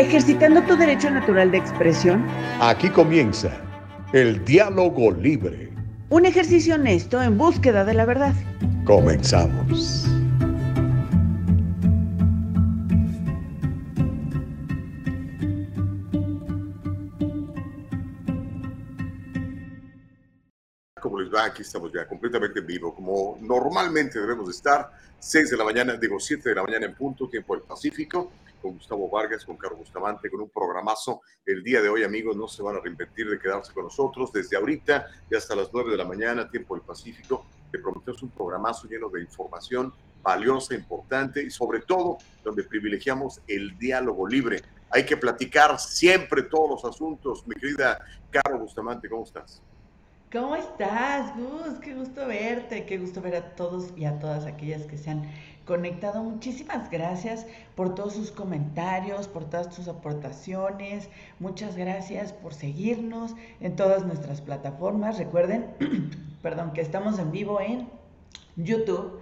[0.00, 2.26] ejercitando tu derecho natural de expresión.
[2.60, 3.50] Aquí comienza
[4.14, 5.70] el diálogo libre.
[6.08, 8.34] Un ejercicio honesto en búsqueda de la verdad.
[8.84, 10.06] Comenzamos.
[21.00, 21.44] ¿Cómo les va?
[21.44, 26.18] Aquí estamos ya completamente en vivo, como normalmente debemos estar, 6 de la mañana, digo
[26.18, 30.30] 7 de la mañana en punto, tiempo del Pacífico con Gustavo Vargas, con Carlos Bustamante,
[30.30, 31.22] con un programazo.
[31.44, 34.56] El día de hoy, amigos, no se van a arrepentir de quedarse con nosotros desde
[34.56, 37.46] ahorita y hasta las 9 de la mañana, tiempo del Pacífico.
[37.70, 39.92] Te prometemos un programazo lleno de información
[40.22, 44.62] valiosa, importante y sobre todo donde privilegiamos el diálogo libre.
[44.90, 47.46] Hay que platicar siempre todos los asuntos.
[47.46, 49.62] Mi querida Caro Bustamante, ¿cómo estás?
[50.32, 51.80] ¿Cómo estás, Gus?
[51.80, 55.28] Qué gusto verte, qué gusto ver a todos y a todas aquellas que se han
[55.64, 56.22] conectado.
[56.22, 61.08] Muchísimas gracias por todos sus comentarios, por todas sus aportaciones.
[61.38, 65.18] Muchas gracias por seguirnos en todas nuestras plataformas.
[65.18, 65.66] Recuerden,
[66.42, 67.88] perdón, que estamos en vivo en
[68.56, 69.20] YouTube,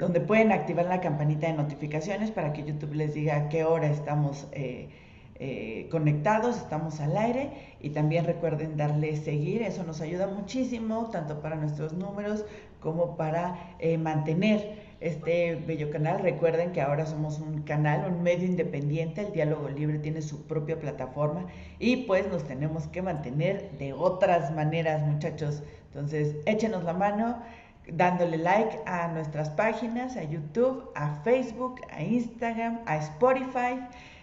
[0.00, 3.88] donde pueden activar la campanita de notificaciones para que YouTube les diga a qué hora
[3.88, 4.88] estamos eh,
[5.36, 7.76] eh, conectados, estamos al aire.
[7.80, 12.44] Y también recuerden darle seguir, eso nos ayuda muchísimo, tanto para nuestros números
[12.80, 16.20] como para eh, mantener este bello canal.
[16.20, 20.80] Recuerden que ahora somos un canal, un medio independiente, el diálogo libre tiene su propia
[20.80, 21.46] plataforma
[21.78, 25.62] y pues nos tenemos que mantener de otras maneras, muchachos.
[25.88, 27.42] Entonces, échenos la mano
[27.86, 33.78] dándole like a nuestras páginas, a YouTube, a Facebook, a Instagram, a Spotify.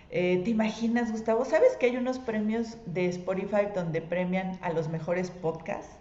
[0.09, 1.45] Eh, ¿Te imaginas, Gustavo?
[1.45, 6.00] ¿Sabes que hay unos premios de Spotify donde premian a los mejores podcasts?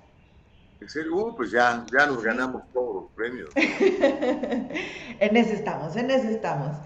[0.80, 3.50] Uh, pues ya, ya nos ganamos todos los premios.
[3.54, 6.76] en ese estamos, en ese estamos.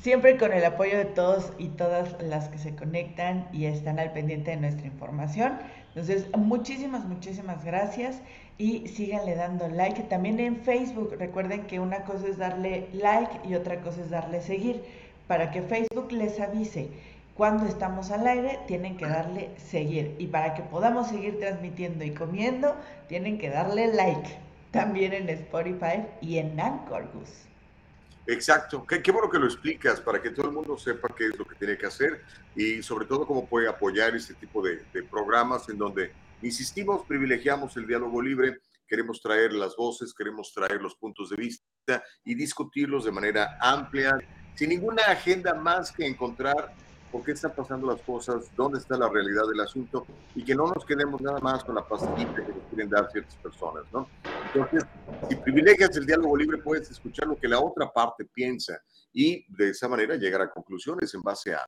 [0.00, 4.12] Siempre con el apoyo de todos y todas las que se conectan y están al
[4.12, 5.58] pendiente de nuestra información.
[5.88, 8.20] Entonces, muchísimas, muchísimas gracias
[8.56, 10.02] y síganle dando like.
[10.04, 14.40] También en Facebook, recuerden que una cosa es darle like y otra cosa es darle
[14.40, 14.82] seguir
[15.28, 16.88] para que Facebook les avise
[17.34, 20.14] cuando estamos al aire, tienen que darle seguir.
[20.18, 22.76] Y para que podamos seguir transmitiendo y comiendo,
[23.08, 24.38] tienen que darle like.
[24.70, 27.08] También en Spotify y en Anchor,
[28.26, 28.86] Exacto.
[28.86, 31.56] Qué, bueno que lo explicas para que todo el mundo sepa qué es lo que
[31.56, 32.22] tiene que hacer
[32.54, 37.76] y sobre todo cómo puede apoyar este tipo de, de programas en donde, insistimos, privilegiamos
[37.76, 43.04] el diálogo libre, queremos traer las voces, queremos traer los puntos de vista y discutirlos
[43.04, 44.18] de manera amplia,
[44.54, 46.72] sin ninguna agenda más que encontrar
[47.12, 50.72] por qué están pasando las cosas, dónde está la realidad del asunto y que no
[50.72, 54.08] nos quedemos nada más con la pastillita que nos quieren dar ciertas personas, ¿no?
[54.46, 54.84] Entonces,
[55.28, 58.80] si privilegias el diálogo libre, puedes escuchar lo que la otra parte piensa
[59.12, 61.62] y de esa manera llegar a conclusiones en base a,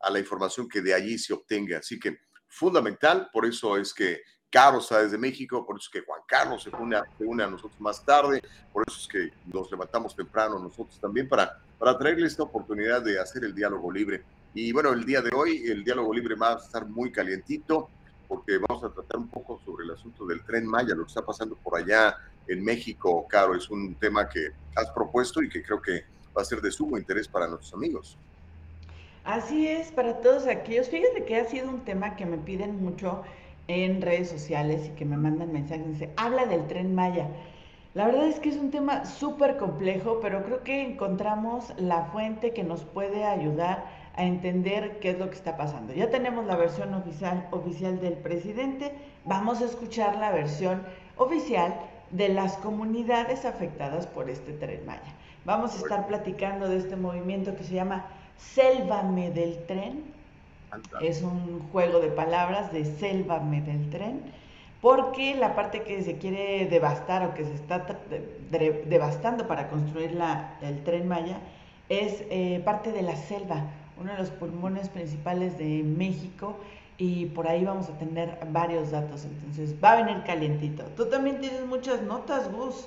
[0.00, 1.78] a la información que de allí se obtenga.
[1.78, 6.06] Así que fundamental, por eso es que Caro está desde México, por eso es que
[6.06, 8.40] Juan Carlos se une, se une, a nosotros más tarde,
[8.72, 13.18] por eso es que nos levantamos temprano nosotros también para, para traerle esta oportunidad de
[13.18, 14.22] hacer el diálogo libre.
[14.54, 17.90] Y bueno, el día de hoy el diálogo libre va a estar muy calientito
[18.28, 21.26] porque vamos a tratar un poco sobre el asunto del tren Maya, lo que está
[21.26, 22.16] pasando por allá
[22.46, 26.04] en México, Caro, es un tema que has propuesto y que creo que
[26.36, 28.16] va a ser de sumo interés para nuestros amigos.
[29.24, 30.88] Así es, para todos aquellos.
[30.88, 33.22] Fíjate que ha sido un tema que me piden mucho
[33.66, 35.86] en redes sociales y que me mandan mensajes.
[35.86, 37.28] Dice, habla del tren Maya.
[37.94, 42.52] La verdad es que es un tema súper complejo, pero creo que encontramos la fuente
[42.52, 45.92] que nos puede ayudar a entender qué es lo que está pasando.
[45.92, 48.92] Ya tenemos la versión oficial, oficial del presidente,
[49.24, 50.82] vamos a escuchar la versión
[51.16, 51.74] oficial
[52.10, 55.14] de las comunidades afectadas por este tren Maya.
[55.44, 58.06] Vamos a estar platicando de este movimiento que se llama
[58.38, 60.04] Sélvame del tren.
[61.00, 64.20] Es un juego de palabras de Sélvame del tren,
[64.80, 67.84] porque la parte que se quiere devastar o que se está
[68.86, 71.38] devastando para construir la, el tren Maya
[71.88, 73.64] es eh, parte de la selva,
[73.98, 76.58] uno de los pulmones principales de México
[76.96, 80.84] y por ahí vamos a tener varios datos, entonces va a venir calientito.
[80.96, 82.86] Tú también tienes muchas notas, Gus.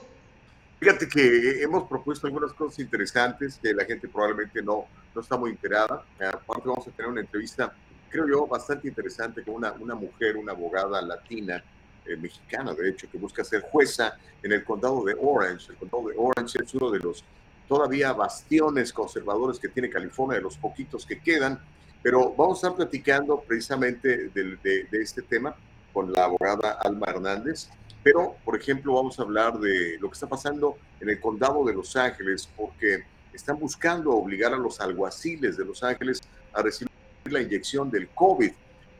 [0.79, 5.51] Fíjate que hemos propuesto algunas cosas interesantes que la gente probablemente no, no está muy
[5.51, 6.05] enterada.
[6.19, 7.73] Aparte vamos a tener una entrevista,
[8.09, 11.63] creo yo, bastante interesante con una, una mujer, una abogada latina,
[12.05, 15.71] eh, mexicana de hecho, que busca ser jueza en el condado de Orange.
[15.71, 17.23] El condado de Orange es uno de los
[17.67, 21.59] todavía bastiones conservadores que tiene California, de los poquitos que quedan,
[22.01, 25.55] pero vamos a estar platicando precisamente de, este tema
[25.91, 27.69] con la abogada Alma Hernández,
[28.03, 31.73] pero por ejemplo vamos a hablar de lo que está pasando en el condado de
[31.73, 33.03] Los Ángeles, porque
[33.33, 36.21] están buscando obligar a los alguaciles de Los Ángeles
[36.53, 36.91] a recibir
[37.25, 38.51] la inyección del COVID.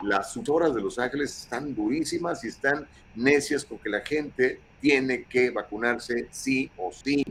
[0.04, 5.24] Las horas de Los Ángeles están durísimas y están necias con que la gente tiene
[5.24, 7.24] que vacunarse sí o sí.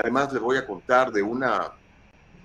[0.00, 1.72] Además, les voy a contar de una,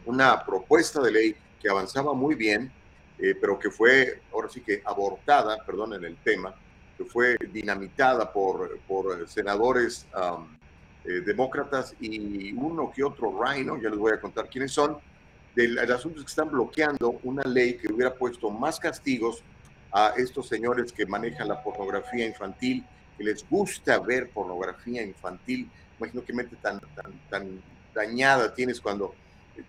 [0.08, 2.72] una propuesta de ley que avanzaba muy bien,
[3.20, 6.56] eh, pero que fue, ahora sí que abortada, perdón en el tema,
[6.98, 10.08] que fue dinamitada por, por senadores
[11.06, 14.98] eh, demócratas y uno que otro Rhino, ya les voy a contar quiénes son,
[15.56, 19.44] del asunto es que están bloqueando una ley que hubiera puesto más castigos
[19.92, 22.84] a estos señores que manejan la pornografía infantil,
[23.16, 25.70] que les gusta ver pornografía infantil.
[26.00, 27.62] Imagino que mente tan, tan, tan
[27.94, 29.14] dañada tienes cuando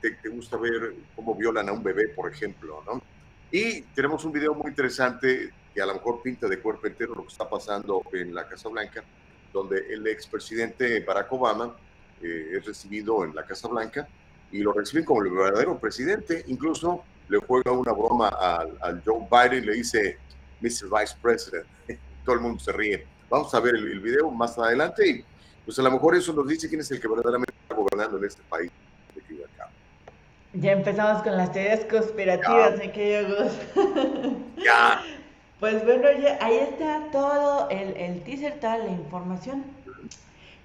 [0.00, 3.02] te, te, gusta ver cómo violan a un bebé, por ejemplo, ¿no?
[3.50, 7.22] Y tenemos un video muy interesante que a lo mejor pinta de cuerpo entero lo
[7.22, 9.02] que está pasando en la Casa Blanca,
[9.52, 11.74] donde el expresidente Barack Obama
[12.22, 14.08] eh, es recibido en la Casa Blanca
[14.50, 16.44] y lo reciben como el verdadero presidente.
[16.46, 20.18] Incluso le juega una broma al, Joe Biden y le dice,
[20.60, 20.88] Mr.
[20.90, 21.66] Vice President.
[22.24, 23.06] Todo el mundo se ríe.
[23.28, 25.24] Vamos a ver el, video más adelante y
[25.64, 28.24] pues a lo mejor eso nos dice quién es el que verdaderamente está gobernando en
[28.24, 28.70] este país.
[30.54, 33.50] Ya empezamos con las teorías conspirativas, me querido
[34.56, 35.02] Ya.
[35.60, 36.08] Pues bueno,
[36.40, 39.64] ahí está todo el, el teaser, toda la información.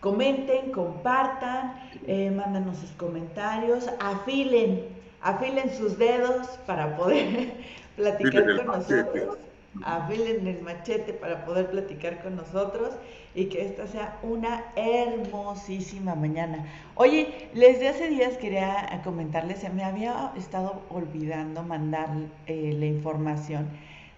[0.02, 4.88] Comenten, compartan, eh, mándanos sus comentarios, afilen,
[5.22, 7.54] afilen sus dedos para poder
[7.96, 9.38] platicar con nosotros.
[9.84, 12.92] Afilen el machete para poder platicar con nosotros
[13.36, 16.66] y que esta sea una hermosísima mañana.
[16.96, 22.10] Oye, desde hace días quería comentarles, se me había estado olvidando mandar
[22.48, 23.68] eh, la información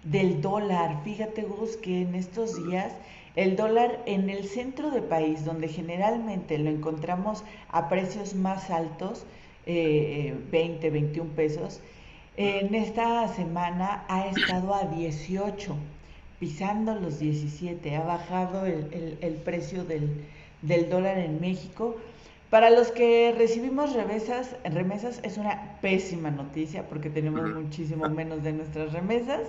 [0.03, 1.03] del dólar.
[1.03, 2.93] Fíjate, Gus, que en estos días
[3.35, 9.25] el dólar en el centro del país, donde generalmente lo encontramos a precios más altos,
[9.65, 11.81] 20, eh, 21 pesos,
[12.37, 15.75] en esta semana ha estado a 18,
[16.41, 21.97] pisando los 17, ha bajado el, precio del, dólar en México.
[22.49, 28.53] Para los que recibimos remesas, remesas es una pésima noticia porque tenemos muchísimo menos de
[28.53, 29.41] nuestras remesas.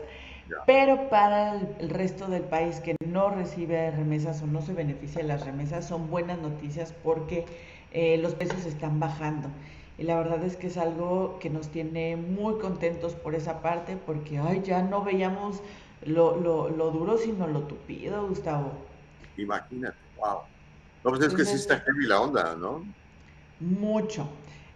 [0.67, 5.29] Pero para el, resto del país que no recibe remesas o no se beneficia de
[5.29, 7.47] las remesas, son buenas noticias porque
[7.93, 9.49] eh, los precios están bajando.
[9.97, 13.97] Y la verdad es que es algo que nos tiene muy contentos por esa parte,
[13.97, 15.63] porque ay, ya no veíamos
[16.07, 18.73] lo, lo, lo duro, sino lo tupido, Gustavo.
[19.37, 20.41] Imagínate, wow.
[21.05, 22.85] No, pues es que sí está heavy la onda, ¿no?
[23.61, 24.29] Mucho.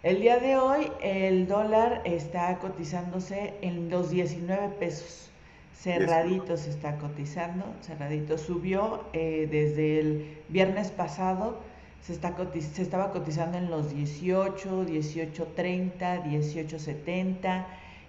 [0.03, 5.29] El día de hoy el dólar está cotizándose en los 19 pesos.
[5.73, 11.59] Cerradito se está cotizando, cerradito subió eh, desde el viernes pasado,
[12.01, 17.65] se, está se estaba cotizando en los 18, 18.30, 18.70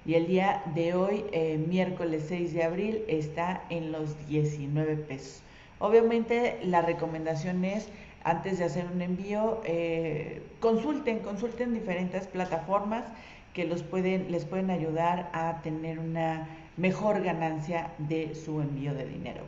[0.08, 5.42] y el día de hoy, eh, miércoles 6 de abril, está en los 19 pesos.
[5.80, 7.88] Obviamente la recomendación es,
[8.24, 13.04] antes de hacer un envío, eh, consulten, consulten diferentes plataformas
[13.52, 19.04] que los pueden, les pueden ayudar a tener una mejor ganancia de su envío de
[19.04, 19.42] dinero.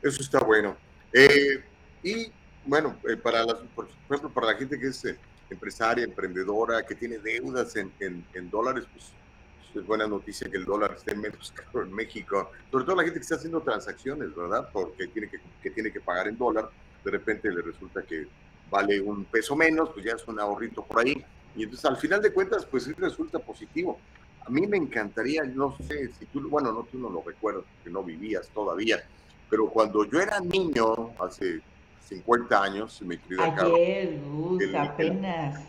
[0.00, 0.76] Eso está bueno.
[1.12, 1.60] Eh,
[2.04, 2.30] y
[2.64, 5.16] bueno, eh, para las, por ejemplo, para la gente que es eh,
[5.50, 9.25] empresaria, emprendedora, que tiene deudas en, en, dólares, pues, pues,
[9.76, 12.50] es buena noticia que el dólar esté menos caro en México.
[12.70, 14.68] Sobre todo la gente que está haciendo transacciones, ¿verdad?
[14.72, 16.70] Porque tiene que, que tiene que pagar en dólar,
[17.04, 18.26] de repente le resulta que
[18.70, 21.24] vale un peso menos, pues ya es un ahorrito por ahí.
[21.54, 23.98] Y entonces al final de cuentas, pues sí resulta positivo.
[24.44, 27.90] A mí me encantaría, no sé si tú, bueno, no, tú no lo recuerdas porque
[27.90, 29.02] no vivías todavía,
[29.50, 31.60] pero cuando yo era niño, hace
[32.08, 34.20] 50 años, me querido Ayer,
[34.60, 35.64] el, apenas.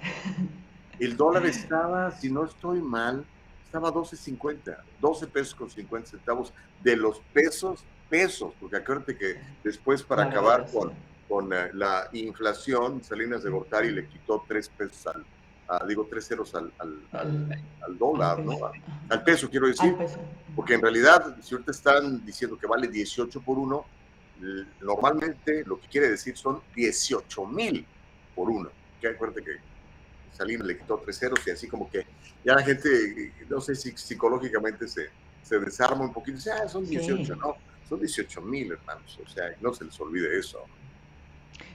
[0.99, 3.25] El, dólar estaba, si no estoy mal,
[3.67, 10.03] estaba 12.50, 12 pesos con 50 centavos de los pesos, pesos, porque acuérdate que después
[10.03, 10.93] para acabar con,
[11.27, 15.25] con eh, la inflación, Salinas de Gortari le quitó 3 pesos al,
[15.86, 16.71] digo, tres ceros al,
[17.12, 18.53] al, dólar, ¿no?
[19.09, 19.93] Al peso, quiero decir.
[20.55, 23.86] Porque en realidad, si ahorita están diciendo que vale 18 por uno,
[24.79, 27.86] normalmente lo que quiere decir son 18 mil
[28.33, 28.69] por uno.
[29.01, 29.57] Que acuérdate que
[30.38, 32.06] Salinas le quitó tres ceros y así como que
[32.44, 35.10] ya la gente, no sé si psicológicamente se,
[35.41, 36.38] se desarma un poquito.
[36.38, 37.56] Dice, ah, son 18, no,
[37.88, 39.20] son 18 mil, hermanos.
[39.25, 40.63] O sea, no se les olvide eso.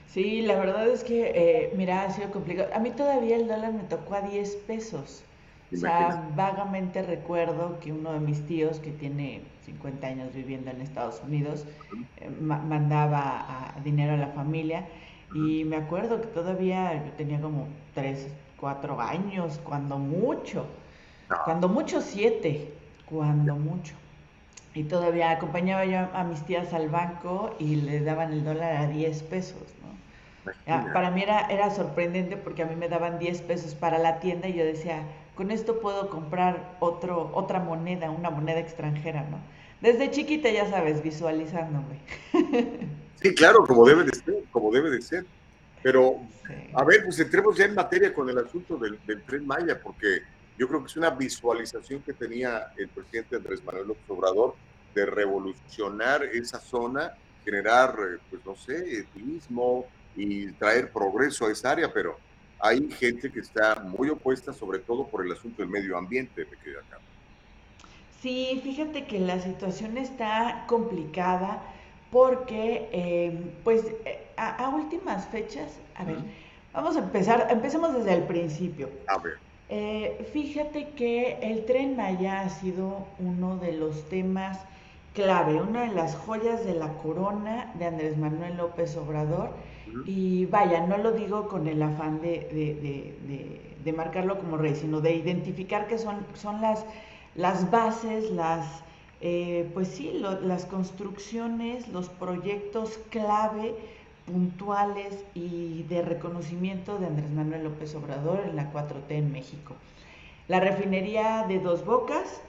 [0.07, 2.69] Sí, la verdad es que, eh, mira, ha sido complicado.
[2.73, 5.23] A mí todavía el dólar me tocó a 10 pesos.
[5.73, 10.81] O sea, vagamente recuerdo que uno de mis tíos, que tiene 50 años viviendo en
[10.81, 11.65] Estados Unidos,
[12.17, 14.87] eh, mandaba dinero a la familia.
[15.33, 18.27] Y me acuerdo que todavía yo tenía como 3,
[18.63, 20.65] 4 años, cuando mucho.
[21.43, 22.73] Cuando mucho 7.
[23.05, 23.93] cuando mucho.
[24.73, 28.87] Y todavía acompañaba yo a mis tías al banco y le daban el dólar a
[28.87, 30.93] 10 pesos, ¿no?
[30.93, 34.47] Para mí era, era sorprendente porque a mí me daban 10 pesos para la tienda
[34.47, 35.03] y yo decía,
[35.35, 39.39] con esto puedo comprar otro, otra moneda, una moneda extranjera, ¿no?
[39.81, 41.99] Desde chiquita, ya sabes, visualizándome.
[43.21, 45.25] Sí, claro, como debe de ser, como debe de ser.
[45.83, 46.21] Pero,
[46.73, 50.21] a ver, pues entremos ya en materia con el asunto del, tren Maya, porque
[50.57, 54.55] yo creo que es una visualización que tenía el presidente Andrés Manuel López Obrador
[54.95, 57.13] de revolucionar esa zona,
[57.43, 59.85] generar, eh, pues no sé, turismo
[60.15, 62.17] y traer progreso a esa área, pero
[62.59, 66.57] hay gente que está muy opuesta, sobre todo por el asunto del medio ambiente, me
[66.57, 66.99] queda acá.
[68.21, 71.61] Sí, fíjate que la situación está complicada
[72.13, 76.17] porque, em, pues, eh, a, últimas fechas, a ver,
[76.71, 78.87] vamos a empezar, empecemos desde el principio.
[79.07, 79.33] A ver.
[79.69, 84.59] Eh, fíjate que el tren Maya ha sido uno de los temas
[85.15, 89.49] clave, una de las joyas de la corona de Andrés Manuel López Obrador
[90.05, 95.87] y vaya, no lo digo con el afán de, marcarlo como rey, sino de identificar
[95.87, 96.85] que son, son las,
[97.35, 98.83] las bases, las,
[99.25, 100.11] eh, pues sí,
[100.41, 103.73] las construcciones, los proyectos clave,
[104.25, 109.75] puntuales y de reconocimiento de Andrés Manuel López Obrador en la 4T en México.
[110.49, 112.41] La refinería de Dos Bocas,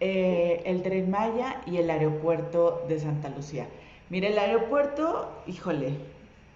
[0.00, 3.68] eh, el tren Maya y el aeropuerto de Santa Lucía.
[4.08, 5.90] Mire, el aeropuerto, híjole,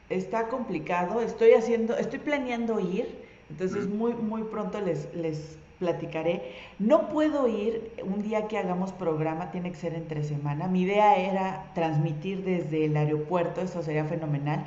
[0.09, 1.21] está complicado.
[1.21, 3.07] Estoy haciendo, estoy planeando ir,
[3.51, 6.54] entonces muy, muy pronto les, les platicaré.
[6.78, 10.68] No puedo ir un día que hagamos programa, tiene que ser entre semana.
[10.68, 14.64] Mi idea era transmitir desde el aeropuerto, eso sería fenomenal.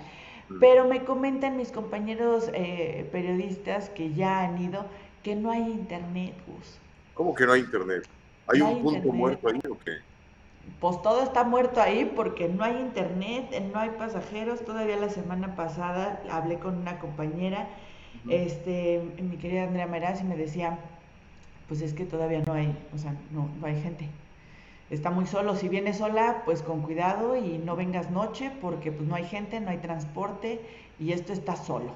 [0.60, 4.86] Pero me comentan mis compañeros eh, periodistas que ya han ido
[5.24, 6.78] que no hay internet, Gus.
[7.14, 8.08] ¿Cómo que no hay internet?
[8.48, 9.92] ¿Hay un punto muerto ahí o qué?
[10.80, 14.64] pues todo está muerto ahí porque no hay internet, no hay pasajeros.
[14.66, 17.68] Todavía la semana pasada hablé con una compañera,
[18.30, 20.80] este, mi querida Andrea Meraz, y me decía,
[21.72, 24.10] pues es que todavía no hay, o sea, no, no hay gente.
[24.90, 25.56] Está muy solo.
[25.56, 29.62] Si vienes sola, pues con cuidado y no vengas noche porque pues no hay gente,
[29.62, 30.60] no hay transporte
[31.00, 31.94] y esto está solo.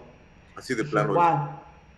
[0.55, 1.13] Así de plano.
[1.13, 1.50] Wow.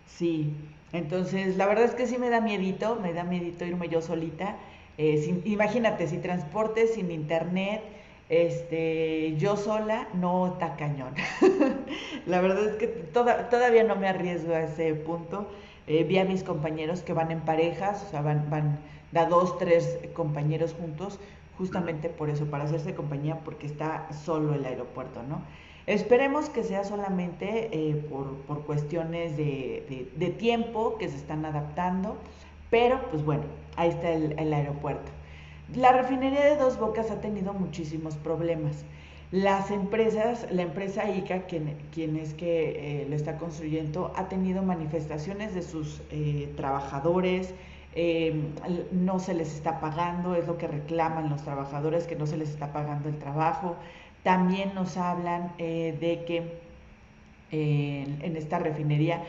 [0.06, 0.52] Sí.
[0.92, 4.56] Entonces, la verdad es que sí me da miedito, me da miedito irme yo solita
[4.98, 7.82] eh, imagínate, si transporte sin internet,
[8.28, 11.14] este, yo sola, no está cañón.
[12.26, 15.48] la verdad es que todavía no me arriesgo a ese punto.
[15.88, 18.78] Eh, vi a mis compañeros que van en parejas, o sea, van, van
[19.10, 21.18] da dos, tres compañeros juntos,
[21.56, 25.40] justamente por eso, para hacerse compañía, porque está solo el aeropuerto, ¿no?
[25.86, 32.18] Esperemos que sea solamente eh, por, cuestiones de, de tiempo que se están adaptando
[32.70, 33.44] pero, pues bueno,
[33.76, 35.10] ahí está el, aeropuerto.
[35.74, 38.84] La refinería de Dos Bocas ha tenido muchísimos problemas.
[39.30, 45.54] Las empresas, la empresa ICA, quien, es que eh, lo está construyendo, ha tenido manifestaciones
[45.54, 47.54] de sus eh, trabajadores,
[47.94, 48.40] eh,
[48.90, 52.48] no se les está pagando, es lo que reclaman los trabajadores, que no se les
[52.48, 53.76] está pagando el trabajo.
[54.22, 56.58] También nos hablan de que
[57.50, 59.22] en esta refinería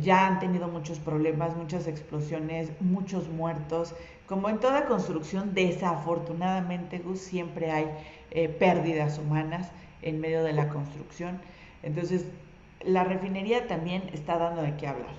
[0.00, 3.94] ya han tenido muchos problemas, muchas explosiones, muchos muertos.
[4.26, 7.86] Como en toda construcción, desafortunadamente, siempre hay
[8.30, 9.70] eh, pérdidas humanas
[10.02, 11.40] en medio de la construcción.
[11.82, 12.24] Entonces,
[12.84, 15.14] la refinería también está dando de qué hablar.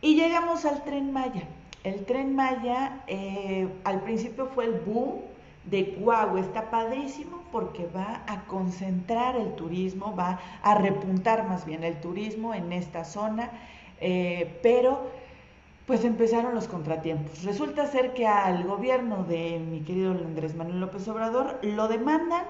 [0.00, 1.42] Y llegamos al tren Maya.
[1.84, 5.20] El tren Maya eh, al principio fue el boom
[5.64, 11.82] de wow, está padrísimo porque va a concentrar el turismo, va a repuntar más bien
[11.82, 13.50] el turismo en esta zona
[14.00, 15.10] eh, pero
[15.86, 17.44] pues empezaron los contratiempos.
[17.44, 22.42] Resulta ser que al gobierno de mi querido Andrés Manuel López Obrador lo demandan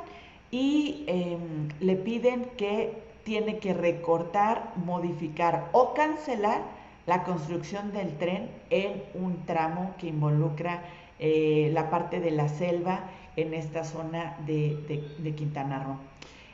[0.50, 6.62] y em, le piden que tiene que recortar, modificar o cancelar
[7.06, 10.82] la construcción del tren en un tramo que involucra
[11.18, 13.00] eh, la parte de la selva
[13.36, 15.98] en esta zona de, de Quintana Roo.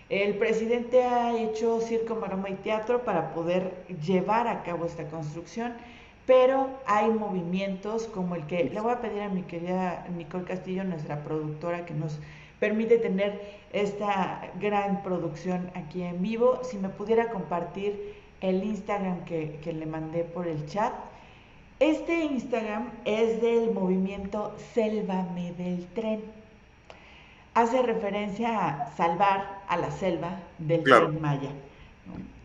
[0.09, 3.73] El presidente ha hecho circo, maroma y teatro para poder
[4.05, 5.73] llevar a cabo esta construcción,
[6.27, 10.85] pero hay movimientos como el que le voy a pedir a mi querida Nicole Castillo,
[10.85, 12.19] nuestra productora, que nos
[12.61, 13.41] permite tener
[13.73, 16.61] esta gran producción aquí en vivo.
[16.63, 20.93] Si me pudiera compartir el Instagram que, que le mandé por el chat.
[21.81, 26.23] Este Instagram es del movimiento Sélvame del Tren
[27.55, 31.51] hace referencia a salvar a la selva del tren Maya.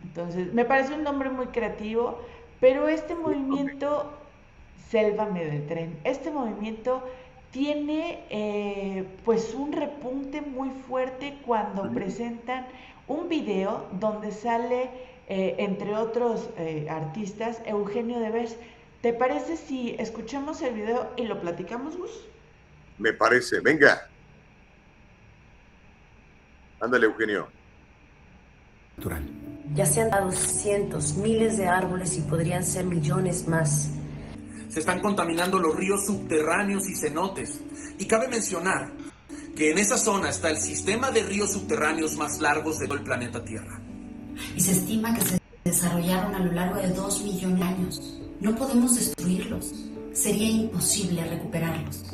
[0.02, 2.18] Entonces, me parece un nombre muy creativo,
[2.60, 4.12] pero este movimiento,
[4.90, 7.02] Sélvame del Tren, este movimiento
[7.50, 12.66] tiene eh, pues un repunte muy fuerte cuando presentan
[13.06, 14.90] un video donde sale,
[15.28, 18.56] eh, entre otros eh, artistas, Eugenio Derbez.
[19.00, 22.26] ¿Te parece si escuchamos el video y lo platicamos, Gus?
[22.98, 24.08] Me parece, venga.
[26.80, 27.57] Ándale, Eugenio.
[28.98, 29.22] Natural.
[29.76, 33.90] Ya se han dado cientos, miles de árboles y podrían ser millones más.
[34.68, 37.60] Se están contaminando los ríos subterráneos y cenotes.
[37.96, 38.92] Y cabe mencionar
[39.54, 43.04] que en esa zona está el sistema de ríos subterráneos más largos de todo el
[43.04, 43.80] planeta Tierra.
[44.56, 48.20] Y se estima que se desarrollaron a lo largo de dos millones de años.
[48.40, 49.74] No podemos destruirlos.
[50.12, 52.04] Sería imposible recuperarlos.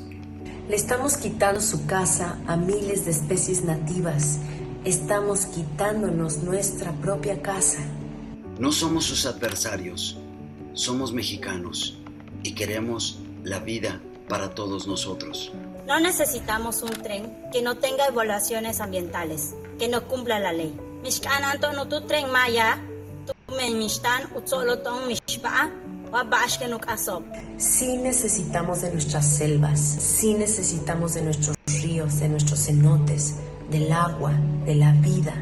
[0.69, 4.39] Le estamos quitando su casa a miles de especies nativas.
[4.85, 7.79] Estamos quitándonos nuestra propia casa.
[8.59, 10.19] No somos sus adversarios.
[10.75, 11.97] Somos mexicanos
[12.43, 15.53] y queremos la vida para todos nosotros.
[15.87, 20.79] No necesitamos un tren que no tenga evaluaciones ambientales, que no cumpla la ley.
[22.07, 22.79] tren maya,
[27.57, 33.37] Sí necesitamos de nuestras selvas, sí necesitamos de nuestros ríos, de nuestros cenotes,
[33.71, 34.33] del agua,
[34.65, 35.35] de la vida.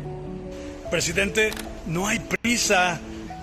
[0.90, 1.50] Presidente,
[1.86, 3.00] no hay prisa.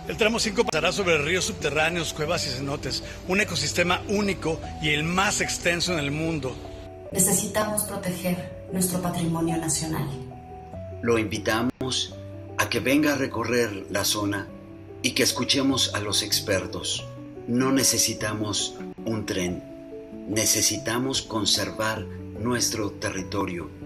[0.07, 5.03] El tramo 5 pasará sobre ríos subterráneos, cuevas y cenotes, un ecosistema único y el
[5.03, 6.55] más extenso en el mundo.
[7.12, 10.07] Necesitamos proteger nuestro patrimonio nacional.
[11.01, 12.15] Lo invitamos
[12.57, 14.48] a que venga a recorrer la zona
[15.01, 17.05] y que escuchemos a los expertos.
[17.48, 19.63] No necesitamos un tren,
[20.27, 22.05] necesitamos conservar
[22.39, 23.78] nuestro territorio.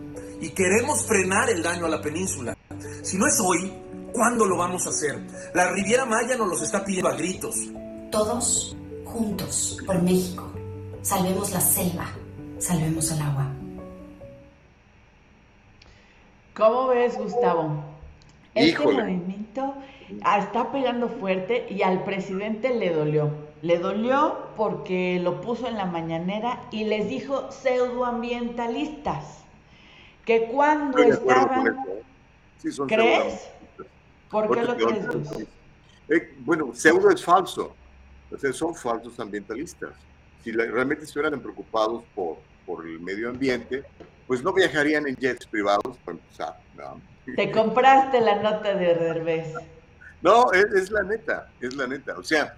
[0.44, 2.54] Y queremos frenar el daño a la península.
[3.02, 3.72] Si no es hoy,
[4.12, 5.18] ¿cuándo lo vamos a hacer?
[5.54, 7.56] La Riviera Maya nos los está pidiendo a gritos.
[8.12, 10.52] Todos juntos por México.
[11.02, 12.08] Salvemos la selva
[12.58, 13.48] salvemos el agua.
[16.54, 17.82] ¿Cómo ves, Gustavo?
[18.54, 19.76] Este movimiento
[20.38, 23.32] está pegando fuerte y al presidente le dolió.
[23.62, 29.43] Le dolió porque lo puso en la mañanera y les dijo pseudoambientalistas
[30.26, 31.68] que cuando estaban...
[31.68, 32.72] ¿eh?
[32.88, 33.50] ¿Crees?
[34.30, 35.48] ¿Por qué lo crees?
[36.10, 37.76] Eh, bueno, pseudo es falso.
[38.32, 39.92] O sea, son falsos ambientalistas.
[40.44, 43.84] Si realmente estuvieran preocupados por por el medio ambiente,
[44.28, 46.58] pues no viajarían en jets privados para empezar.
[47.36, 49.54] Te compraste la nota de Derbez.
[50.22, 52.18] No, es, la neta, es la neta.
[52.18, 52.56] O sea,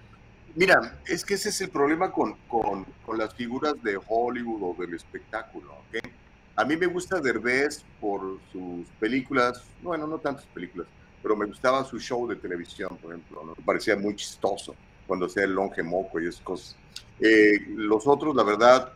[0.54, 4.80] mira, es que ese es el problema con, con, con las figuras de Hollywood o
[4.80, 5.72] del espectáculo.
[5.88, 6.12] ¿okay?
[6.56, 10.86] A mí me gusta Derbez por sus películas, bueno, no tantas películas,
[11.22, 13.54] pero me gustaba su show de televisión, por ejemplo.
[13.56, 14.74] Me parecía muy chistoso
[15.06, 16.76] cuando hacía el longe moco y esas cosas.
[17.20, 18.92] Eh, los otros, la verdad,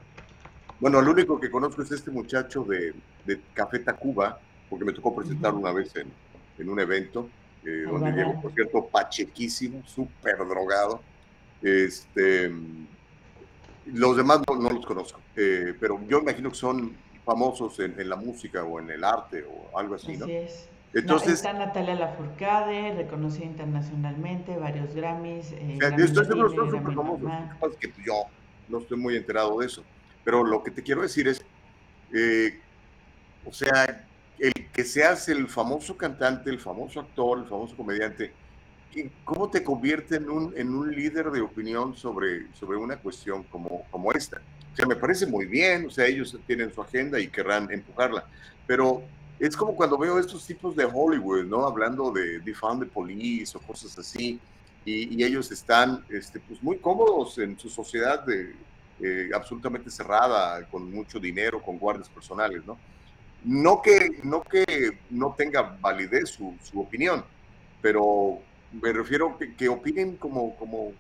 [0.80, 2.94] bueno, el único que conozco es este muchacho de,
[3.26, 6.10] de Café Tacuba, porque me tocó presentarlo una vez en,
[6.58, 7.28] en un evento,
[7.66, 11.02] eh, donde llegó, por cierto, pachequísimo, súper drogado.
[11.60, 12.50] Este,
[13.84, 18.64] los demás no, los conozco, eh, pero yo imagino que son famosos en, la música
[18.64, 20.24] o en el arte o algo así, ¿no?
[20.24, 20.68] Así es.
[20.92, 25.52] Entonces, está Natalia Lafourcade, reconocida internacionalmente, varios Grammys.
[25.52, 27.30] Eh, estoy seguro que son súper famosos.
[27.78, 28.24] que yo
[28.68, 29.84] no estoy muy enterado de eso.
[30.24, 31.44] Pero lo que te quiero decir es,
[32.12, 32.58] eh,
[33.44, 34.04] o sea,
[34.38, 38.32] el que seas el famoso cantante, el famoso actor, el famoso comediante,
[39.24, 43.84] ¿cómo te convierte en un, en un líder de opinión sobre, sobre una cuestión como,
[43.90, 44.40] como esta?
[44.72, 48.24] O sea, me parece muy bien, o sea, ellos tienen su agenda y querrán empujarla,
[48.66, 49.02] pero
[49.38, 51.66] es como cuando veo estos tipos de Hollywood, ¿no?
[51.66, 54.38] Hablando de Defund the Police o cosas así,
[54.84, 58.54] y, y ellos están este, pues muy cómodos en su sociedad de,
[59.02, 62.76] eh, absolutamente cerrada, con mucho dinero, con guardias personales, ¿no?
[63.42, 67.24] No que no, que no tenga validez su, su opinión,
[67.80, 70.92] pero me refiero que, que opinen como, como,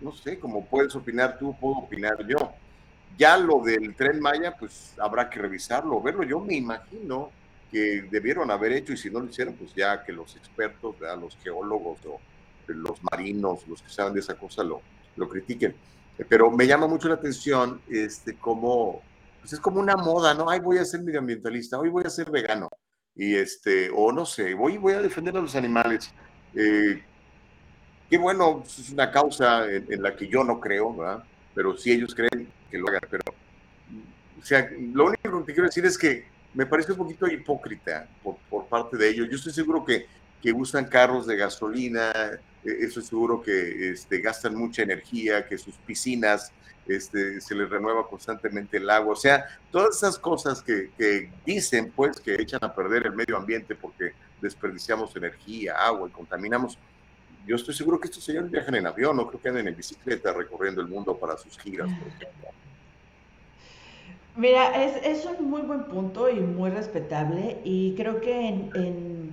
[0.00, 2.52] no sé, como puedes opinar tú, puedo opinar yo.
[3.16, 6.24] Ya lo del tren Maya, pues habrá que revisarlo, verlo.
[6.24, 7.30] Yo me imagino
[7.70, 11.36] que debieron haber hecho y si no lo hicieron, pues ya que los expertos, los
[11.38, 12.20] geólogos o
[12.68, 14.80] los marinos, los que saben de esa cosa, lo,
[15.16, 15.74] lo critiquen.
[16.28, 19.02] Pero me llama mucho la atención este, como,
[19.40, 20.48] pues es como una moda, ¿no?
[20.48, 22.68] Ay, voy a ser medioambientalista, hoy voy a ser vegano.
[23.16, 26.12] Y este, o no sé, voy, voy a defender a los animales.
[26.54, 27.02] Eh,
[28.08, 31.24] qué bueno, pues, es una causa en, la que yo no creo, ¿verdad?
[31.54, 33.02] Pero si ellos creen que lo hagan.
[33.08, 33.22] Pero,
[34.40, 38.36] o sea, lo único que quiero decir es que me parece un poquito hipócrita por,
[38.50, 39.28] por parte de ellos.
[39.30, 40.06] Yo estoy seguro que,
[40.42, 42.12] que usan carros de gasolina,
[42.64, 46.52] eh, eso es seguro que este, gastan mucha energía, que sus piscinas
[46.86, 49.12] este, se les renueva constantemente el agua.
[49.12, 53.36] O sea, todas esas cosas que, que, dicen, pues, que echan a perder el medio
[53.36, 56.76] ambiente porque desperdiciamos energía, agua y contaminamos.
[57.46, 60.32] Yo estoy seguro que estos señores viajan en avión, no creo que anden en bicicleta
[60.32, 62.48] recorriendo el mundo para sus giras, por ejemplo.
[64.36, 69.32] Mira, es, es, un muy buen punto y muy respetable y creo que en,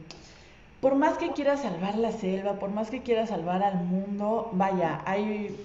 [0.79, 5.01] por más que quiera salvar la selva, por más que quiera salvar al mundo, vaya,
[5.05, 5.57] hay,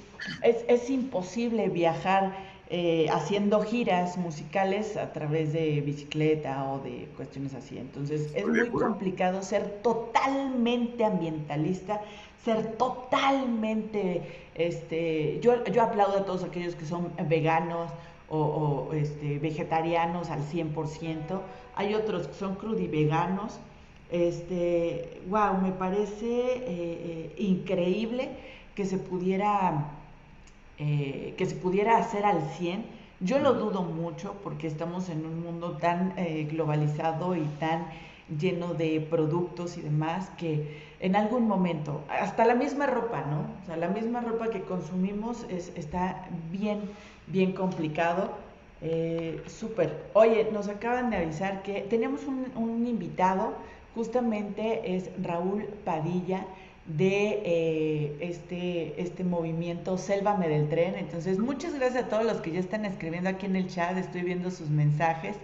[0.42, 2.32] es, es imposible viajar
[2.70, 7.76] eh, haciendo giras musicales a través de bicicleta o de cuestiones así.
[7.76, 12.00] Entonces es muy complicado ser totalmente ambientalista,
[12.42, 14.22] ser totalmente,
[14.54, 17.90] este, yo, yo aplaudo a todos aquellos que son veganos
[18.28, 21.40] o, este, vegetarianos al 100%,
[21.74, 23.58] hay otros que son crudiveganos.
[24.10, 28.30] Este, wow, me parece eh, eh, increíble
[28.74, 29.92] que se pudiera
[30.78, 32.84] eh, que se pudiera hacer al 100.
[33.20, 36.14] Yo lo dudo mucho porque estamos en un mundo tan
[36.50, 37.86] globalizado y tan
[38.38, 43.46] lleno de productos y demás que en algún momento, hasta la misma ropa, ¿no?
[43.62, 46.80] O sea, la misma ropa que consumimos es, está bien
[47.26, 48.32] bien complicado.
[48.82, 49.92] Eh, Súper.
[50.12, 53.54] Oye, nos acaban de avisar que tenemos un, invitado,
[53.94, 56.46] justamente es Raúl Padilla
[56.86, 60.94] de eh, este, este movimiento Sélvame del Tren.
[60.96, 64.22] Entonces, muchas gracias a todos los que ya están escribiendo aquí en el chat, estoy
[64.22, 65.36] viendo sus mensajes.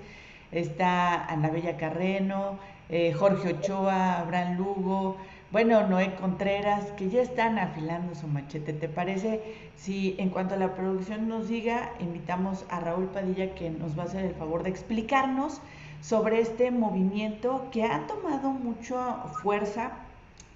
[0.52, 2.58] Está Ana Bella Carreno,
[2.90, 5.16] eh, Jorge Ochoa, Abraham Lugo,
[5.52, 8.72] bueno, Noé Contreras, que ya están afilando su machete.
[8.72, 9.42] ¿Te parece
[9.76, 14.04] si en cuanto a la producción nos diga, invitamos a Raúl Padilla que nos va
[14.04, 15.60] a hacer el favor de explicarnos
[16.00, 19.92] sobre este movimiento que ha tomado mucha fuerza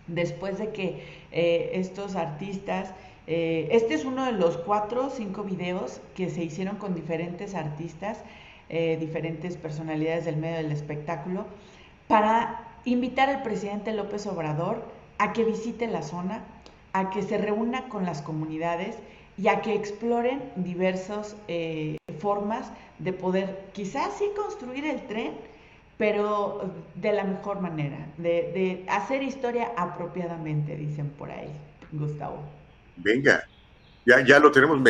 [0.06, 2.90] después de que eh, estos artistas,
[3.26, 7.54] eh, este es uno de los cuatro o cinco videos que se hicieron con diferentes
[7.54, 8.22] artistas,
[8.70, 11.44] eh, diferentes personalidades del medio del espectáculo,
[12.08, 14.82] para invitar al presidente López Obrador
[15.18, 16.44] a que visite la zona,
[16.92, 18.96] a que se reúna con las comunidades
[19.36, 25.32] y a que exploren diversas eh, formas de poder quizás sí construir el tren,
[25.98, 31.50] pero de la mejor manera, de, hacer historia apropiadamente, dicen por ahí,
[31.92, 32.38] Gustavo.
[32.96, 33.44] Venga,
[34.06, 34.80] ya, ya lo tenemos,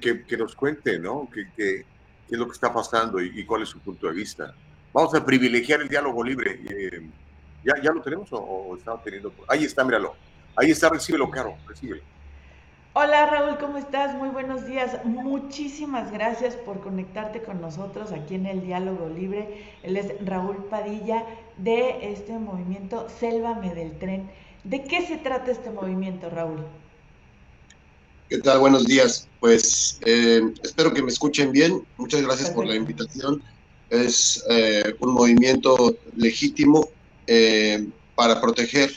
[0.00, 1.28] que, nos cuente, ¿no?
[1.32, 1.84] ¿Qué, qué,
[2.30, 4.54] es lo que está pasando y, cuál es su punto de vista?
[4.92, 6.60] Vamos a privilegiar el diálogo libre.
[6.68, 7.08] Eh,
[7.64, 9.32] ¿Ya, ¿Ya lo tenemos o, estaba teniendo?
[9.48, 10.14] Ahí está, míralo.
[10.56, 12.02] Ahí está, recíbelo, Caro, recíbelo.
[12.94, 14.14] Hola Raúl, ¿cómo estás?
[14.16, 15.02] Muy buenos días.
[15.04, 19.64] Muchísimas gracias por conectarte con nosotros aquí en el Diálogo Libre.
[19.82, 21.24] Él es Raúl Padilla
[21.56, 24.30] de este movimiento Sélvame del Tren.
[24.64, 26.66] ¿De qué se trata este movimiento, Raúl?
[28.28, 28.58] ¿Qué tal?
[28.58, 29.26] Buenos días.
[29.40, 31.82] Pues eh, espero que me escuchen bien.
[31.96, 33.42] Muchas gracias por la invitación.
[33.92, 36.88] Es eh, un movimiento legítimo
[37.26, 38.90] eh, para proteger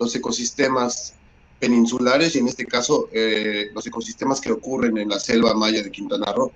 [0.00, 1.12] los ecosistemas
[1.60, 5.90] peninsulares y en este caso eh, los ecosistemas que ocurren en la selva maya de
[5.90, 6.50] Quintana Roo.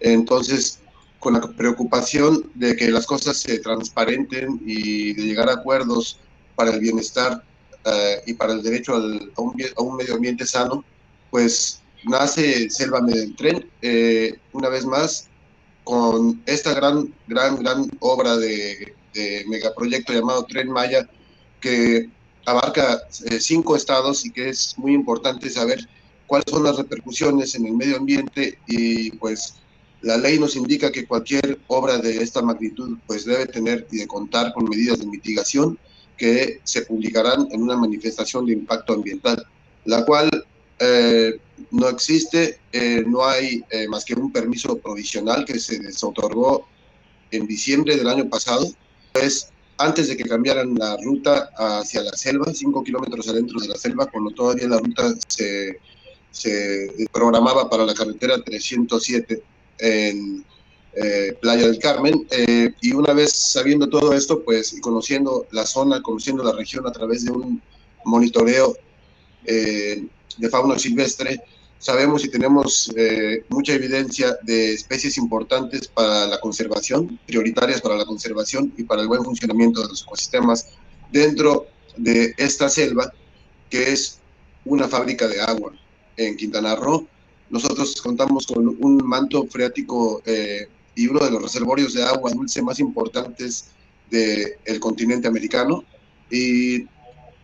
[0.00, 0.80] Entonces,
[1.18, 6.18] con la preocupación de que las cosas se transparenten y de llegar a acuerdos
[6.56, 7.42] para el bienestar
[7.86, 10.84] eh, y para el derecho al, a, un, medio ambiente sano,
[11.30, 13.66] pues nace Selva del Tren,
[14.52, 15.30] una vez más,
[15.84, 21.08] con esta gran, gran, gran obra de de megaproyecto llamado Tren Maya,
[21.60, 22.10] que
[22.44, 25.88] abarca eh, cinco estados y que es muy importante saber
[26.26, 29.54] cuáles son las repercusiones en el medio ambiente y pues
[30.02, 34.06] la ley nos indica que cualquier obra de esta magnitud pues debe tener y de
[34.06, 35.78] contar con medidas de mitigación
[36.18, 39.46] que se publicarán en una manifestación de impacto ambiental,
[39.86, 40.30] la cual
[40.78, 41.38] eh,
[41.70, 46.66] no existe, eh, no hay más que un permiso provisional que se les otorgó
[47.30, 48.66] en diciembre del año pasado
[49.14, 53.76] pues antes de que cambiaran la ruta hacia la selva, cinco kilómetros adentro de la
[53.76, 55.78] selva, cuando todavía la ruta se,
[57.12, 59.42] programaba para la carretera 307
[59.78, 60.44] en
[60.94, 62.26] eh, Playa del Carmen.
[62.30, 66.86] Eh, y una vez sabiendo todo esto, pues y conociendo la zona, conociendo la región
[66.86, 67.62] a través de un
[68.04, 68.76] monitoreo
[69.44, 70.04] eh,
[70.38, 71.40] de fauna silvestre,
[71.78, 78.06] sabemos y tenemos eh, mucha evidencia de especies importantes para la conservación, prioritarias para la
[78.06, 80.68] conservación y para el buen funcionamiento de los ecosistemas
[81.12, 81.66] dentro
[81.96, 83.12] de esta selva,
[83.68, 84.18] que es
[84.64, 85.72] una fábrica de agua
[86.16, 87.06] en Quintana Roo.
[87.50, 92.62] Nosotros contamos con un manto freático eh, y uno de los reservorios de agua dulce
[92.62, 93.66] más importantes
[94.10, 95.84] del continente americano.
[96.30, 96.86] Y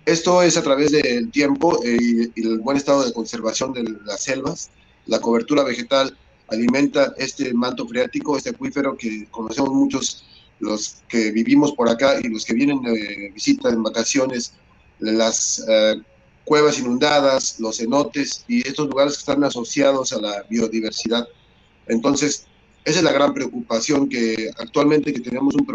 [0.07, 4.71] Esto es a través del tiempo y el buen estado de conservación de las selvas.
[5.07, 6.17] La cobertura vegetal
[6.49, 10.25] alimenta este manto freático, este acuífero que conocemos muchos
[10.59, 14.53] los que vivimos por acá y los que vienen de visita en vacaciones,
[14.99, 16.01] las uh,
[16.45, 21.27] cuevas inundadas, los cenotes y estos lugares que están asociados a la biodiversidad.
[21.87, 22.47] Entonces,
[22.85, 25.67] esa es la gran preocupación que actualmente que tenemos un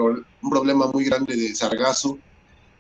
[0.50, 2.18] problema muy grande de sargazo.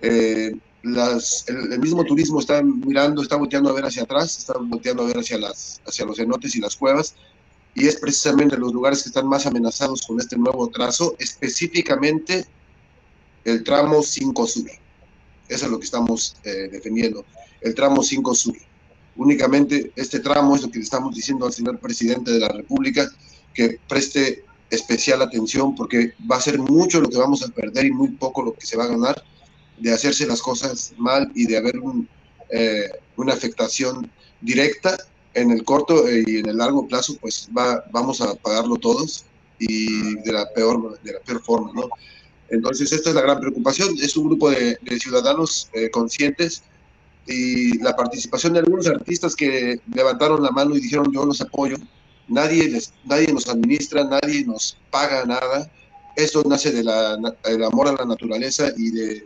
[0.01, 0.55] Eh,
[0.85, 5.03] las, el, el, mismo turismo está mirando, está volteando a ver hacia atrás, está volteando
[5.03, 7.15] a ver hacia, las, hacia los cenotes y las cuevas,
[7.73, 12.45] y es precisamente los lugares que están más amenazados con este nuevo trazo, específicamente
[13.45, 14.69] el tramo 5 Sur.
[15.49, 17.25] Eso es lo que estamos eh, defendiendo,
[17.61, 18.55] el tramo 5 Sur.
[19.15, 23.09] Únicamente este tramo es lo que le estamos diciendo al señor presidente de la República,
[23.55, 27.91] que preste especial atención porque va a ser mucho lo que vamos a perder y
[27.91, 29.23] muy poco lo que se va a ganar
[29.77, 31.75] de hacerse las cosas mal y de haber
[32.49, 34.09] eh, una afectación
[34.41, 34.97] directa
[35.33, 39.25] en el corto y en el largo plazo, pues va, vamos a pagarlo todos
[39.59, 41.89] y de la peor, de la peor forma, ¿no?
[42.49, 43.95] Entonces, esta es la gran preocupación.
[44.01, 46.63] Es un grupo de, ciudadanos eh, conscientes
[47.27, 51.77] y la participación de algunos artistas que levantaron la mano y dijeron yo los apoyo.
[52.27, 55.69] Nadie, nadie nos administra, nadie nos paga nada.
[56.15, 59.23] Esto nace del de amor a la naturaleza y de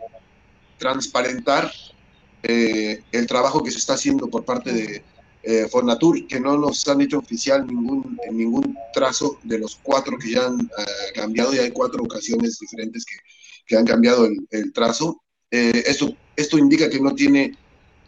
[0.80, 1.72] transparentar
[2.42, 5.04] eh, el trabajo que se está haciendo por parte de
[5.44, 10.32] eh, Fornatur, que no nos han hecho oficial ningún, ningún trazo de los cuatro que
[10.32, 10.70] ya han uh,
[11.14, 13.18] cambiado, y hay cuatro ocasiones diferentes que,
[13.68, 15.22] que han cambiado el, el trazo.
[15.52, 17.56] Eh, esto, esto indica que no tiene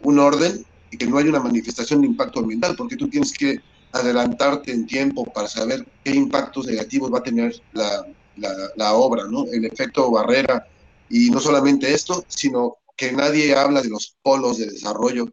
[0.02, 3.60] un orden y que no hay una manifestación de impacto ambiental, porque tú tienes que
[3.94, 8.06] adelantarte en tiempo para saber qué impactos negativos va a tener la,
[8.38, 9.46] la, la obra, ¿no?
[9.52, 10.66] El efecto barrera,
[11.12, 15.26] y no solamente esto, sino que nadie habla de los polos de desarrollo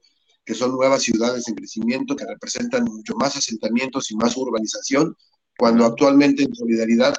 [0.44, 5.14] que son nuevas ciudades en crecimiento que representan mucho más asentamientos y más urbanización,
[5.58, 7.14] cuando actualmente en Solidaridad,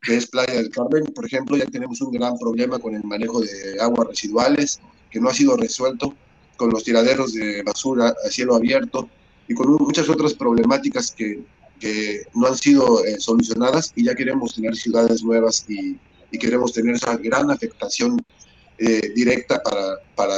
[0.00, 3.42] que es Playa del Carmen, por ejemplo, ya tenemos un gran problema con el manejo
[3.42, 6.14] de aguas residuales, que no ha sido resuelto,
[6.56, 9.10] con los tiraderos de basura a cielo abierto
[9.46, 11.44] y con muchas otras problemáticas que,
[11.78, 15.98] que no han sido eh, solucionadas y ya queremos tener ciudades nuevas y,
[16.32, 18.20] y queremos tener esa gran afectación
[18.78, 20.34] eh, directa para, para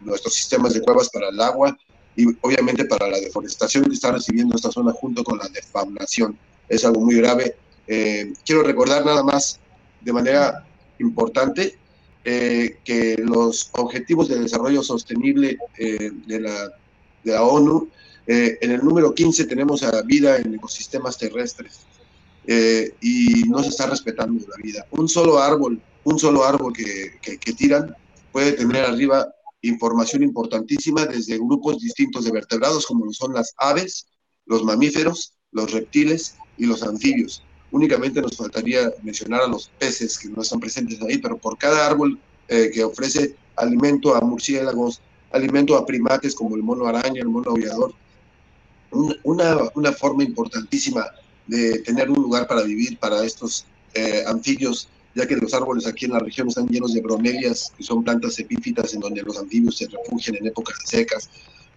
[0.00, 1.76] nuestros sistemas de cuevas, para el agua
[2.16, 6.38] y obviamente para la deforestación que está recibiendo esta zona junto con la defaunación.
[6.68, 7.56] Es algo muy grave.
[7.86, 9.58] Eh, quiero recordar nada más
[10.00, 10.64] de manera
[10.98, 11.76] importante
[12.24, 16.68] eh, que los objetivos de desarrollo sostenible eh, de, la,
[17.24, 17.88] de la ONU,
[18.28, 21.80] eh, en el número 15 tenemos a vida en ecosistemas terrestres
[22.46, 24.86] y no se está respetando la vida.
[24.90, 27.94] Un solo árbol un solo árbol que, que, que, tiran
[28.32, 34.06] puede tener arriba información importantísima desde grupos distintos de vertebrados como son las aves,
[34.46, 37.44] los mamíferos, los reptiles y los anfibios.
[37.70, 41.86] Únicamente nos faltaría mencionar a los peces que no están presentes ahí, pero por cada
[41.86, 45.00] árbol eh, que ofrece alimento a murciélagos,
[45.30, 47.94] alimento a primates como el mono araña, el mono aullador,
[49.22, 51.06] una, una forma importantísima
[51.46, 56.06] de tener un lugar para vivir para estos eh, anfibios ya que los árboles aquí
[56.06, 59.76] en la región están llenos de bromelias, que son plantas epífitas en donde los anfibios
[59.76, 61.28] se refugian en épocas secas.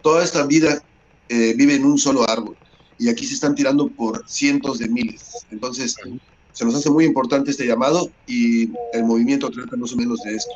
[0.02, 0.82] Toda esta vida
[1.30, 2.56] eh, vive en un solo árbol
[2.98, 5.46] y aquí se están tirando por cientos de miles.
[5.52, 5.96] Entonces,
[6.54, 10.36] se nos hace muy importante este llamado y el movimiento trata más o menos de
[10.36, 10.52] esto.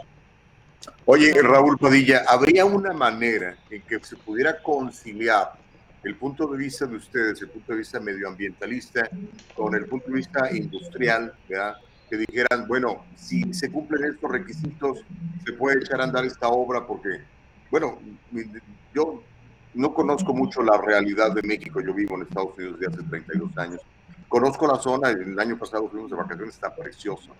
[1.05, 5.58] Oye, Raúl Padilla, ¿habría una manera en que se pudiera conciliar
[6.03, 9.09] el punto de vista de ustedes, el punto de vista medioambientalista,
[9.55, 11.75] con el punto de vista industrial, ¿verdad?
[12.09, 14.99] que dijeran, bueno, si se cumplen estos requisitos,
[15.45, 17.21] se puede echar a andar esta obra porque,
[17.69, 17.99] bueno,
[18.93, 19.21] yo
[19.75, 23.57] no conozco mucho la realidad de México, yo vivo en Estados Unidos desde hace 32
[23.57, 23.81] años.
[24.29, 27.31] Conozco la zona, el año pasado fuimos de vacaciones, está precioso,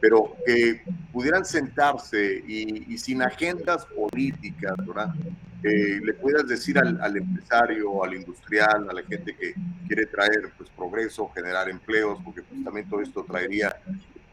[0.00, 0.82] pero que
[1.12, 5.14] pudieran sentarse y, sin agendas políticas, ¿verdad?
[5.62, 9.54] Eh, le puedas decir al, al, empresario, al industrial, a la gente que
[9.86, 13.76] quiere traer pues, progreso, generar empleos, porque justamente todo esto traería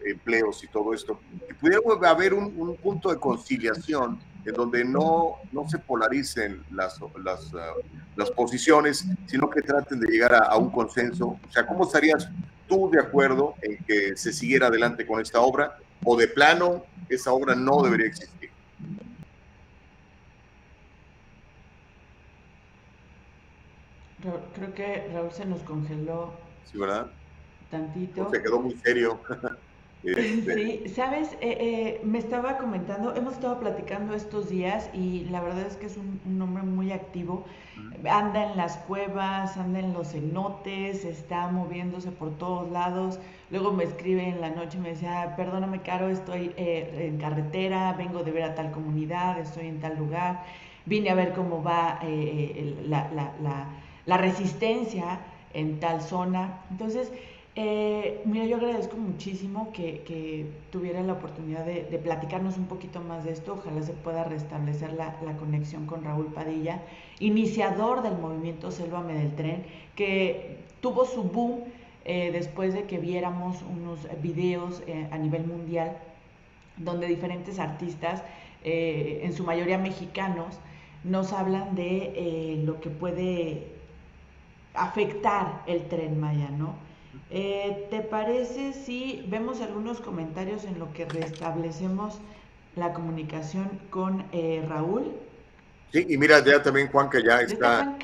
[0.05, 5.37] empleos y todo esto, que pudiera haber un, un, punto de conciliación en donde no,
[5.51, 7.81] no se polaricen las, las, uh,
[8.15, 11.39] las posiciones, sino que traten de llegar a, a, un consenso.
[11.47, 12.29] O sea, ¿cómo estarías
[12.67, 15.77] tú de acuerdo en que se siguiera adelante con esta obra?
[16.03, 18.51] ¿O de plano esa obra no debería existir?
[24.55, 26.33] Creo que Raúl se nos congeló.
[26.71, 27.11] Sí, ¿verdad?
[27.69, 28.29] Tantito.
[28.31, 29.19] Se quedó muy serio.
[30.05, 35.41] Este, sí, sabes, eh, eh, me estaba comentando, hemos estado platicando estos días y la
[35.41, 37.43] verdad es que es un, hombre muy activo.
[38.07, 43.19] Anda en las cuevas, anda en los cenotes, está moviéndose por todos lados.
[43.49, 47.93] Luego me escribe en la noche y me decía, perdóname, Caro, estoy eh, en carretera,
[47.93, 50.43] vengo de ver a tal comunidad, estoy en tal lugar.
[50.85, 51.99] Vine a ver cómo va
[52.83, 53.65] la, la,
[54.05, 55.19] la resistencia
[55.55, 56.59] en tal zona.
[56.69, 57.11] Entonces,
[57.57, 63.31] eh, mira, yo agradezco muchísimo que, tuviera la oportunidad de, platicarnos un poquito más de
[63.31, 63.53] esto.
[63.53, 66.81] Ojalá se pueda restablecer la, conexión con Raúl Padilla,
[67.19, 69.63] iniciador del movimiento Sélvame del Tren,
[69.95, 71.61] que tuvo su boom
[72.03, 75.97] eh, después de que viéramos unos videos eh, a nivel mundial
[76.77, 78.21] donde diferentes artistas,
[78.67, 80.59] en su mayoría mexicanos,
[81.03, 83.67] nos hablan de lo que puede
[84.73, 86.84] afectar el tren Maya, ¿no?
[87.37, 92.21] Eh, ¿Te parece si vemos algunos comentarios en lo que restablecemos
[92.77, 95.11] la comunicación con eh, Raúl?
[95.91, 97.97] Sí, y mira, ya también Juanca ya está al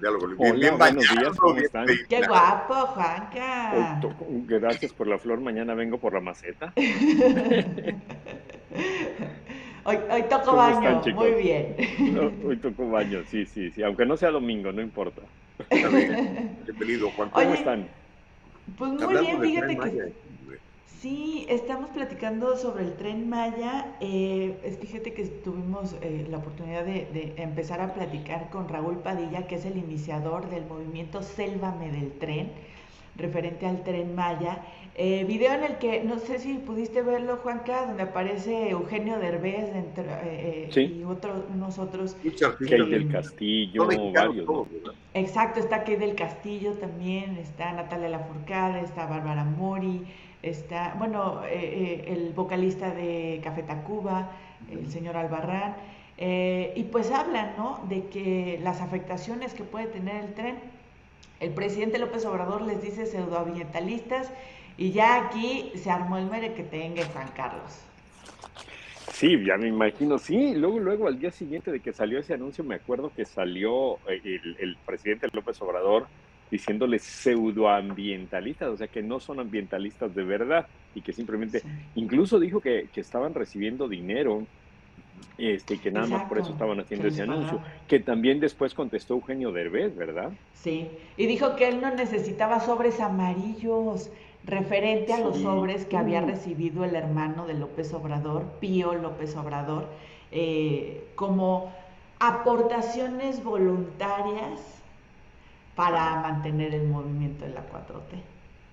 [0.00, 0.28] diálogo.
[0.38, 1.86] Bien, Hola, buenos días, ¿cómo están?
[2.08, 4.00] Qué guapo, Juanca.
[4.46, 6.72] Gracias por la flor, mañana vengo por la maceta.
[9.82, 11.74] Hoy, hoy toco baño, muy bien.
[12.46, 15.22] hoy toco baño, sí, sí, sí, aunque no sea domingo, no importa.
[15.70, 17.30] Bienvenido, Juan.
[17.30, 17.88] ¿Cómo están?
[18.78, 20.12] Pues muy bien, fíjate que
[21.00, 23.96] sí, estamos platicando sobre el tren Maya.
[24.00, 29.56] Eh, fíjate que tuvimos eh, la oportunidad de, empezar a platicar con Raúl Padilla, que
[29.56, 32.52] es el iniciador del movimiento Sélvame del Tren,
[33.16, 34.62] referente al tren Maya.
[34.96, 39.72] Eh, video en el que, no sé si pudiste verlo, Juanca, donde aparece Eugenio Derbez
[39.72, 42.16] dentro, eh, eh, y otros, unos otros.
[42.58, 44.46] Kate del Castillo, varios.
[45.14, 50.02] Exacto, está Kate del Castillo también, está Natalia Lafourcade, está Bárbara Mori,
[50.42, 54.32] está, bueno, el vocalista de Café Tacuba,
[54.70, 55.76] el señor Albarrán,
[56.18, 60.56] y pues hablan, ¿no?, de que las afectaciones que puede tener el tren.
[61.38, 64.30] El presidente López Obrador les dice pseudoambientalistas
[64.80, 67.78] y ya aquí se armó el mere que tenga Juan Carlos.
[69.12, 70.54] Sí, ya me imagino, sí.
[70.54, 74.40] Luego, luego, al día siguiente de que salió ese anuncio, me acuerdo que salió eh,
[74.58, 76.06] el, presidente López Obrador
[76.50, 81.62] diciéndoles pseudoambientalistas, o sea, que no son ambientalistas de verdad y que simplemente,
[81.94, 84.46] incluso dijo que, que, estaban recibiendo dinero
[85.38, 89.52] este, que nada más por eso estaban haciendo ese anuncio, que también después contestó Eugenio
[89.52, 90.32] Derbez, ¿verdad?
[90.54, 94.10] Sí, y dijo que él no necesitaba sobres amarillos,
[94.44, 99.86] referente a los sobres que había recibido el hermano de López Obrador, Pío López Obrador,
[100.32, 101.74] eh, como
[102.18, 104.60] aportaciones voluntarias
[105.74, 108.22] para mantener el movimiento de la 4T.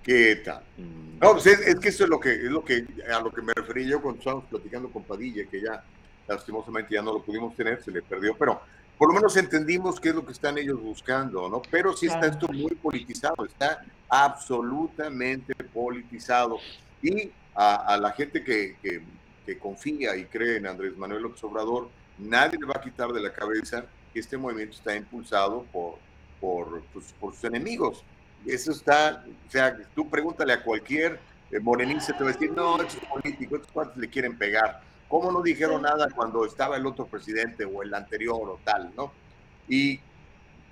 [0.02, 0.62] ¿Qué tal?
[0.76, 1.18] Mm.
[1.20, 3.52] No, pues es, que eso es lo que es lo que a lo que me
[3.52, 5.82] referí yo cuando estábamos platicando con Padilla, que ya
[6.26, 8.60] lastimosamente ya no lo pudimos tener, se le perdió, pero
[8.98, 11.62] por lo menos entendimos qué es lo que están ellos buscando, ¿no?
[11.70, 16.58] Pero sí está esto muy politizado, está absolutamente politizado.
[17.00, 22.58] Y a, la gente que, que, confía y cree en Andrés Manuel López Obrador, nadie
[22.58, 25.94] le va a quitar de la cabeza que este movimiento está impulsado por,
[26.38, 28.04] por, pues, por sus enemigos.
[28.44, 31.18] Eso está, o sea, tú pregúntale a cualquier
[31.50, 34.82] eh, morenista, te va a decir, no, es político, estos le quieren pegar.
[35.08, 39.12] ¿Cómo no dijeron nada cuando estaba el otro presidente o el anterior o tal, no?
[39.68, 40.00] Y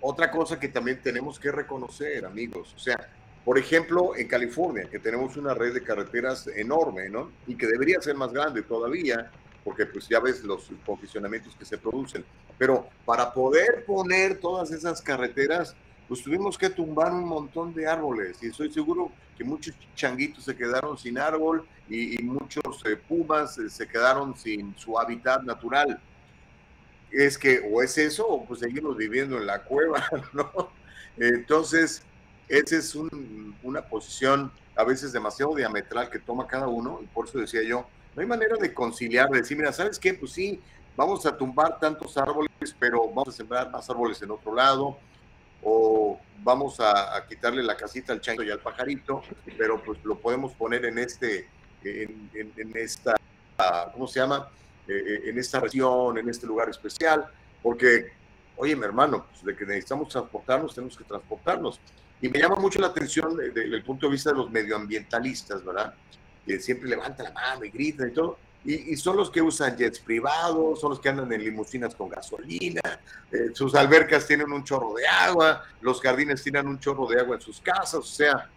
[0.01, 2.97] otra cosa que también tenemos que reconocer, amigos, o sea,
[3.45, 7.31] por ejemplo, en California, que tenemos una red de carreteras enorme, ¿no?
[7.47, 9.31] Y que debería ser más grande todavía,
[9.65, 12.25] porque pues ya ves los congestionamientos que se producen.
[12.59, 15.77] Pero para poder poner todas esas carreteras,
[16.09, 20.57] pues tuvimos que tumbar un montón de árboles y estoy seguro que muchos changuitos se
[20.57, 26.01] quedaron sin árbol y, muchos eh, pumas eh, se quedaron sin su hábitat natural.
[27.11, 30.71] Es que o es eso o pues seguimos viviendo en la cueva, ¿no?
[31.17, 32.03] Entonces,
[32.49, 37.39] esa es una posición a veces demasiado diametral que toma cada uno y por eso
[37.39, 40.15] decía yo, no hay manera de conciliar, de decir, mira, ¿sabes qué?
[40.15, 40.61] Pues sí,
[40.97, 44.99] vamos a tumbar tantos árboles, pero vamos a sembrar más árboles en otro lado,
[45.63, 49.23] o vamos a, quitarle la casita al chango y al pajarito,
[49.59, 51.49] pero pues lo podemos poner en este,
[51.83, 53.17] en, esta,
[53.93, 54.49] ¿cómo se llama?
[54.87, 57.27] Eh, eh, en esta región, en este lugar especial,
[57.63, 58.13] porque,
[58.57, 61.81] oye, mi hermano, pues de que necesitamos transportarnos, tenemos que transportarnos.
[62.21, 65.95] Y me llama mucho la atención desde el punto de vista de los medioambientalistas, ¿verdad?
[66.47, 68.39] Que siempre levantan la mano y gritan y todo.
[68.67, 72.81] Y, son los que usan jets privados, son los que andan en limusinas con gasolina,
[73.31, 77.37] eh, sus albercas tienen un chorro de agua, los jardines tienen un chorro de agua
[77.37, 78.51] en sus casas, o sea,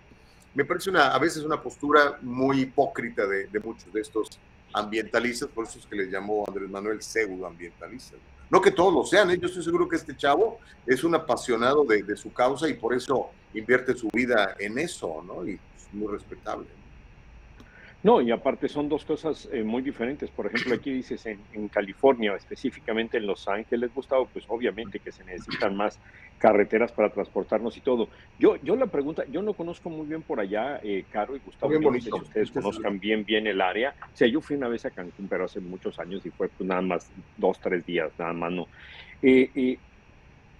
[0.55, 4.39] me parece una, a veces una postura muy hipócrita de, muchos de estos
[4.73, 8.17] ambientalistas, por eso es que les llamó Andrés Manuel pseudoambientalista.
[8.49, 9.37] No que todos lo sean, ¿eh?
[9.39, 10.57] yo estoy seguro que este chavo
[10.87, 15.23] es un apasionado de, de, su causa y por eso invierte su vida en eso,
[15.23, 15.47] ¿no?
[15.47, 16.65] Y es muy respetable.
[18.01, 20.31] No, y aparte son dos cosas eh, muy diferentes.
[20.31, 25.11] Por ejemplo, aquí dices en, en, California, específicamente en Los Ángeles, Gustavo, pues obviamente que
[25.11, 25.99] se necesitan más
[26.37, 28.09] carreteras para transportarnos y todo.
[28.37, 31.73] Yo, yo la pregunta, yo no conozco muy bien por allá, eh, Caro y Gustavo,
[31.73, 33.93] yo no sé si ustedes conozcan bien bien el área.
[34.01, 36.67] O sea, yo fui una vez a Cancún, pero hace muchos años y fue pues
[36.67, 38.67] nada más dos, tres días, nada más no.
[39.21, 39.77] Eh, eh,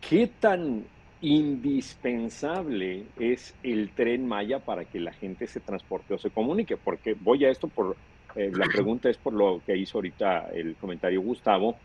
[0.02, 0.84] ¿Qué tan
[1.22, 7.16] indispensable es el tren Maya para que la gente se transporte o se comunique, porque
[7.20, 7.98] voy a esto por,
[8.36, 11.76] eh, la pregunta es por lo que hizo ahorita el comentario Gustavo,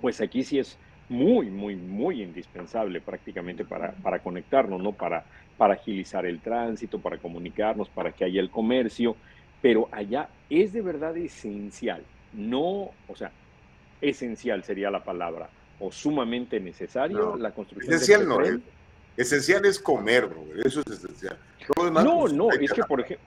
[0.00, 0.78] pues aquí sí es
[1.08, 4.92] muy, muy, muy indispensable prácticamente para, para conectarnos, ¿no?
[4.92, 5.24] Para,
[5.56, 9.16] para agilizar el tránsito, para comunicarnos, para que haya el comercio,
[9.60, 13.30] pero allá es de verdad esencial, no, o sea,
[14.00, 15.48] esencial sería la palabra,
[15.80, 18.48] o sumamente necesario No, la construcción Esencial no es.
[18.48, 18.62] tren.
[19.16, 21.36] Esencial es comer, bro, eso es esencial.
[21.66, 23.26] Todo lo demás, No, pues, no, es que que- por ejemplo,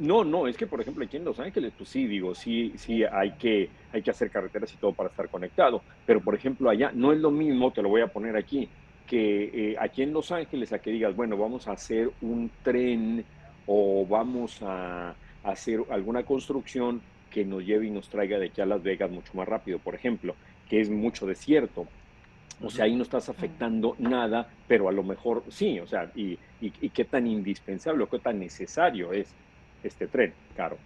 [0.00, 3.02] no, no, es que por ejemplo aquí en Los Ángeles, pues sí, digo, sí, sí
[3.04, 6.92] hay que, hay que hacer carreteras y todo para estar conectado, pero por ejemplo allá
[6.94, 8.68] no es lo mismo, te lo voy a poner aquí,
[9.06, 13.24] que eh, aquí en Los Ángeles a que digas, bueno, vamos a hacer un tren
[13.66, 17.00] o vamos a hacer alguna construcción
[17.30, 19.94] que nos lleve y nos traiga de aquí a Las Vegas mucho más rápido, por
[19.94, 20.34] ejemplo,
[20.68, 21.88] que es mucho desierto.
[22.60, 26.32] O sea, ahí no estás afectando nada, pero a lo mejor sí, o sea, y,
[26.60, 29.36] y, y qué tan indispensable o qué tan necesario es
[29.82, 30.78] este tren, Caro.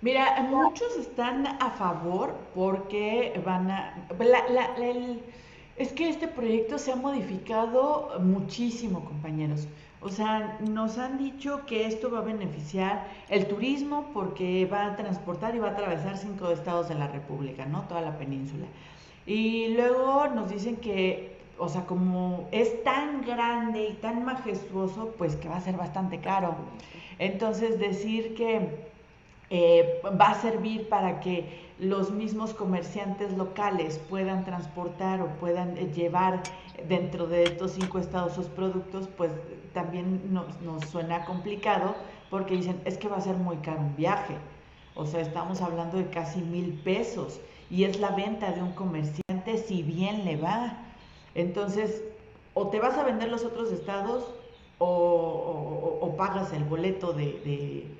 [0.00, 4.08] Mira, muchos están a favor porque van a...
[4.18, 5.22] la- la- la- el-
[5.76, 9.68] es que este proyecto se ha modificado muchísimo, compañeros.
[10.00, 14.96] O sea, nos han dicho que esto va a beneficiar el turismo porque va a
[14.96, 17.82] transportar y va a atravesar cinco estados de la República, ¿no?
[17.82, 18.66] Toda la península.
[19.26, 25.34] Y luego nos dicen que, o sea, como es tan grande y tan majestuoso, pues
[25.36, 26.54] que va a ser bastante caro.
[27.18, 28.88] Entonces, decir que
[29.50, 35.90] eh, va a servir para que los mismos comerciantes locales puedan transportar o puedan eh,
[35.92, 36.44] llevar
[36.86, 39.32] dentro de estos cinco estados sus productos, pues
[39.72, 41.96] también nos, nos suena complicado
[42.30, 44.36] porque dicen, es que va a ser muy caro un viaje.
[44.94, 47.40] O sea, estamos hablando de casi mil pesos
[47.70, 50.78] y es la venta de un comerciante si bien le va.
[51.34, 52.02] Entonces,
[52.54, 54.34] o te vas a vender los otros estados
[54.78, 54.86] o,
[56.00, 57.98] o- pagas el boleto de-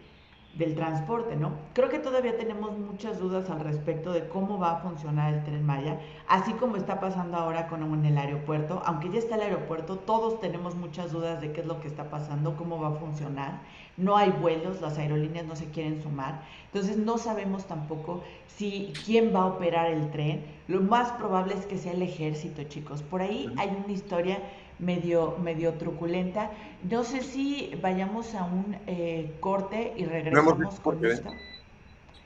[0.54, 1.52] del transporte, ¿no?
[1.72, 5.64] Creo que todavía tenemos muchas dudas al respecto de cómo va a funcionar el tren
[5.64, 10.40] Maya, así como está pasando ahora con el aeropuerto, aunque ya está el aeropuerto, todos
[10.40, 13.60] tenemos muchas dudas de qué es lo que está pasando, cómo va a funcionar.
[13.96, 19.34] No hay vuelos, las aerolíneas no se quieren sumar, entonces no sabemos tampoco si quién
[19.34, 20.44] va a operar el tren.
[20.66, 23.02] Lo más probable es que sea el ejército, chicos.
[23.02, 24.38] Por ahí hay una historia
[24.78, 26.50] medio, medio truculenta.
[26.88, 31.12] No sé si vayamos a un eh, corte y No regresamos visto con porque, ¿eh?
[31.12, 31.30] esto.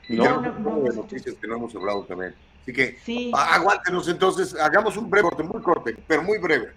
[0.09, 2.35] Y No, no, no, no de noticias que no hemos hablado también.
[2.61, 3.31] Así que Sí.
[3.35, 6.69] aguántenos entonces, hagamos un breve corte, muy corte, pero muy breve.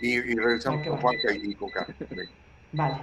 [0.00, 1.00] Y, y regresamos que con.
[1.00, 1.96] Juanca y, y con Carlos.
[2.10, 2.30] Venga.
[2.72, 2.96] Vale.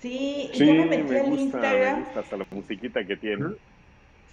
[0.00, 1.94] Sí, Sí, ya me me metí al gusta, me Instagram.
[1.94, 3.56] gusta hasta la musiquita que tiene.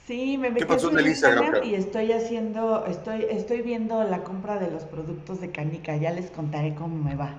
[0.05, 4.03] Sí, me metí pasó a en su el Instagram, y estoy haciendo, estoy, estoy viendo
[4.03, 7.35] la compra de los productos de Canica, ya les contaré cómo me va.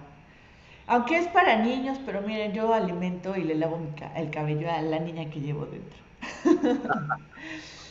[0.86, 4.70] Aunque es para niños, pero miren, yo alimento y le lavo mi ca- el cabello
[4.70, 5.98] a la niña que llevo dentro.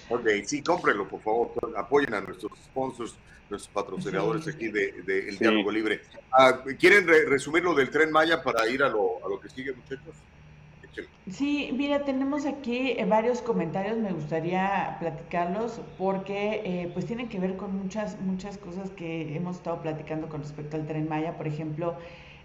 [0.08, 1.54] Ok, sí, cómprenlo, por favor.
[1.78, 5.38] Apoyen a nuestros sponsors, nuestros patrocinadores aquí de, de El Sí.
[5.40, 6.02] Diálogo Libre.
[6.32, 9.50] Ah, ¿Quieren re- resumir lo del Tren Maya para ir a lo, a lo que
[9.50, 10.24] sigue, muchachos?
[11.28, 17.40] Sí, mira, tenemos aquí eh, varios comentarios, me gustaría platicarlos porque eh, pues tienen que
[17.40, 21.36] ver con muchas, muchas cosas que hemos estado platicando con respecto al tren Maya.
[21.36, 21.98] Por ejemplo,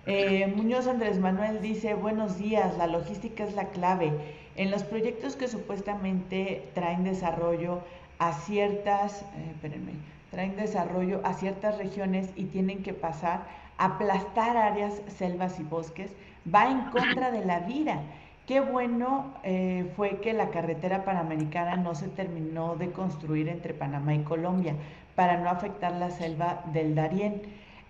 [0.06, 4.12] eh, Muñoz Andrés Manuel dice, buenos días, la logística es la clave.
[4.56, 7.80] En los proyectos que supuestamente traen desarrollo
[8.18, 9.92] a ciertas, espérenme,
[10.30, 13.42] traen desarrollo a ciertas regiones y tienen que pasar
[13.80, 16.12] aplastar áreas, selvas y bosques,
[16.54, 18.02] va en contra de la vida.
[18.46, 24.14] Qué bueno eh, fue que la carretera panamericana no se terminó de construir entre Panamá
[24.14, 24.74] y Colombia
[25.14, 27.40] para no afectar la selva del Darién.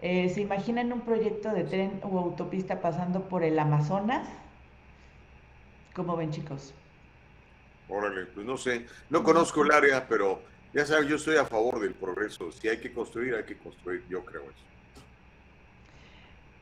[0.03, 4.27] Eh, ¿Se imaginan un proyecto de tren o autopista pasando por el Amazonas?
[5.95, 6.75] ¿Cómo ven, chicos?
[7.89, 10.41] Órale, pues no sé, no conozco el área, pero
[10.73, 12.51] ya saben, yo estoy a favor del progreso.
[12.53, 14.71] Si hay que construir, hay que construir, yo creo eso.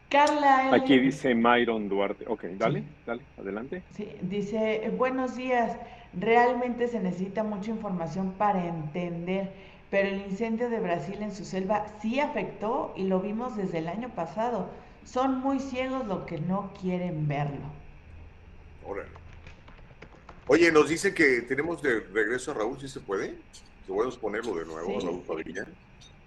[0.09, 0.75] Carla.
[0.75, 2.25] Aquí dice Myron Duarte.
[2.27, 3.83] Ok, dale, dale, adelante.
[3.95, 5.77] Sí, dice, buenos días.
[6.15, 9.53] Realmente se necesita mucha información para entender,
[9.91, 13.89] pero el incendio de Brasil en su selva sí afectó y lo vimos desde el
[13.89, 14.71] año pasado.
[15.05, 17.73] Son muy ciegos los que no quieren verlo.
[18.87, 19.09] Órale.
[20.47, 23.39] Oye, nos dice que tenemos de regreso a Raúl, si se puede.
[23.87, 25.67] Podemos ponerlo de nuevo, Raúl Padilla.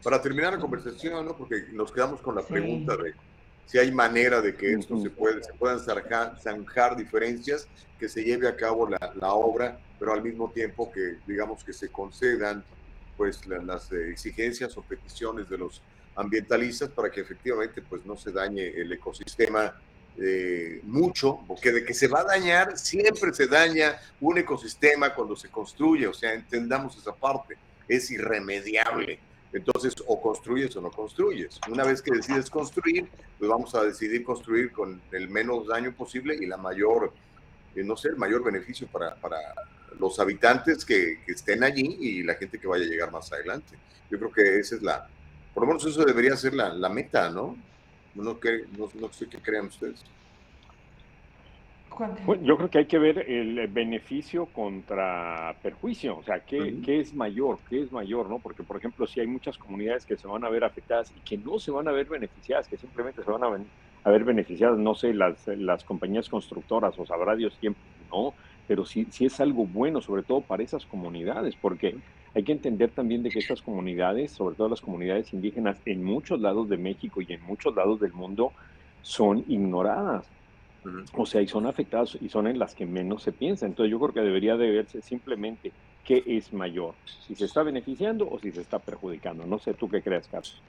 [0.03, 1.38] Para terminar la conversación, ¿no?
[1.38, 3.14] Porque nos quedamos con la pregunta de
[3.68, 7.68] si hay manera de que esto se, puede, se puedan zanjar, diferencias,
[7.99, 11.72] que se lleve a cabo la, la, obra, pero al mismo tiempo que, digamos, que
[11.72, 12.64] se concedan
[13.22, 15.80] pues las exigencias o peticiones de los
[16.15, 19.80] ambientalistas para que efectivamente pues no se dañe el ecosistema
[20.17, 25.36] eh, mucho, porque de que se va a dañar, siempre se daña un ecosistema cuando
[25.36, 27.57] se construye, o sea, entendamos esa parte,
[27.88, 29.19] es irremediable.
[29.53, 31.59] Entonces, o construyes o no construyes.
[31.69, 33.07] Una vez que decides construir,
[33.38, 37.13] pues vamos a decidir construir con el menos daño posible y la mayor,
[37.76, 39.38] eh, no sé, el mayor beneficio para, para
[39.99, 43.77] los habitantes que, que, estén allí y la gente que vaya a llegar más adelante.
[44.09, 45.07] Yo creo que esa es la,
[45.53, 47.57] por lo menos eso debería ser la, la meta, ¿no?
[48.15, 50.03] No, que, no, no sé qué crean ustedes.
[52.25, 56.99] Bueno, yo creo que hay que ver el beneficio contra perjuicio, o sea, ¿qué, ¿qué,
[56.99, 57.59] es mayor?
[57.69, 58.29] ¿Qué es mayor?
[58.29, 58.39] ¿no?
[58.39, 61.37] Porque, por ejemplo, si hay muchas comunidades que se van a ver afectadas y que
[61.37, 63.47] no se van a ver beneficiadas, que simplemente se van a,
[64.03, 67.75] a ver beneficiadas, no sé, las, las compañías constructoras, o sabrá Dios quién,
[68.09, 68.33] no,
[68.68, 71.97] pero sí, sí es algo bueno, sobre todo para esas comunidades, porque
[72.34, 76.39] hay que entender también de que estas comunidades, sobre todo las comunidades indígenas, en muchos
[76.39, 78.53] lados de México y en muchos lados del mundo,
[79.01, 80.26] son ignoradas.
[81.14, 83.66] O sea, y son afectadas y son en las que menos se piensa.
[83.66, 85.72] Entonces yo creo que debería de verse simplemente
[86.03, 86.95] qué es mayor,
[87.28, 89.45] si se está beneficiando o si se está perjudicando.
[89.45, 90.62] No sé tú qué crees, Carlos.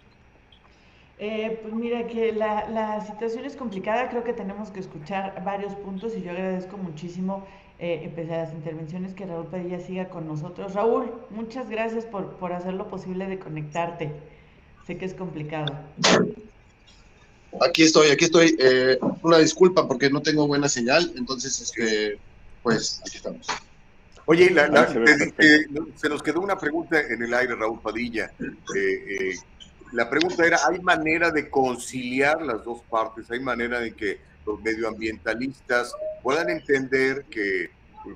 [1.19, 5.73] Eh, pues mira que la, la, situación es complicada, creo que tenemos que escuchar varios
[5.77, 7.47] puntos y yo agradezco muchísimo
[7.83, 10.73] eh, empezar las intervenciones que Raúl Padilla siga con nosotros.
[10.73, 14.13] Raúl, muchas gracias por, por hacer lo posible de conectarte.
[14.87, 15.77] Sé que es complicado.
[17.61, 18.57] Aquí estoy, aquí estoy.
[18.61, 22.21] Eh, una disculpa porque no tengo buena señal, entonces, este,
[22.63, 23.49] pues, aquí estamos.
[24.27, 25.67] Oye, la, la, te, te,
[25.97, 28.31] se nos quedó una pregunta en el aire, Raúl Padilla.
[28.41, 29.35] Eh, eh,
[29.91, 33.29] la pregunta era, ¿hay manera de conciliar las dos partes?
[33.33, 37.71] ¿Hay manera de que los medioambientalistas puedan entender que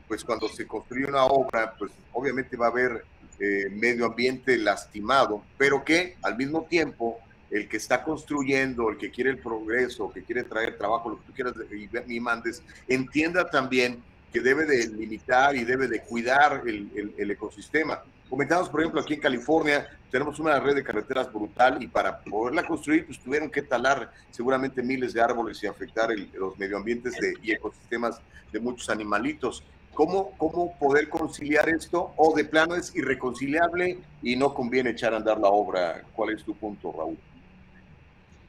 [0.09, 3.05] pues cuando se construye una obra, pues obviamente va a haber
[3.39, 7.18] eh, medio ambiente lastimado, pero que al mismo tiempo
[7.51, 11.27] el que está construyendo, el que quiere el progreso, que quiere traer trabajo, lo que
[11.27, 14.03] tú quieras y, y mandes, entienda también
[14.33, 18.03] que debe de limitar y debe de cuidar el, el, el, ecosistema.
[18.29, 22.66] Comentamos, por ejemplo, aquí en California tenemos una red de carreteras brutal y para poderla
[22.66, 27.53] construir, pues tuvieron que talar seguramente miles de árboles y afectar los medioambientes de, y
[27.53, 28.18] ecosistemas
[28.53, 29.62] de muchos animalitos.
[29.95, 32.12] ¿Cómo, ¿Cómo poder conciliar esto?
[32.16, 36.03] ¿O de plano es irreconciliable y no conviene echar a andar la obra?
[36.12, 37.16] ¿Cuál es tu punto, Raúl?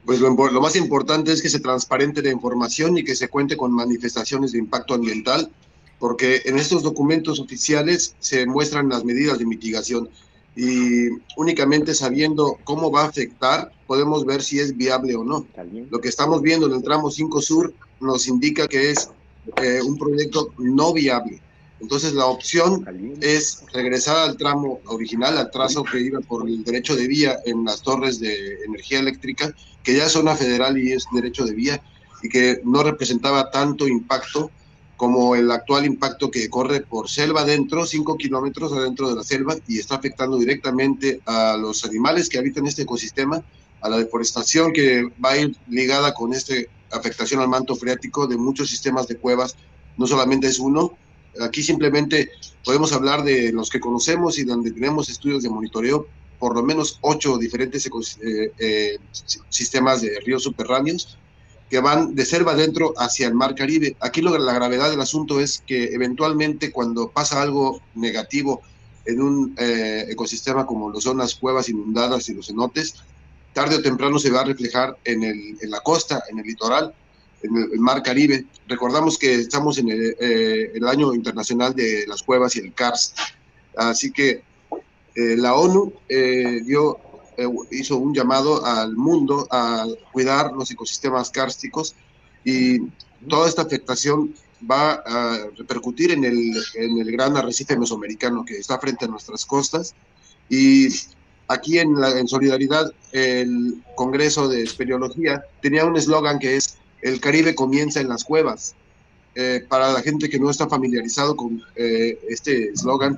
[0.08, 3.58] pues lo, lo, más importante es que se transparente la información y que se cuente
[3.58, 5.50] con manifestaciones de impacto ambiental,
[5.98, 10.08] porque en estos documentos oficiales se muestran las medidas de mitigación
[10.56, 15.46] y únicamente sabiendo cómo va a afectar podemos ver si es viable o no.
[15.90, 19.10] Lo que estamos viendo en el tramo 5 Sur nos indica que es
[19.62, 21.40] eh, un proyecto no viable.
[21.80, 22.84] Entonces la opción
[23.20, 27.64] es regresar al tramo original, al trazo que iba por el derecho de vía en
[27.64, 31.82] las torres de energía eléctrica, que ya es zona federal y es derecho de vía,
[32.22, 34.50] y que no representaba tanto impacto
[34.98, 39.54] como el actual impacto que corre por selva adentro, 5 kilómetros adentro de la selva,
[39.68, 43.40] y está afectando directamente a los animales que habitan este ecosistema,
[43.80, 46.54] a la deforestación que va a ir ligada con esta
[46.90, 49.56] afectación al manto freático de muchos sistemas de cuevas
[49.96, 50.98] no solamente es uno.
[51.40, 52.30] Aquí simplemente
[52.64, 56.08] podemos hablar de los que conocemos y donde tenemos estudios de monitoreo,
[56.40, 58.98] por lo menos ocho diferentes eh, eh,
[59.48, 61.16] sistemas de ríos subterráneos
[61.70, 63.96] que van de selva adentro hacia el mar Caribe.
[64.00, 68.62] Aquí la gravedad del asunto es que eventualmente cuando pasa algo negativo
[69.04, 72.94] en un eh, ecosistema como son las cuevas inundadas y los cenotes,
[73.52, 76.94] tarde o temprano se va a reflejar en, la costa, en el litoral,
[77.42, 78.46] en el, mar Caribe.
[78.66, 83.14] Recordamos que estamos en el, eh, año internacional de las cuevas y el CARS.
[83.76, 84.42] Así que
[85.14, 85.92] eh, la ONU
[86.64, 87.07] dio eh,
[87.70, 91.94] hizo un llamado al mundo a cuidar los ecosistemas kársticos
[92.44, 92.80] y
[93.28, 94.34] toda esta afectación
[94.68, 99.44] va a repercutir en el, en el gran arrecife mesoamericano que está frente a nuestras
[99.44, 99.94] costas
[100.48, 100.88] y
[101.46, 107.20] aquí en, la, en solidaridad el Congreso de Espeleología tenía un eslogan que es el
[107.20, 108.74] Caribe comienza en las cuevas.
[109.34, 113.16] Eh, para la gente que no está familiarizado con eh, este eslogan,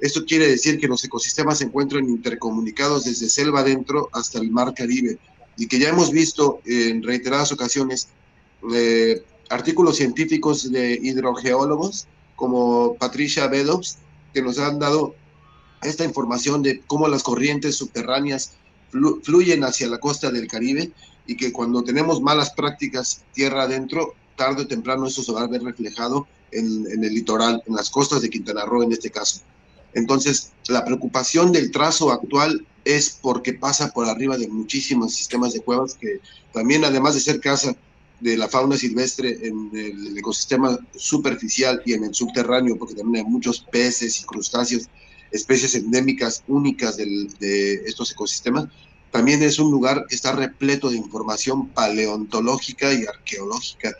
[0.00, 4.72] esto quiere decir que los ecosistemas se encuentran intercomunicados desde selva adentro hasta el mar
[4.74, 5.18] Caribe
[5.56, 8.08] y que ya hemos visto en reiteradas ocasiones
[8.72, 13.98] eh, artículos científicos de hidrogeólogos como Patricia Beddoes
[14.32, 15.14] que nos han dado
[15.82, 18.52] esta información de cómo las corrientes subterráneas
[18.90, 20.92] flu fluyen hacia la costa del Caribe
[21.26, 25.46] y que cuando tenemos malas prácticas tierra adentro, tarde o temprano eso se va a
[25.46, 29.42] ver reflejado en el litoral, en las costas de Quintana Roo en este caso.
[29.94, 35.60] Entonces, la preocupación del trazo actual es porque pasa por arriba de muchísimos sistemas de
[35.60, 36.20] cuevas que
[36.52, 37.76] también, además de ser casa
[38.20, 43.30] de la fauna silvestre en el ecosistema superficial y en el subterráneo, porque también hay
[43.30, 44.88] muchos peces y crustáceos,
[45.30, 48.68] especies endémicas únicas de estos ecosistemas,
[49.10, 53.92] también es un lugar que está repleto de información paleontológica y arqueológica.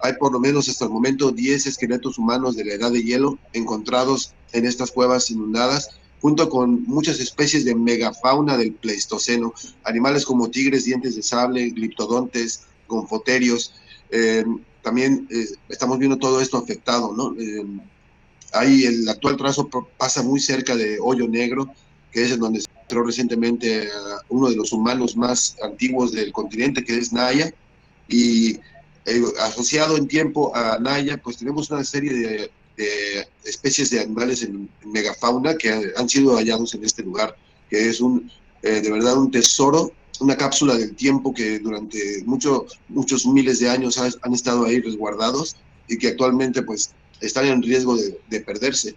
[0.00, 3.38] Hay por lo menos hasta el momento 10 esqueletos humanos de la edad de hielo
[3.52, 5.90] encontrados en estas cuevas inundadas,
[6.20, 9.52] junto con muchas especies de megafauna del Pleistoceno,
[9.84, 13.74] animales como tigres, dientes de sable, gliptodontes, gonfoterios.
[14.10, 14.44] Eh,
[14.82, 17.34] también eh, estamos viendo todo esto afectado, ¿no?
[17.40, 17.64] Eh,
[18.52, 21.72] ahí el actual trazo pasa muy cerca de Hoyo Negro,
[22.12, 23.88] que es en donde se encontró recientemente
[24.28, 27.52] uno de los humanos más antiguos del continente, que es Naya,
[28.08, 28.58] y
[29.06, 32.50] eh, asociado en tiempo a Naya, pues tenemos una serie de,
[33.44, 37.36] especies de animales en, megafauna que han sido hallados en este lugar,
[37.70, 38.30] que es un,
[38.62, 43.70] eh, de verdad un tesoro, una cápsula del tiempo que durante mucho, muchos miles de
[43.70, 45.56] años han, estado ahí resguardados
[45.88, 46.90] y que actualmente pues
[47.20, 48.96] están en riesgo de, de perderse.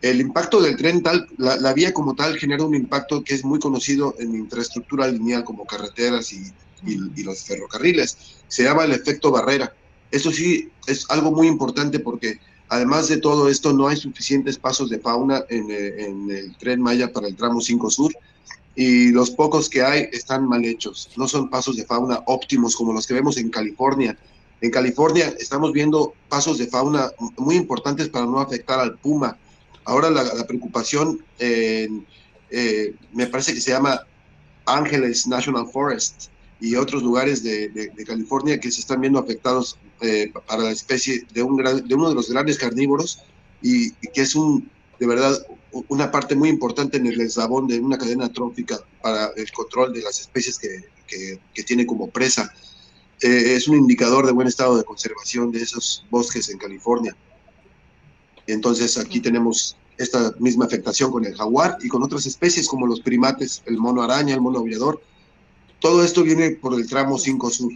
[0.00, 3.44] El impacto del tren, tal, la, la, vía como tal, genera un impacto que es
[3.44, 6.50] muy conocido en infraestructura lineal como carreteras y,
[6.86, 8.16] y, y, los ferrocarriles.
[8.48, 9.74] Se llama el efecto barrera.
[10.10, 14.90] Eso sí es algo muy importante porque además de todo esto no hay suficientes pasos
[14.90, 18.12] de fauna en, eh, en el tren Maya para el tramo 5 Sur
[18.74, 21.10] y los pocos que hay están mal hechos.
[21.16, 24.16] No son pasos de fauna óptimos como los que vemos en California.
[24.60, 29.36] En California estamos viendo pasos de fauna muy importantes para no afectar al puma.
[29.84, 31.88] Ahora la, la preocupación eh,
[32.50, 34.00] eh, me parece que se llama
[34.66, 36.28] Ángeles National Forest
[36.60, 40.70] y otros lugares de, de, de, California que se están viendo afectados eh, para la
[40.70, 43.20] especie de, un gran, de uno de los grandes carnívoros
[43.62, 45.34] y, y, que es un, de verdad
[45.88, 50.02] una parte muy importante en el eslabón de una cadena trófica para el control de
[50.02, 52.52] las especies que, que, que tiene como presa.
[53.22, 57.16] Eh, es un indicador de buen estado de conservación de esos bosques en California.
[58.46, 63.00] Entonces aquí tenemos esta misma afectación con el jaguar y con otras especies como los
[63.00, 65.00] primates, el mono araña, el mono aullador,
[65.80, 67.72] todo esto viene por el tramo 5 sur.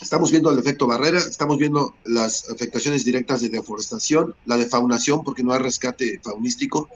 [0.00, 5.42] Estamos viendo el efecto barrera, estamos viendo las afectaciones directas de deforestación, la defaunación, porque
[5.42, 6.88] no hay rescate faunístico,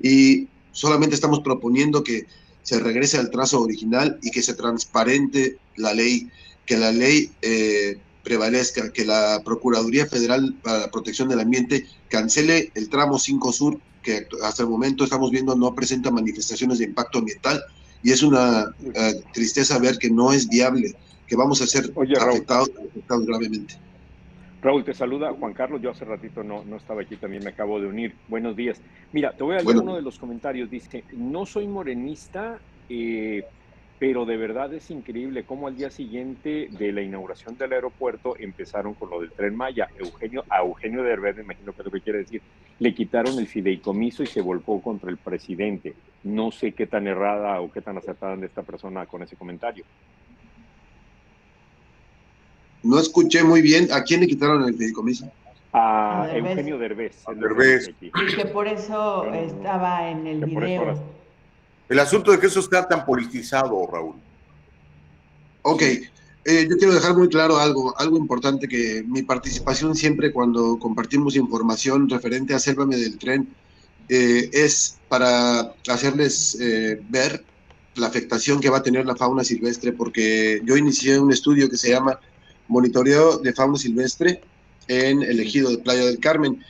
[0.00, 2.26] y solamente estamos proponiendo que
[2.62, 6.28] se regrese al trazo original y que se transparente la ley,
[6.66, 12.72] que la ley eh, prevalezca, que la Procuraduría Federal para la Protección del Ambiente cancele
[12.74, 17.18] el tramo 5 sur, que hasta el momento estamos viendo no presenta manifestaciones de impacto
[17.18, 17.62] ambiental,
[18.06, 20.94] y es una uh, tristeza ver que no es viable,
[21.26, 23.74] que vamos a ser Oye, afectados, afectados, gravemente.
[24.62, 25.82] Raúl, te saluda Juan Carlos.
[25.82, 28.14] Yo hace ratito no, no estaba aquí, también me acabo de unir.
[28.28, 28.80] Buenos días.
[29.10, 29.82] Mira, te voy a leer bueno.
[29.82, 30.70] uno de los comentarios.
[30.70, 33.42] Dice, no soy morenista, eh,
[33.98, 38.92] pero de verdad es increíble cómo al día siguiente de la inauguración del aeropuerto empezaron
[38.94, 39.88] con lo del tren Maya.
[39.98, 42.42] Eugenio, a Eugenio Derbez, me imagino que es lo que quiere decir,
[42.78, 45.94] le quitaron el fideicomiso y se volcó contra el presidente.
[46.24, 49.84] No sé qué tan errada o qué tan acertada de esta persona con ese comentario.
[52.82, 53.88] No escuché muy bien.
[53.92, 55.30] ¿A quién le quitaron el fideicomiso?
[55.72, 56.50] A, A Derbez.
[56.50, 57.24] Eugenio Derbez.
[57.26, 57.90] que Derbez.
[58.36, 61.15] que por eso estaba en el que por eso video.
[61.88, 64.16] El asunto de que eso está tan politizado, Raúl.
[65.62, 70.78] Ok, eh, yo quiero dejar muy claro algo, algo importante que mi participación siempre cuando
[70.78, 73.48] compartimos información referente a Sélvame del Tren
[74.08, 77.44] eh, es para hacerles eh, ver
[77.96, 81.76] la afectación que va a tener la fauna silvestre, porque yo inicié un estudio que
[81.76, 82.20] se llama
[82.68, 84.42] Monitoreo de Fauna Silvestre
[84.86, 86.62] en el ejido de Playa del Carmen.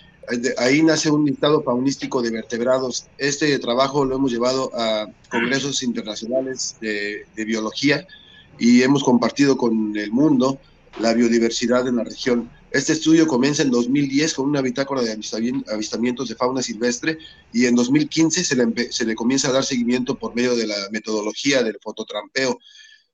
[0.59, 3.07] Ahí nace un listado faunístico de vertebrados.
[3.19, 8.07] Este trabajo lo hemos llevado a congresos internacionales de, biología
[8.59, 10.59] y hemos compartido con el mundo
[10.99, 12.51] la biodiversidad en la región.
[12.71, 17.19] Este estudio comienza en 2010 con una bitácora de avistamien- avistamientos de fauna silvestre
[17.53, 20.77] y en 2015 se le, se le comienza a dar seguimiento por medio de la
[20.91, 22.59] metodología del fototrampeo.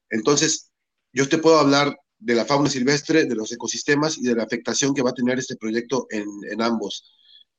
[0.09, 0.71] Entonces,
[1.13, 4.95] yo te puedo hablar de la fauna silvestre, de los ecosistemas y de la afectación
[4.95, 7.05] que va a tener este proyecto en, en ambos.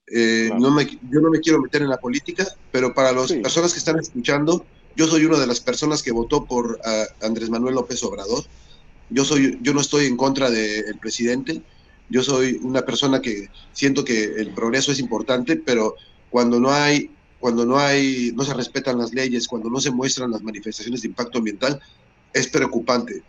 [0.07, 0.61] Eh, Claro.
[0.61, 3.39] no me, yo no me quiero meter en la política, pero para las Sí.
[3.39, 7.49] personas que están escuchando, yo soy una de las personas que votó por ah, Andrés
[7.49, 8.43] Manuel López Obrador.
[9.09, 11.61] Yo, soy, yo no estoy en contra del presidente.
[12.09, 15.95] Yo soy una persona que siento que el progreso es importante, pero
[16.29, 17.09] cuando no hay,
[17.39, 21.07] cuando no hay, no se respetan las leyes, cuando no se muestran las manifestaciones de
[21.09, 21.79] impacto ambiental,
[22.33, 23.23] es preocupante.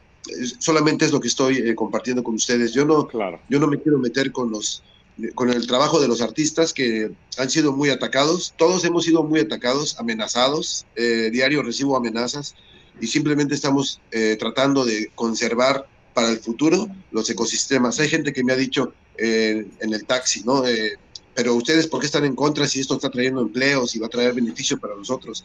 [0.58, 2.72] Solamente es lo que estoy eh, compartiendo con ustedes.
[2.72, 3.40] Yo no, Claro.
[3.48, 4.82] yo no me quiero meter con los
[5.34, 8.52] con el trabajo de los artistas que han sido muy atacados.
[8.56, 10.86] Todos hemos sido muy atacados, amenazados.
[10.96, 12.54] Eh, diario recibo amenazas
[13.00, 18.00] y simplemente estamos eh, tratando de conservar para el futuro los ecosistemas.
[18.00, 20.64] Hay gente que me ha dicho eh, en el taxi, ¿no?
[21.34, 24.10] Pero ustedes, ¿por qué están en contra si esto está trayendo empleos y va a
[24.10, 25.44] traer beneficio para nosotros?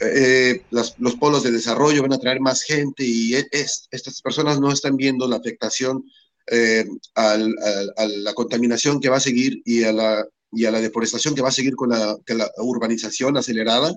[0.00, 4.22] Eh, las- los polos de desarrollo van a traer más gente y e- es, estas
[4.22, 6.04] personas no están viendo la afectación
[6.50, 10.70] eh, al- al- a la contaminación que va a seguir y a la, y a
[10.70, 13.92] la deforestación que va a seguir con la, con la urbanización acelerada.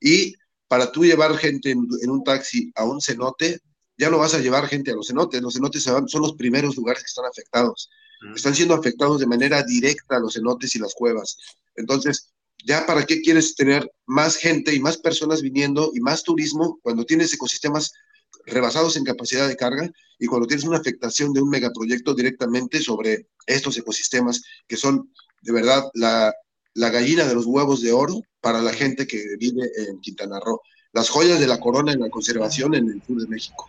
[0.00, 0.34] Y
[0.68, 3.60] para tú llevar gente en, en un taxi a un cenote,
[3.96, 5.40] ya no vas a llevar gente a los cenotes.
[5.40, 7.88] Los cenotes son los primeros lugares que están afectados.
[8.34, 11.36] Están siendo afectados de manera directa los cenotes y las cuevas.
[11.76, 12.33] Entonces,
[12.64, 17.04] ya para qué quieres tener más gente y más personas viniendo y más turismo cuando
[17.04, 17.92] tienes ecosistemas
[18.46, 19.88] rebasados en capacidad de carga
[20.18, 25.10] y cuando tienes una afectación de un megaproyecto directamente sobre estos ecosistemas que son
[25.42, 26.32] de verdad la,
[26.74, 30.60] la gallina de los huevos de oro para la gente que vive en Quintana Roo.
[30.92, 33.68] Las joyas de la corona en la conservación en el sur de México.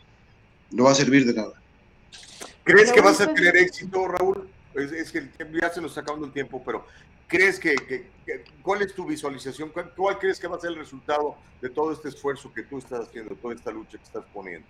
[0.71, 1.53] No va a servir de nada.
[2.63, 4.49] ¿Crees que vas a pues- tener éxito, Raúl?
[4.75, 5.29] Es, es que
[5.61, 6.85] ya se nos está acabando el tiempo, pero
[7.27, 9.69] ¿crees que, que- que- cuál es tu visualización?
[9.69, 12.77] ¿Cuál, cuál crees que va a ser el resultado de todo este esfuerzo que tú
[12.77, 14.67] estás haciendo, toda esta lucha que estás poniendo?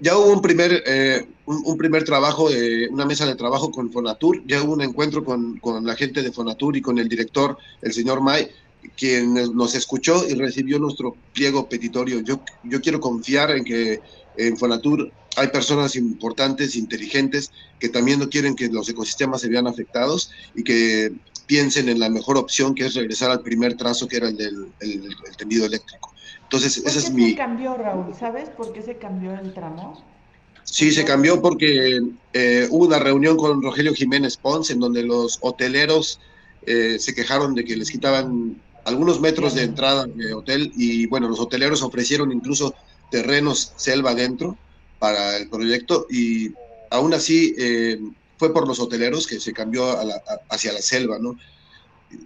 [0.00, 3.92] Ya hubo un primer, eh, un, un primer trabajo, de una mesa de trabajo con
[3.92, 7.56] Fonatur, ya hubo un encuentro con, con la gente de Fonatur y con el director,
[7.82, 8.48] el señor May,
[8.96, 12.20] quien nos escuchó y recibió nuestro pliego petitorio.
[12.20, 14.00] Yo, yo quiero confiar en que
[14.38, 19.66] en Fonatur hay personas importantes, inteligentes, que también no quieren que los ecosistemas se vean
[19.66, 21.10] afectados y que
[21.46, 24.54] piensen en la mejor opción, que es regresar al primer trazo, que era el del
[24.80, 26.12] el- el tendido eléctrico.
[26.42, 27.34] Entonces, ¿Por ese qué es se mi...
[27.34, 28.14] cambió, Raúl?
[28.14, 30.04] ¿Sabes por qué se cambió el tramo?
[30.64, 31.98] Sí, se cambió porque
[32.32, 36.20] eh, hubo una reunión con Rogelio Jiménez Pons en donde los hoteleros
[36.62, 41.28] eh, se quejaron de que les quitaban algunos metros de entrada de hotel y bueno,
[41.28, 42.74] los hoteleros ofrecieron incluso
[43.10, 44.58] terrenos selva adentro
[44.98, 46.48] para el proyecto y
[46.90, 47.98] aún así eh,
[48.38, 51.36] fue por los hoteleros que se cambió a la- a- hacia la selva, ¿no?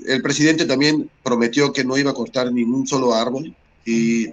[0.07, 4.27] El presidente también prometió que no iba a cortar ningún solo árbol y,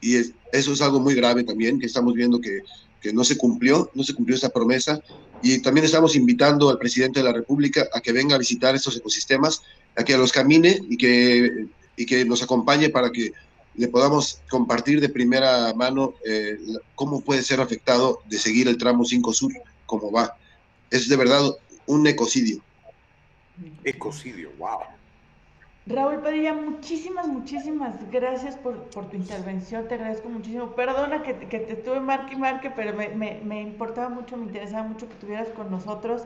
[0.00, 2.60] y es- eso es algo muy grave también, que estamos viendo que,
[3.00, 5.00] que no se cumplió, no se cumplió esta promesa
[5.40, 8.96] y también estamos invitando al presidente de la República a que venga a visitar estos
[8.96, 9.60] ecosistemas,
[9.96, 11.50] a que los camine y que,
[11.96, 13.32] y que nos acompañe para que
[13.74, 18.76] le podamos compartir de primera mano eh, la- cómo puede ser afectado de seguir el
[18.78, 19.52] tramo 5 Sur,
[19.86, 20.32] cómo va.
[20.90, 21.42] Es de verdad
[21.86, 22.64] un ecocidio.
[23.84, 24.78] Ecocidio, wow.
[25.84, 30.76] Raúl Padilla, muchísimas, muchísimas gracias por, por tu intervención, te agradezco muchísimo.
[30.76, 34.36] Perdona que, te- que te estuve marque y marque, pero me, me, me importaba mucho,
[34.36, 36.22] me interesaba mucho que estuvieras con nosotros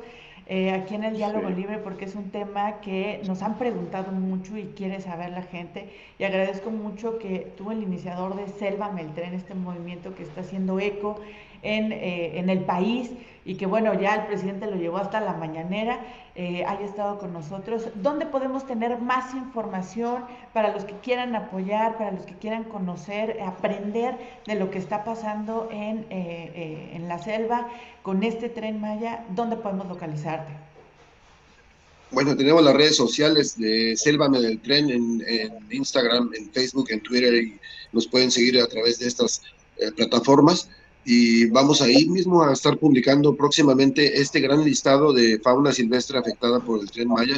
[0.46, 1.54] eh, aquí en el Diálogo Sí.
[1.54, 5.90] Libre, porque es un tema que nos han preguntado mucho y quiere saber la gente.
[6.18, 10.78] Y agradezco mucho que tú, el iniciador de Selva Meltren, este movimiento que está haciendo
[10.80, 11.20] eco
[11.62, 13.10] en, eh, en el país
[13.46, 16.00] y que bueno, ya el presidente lo llevó hasta la mañanera,
[16.34, 17.84] eh, haya estado con nosotros.
[17.94, 23.40] ¿Dónde podemos tener más información para los que quieran apoyar, para los que quieran conocer,
[23.40, 27.68] aprender de lo que está pasando en, eh, eh, en la selva
[28.02, 29.24] con este tren Maya?
[29.30, 30.52] ¿Dónde podemos localizarte?
[32.10, 37.00] Bueno, tenemos las redes sociales de Sélvame del Tren en, en Instagram, en Facebook, en
[37.00, 37.60] Twitter y
[37.92, 39.42] nos pueden seguir a través de estas
[39.78, 40.68] eh, plataformas
[41.08, 46.58] y vamos ahí mismo a estar publicando próximamente este gran listado de fauna silvestre afectada
[46.58, 47.36] por el tren Maya,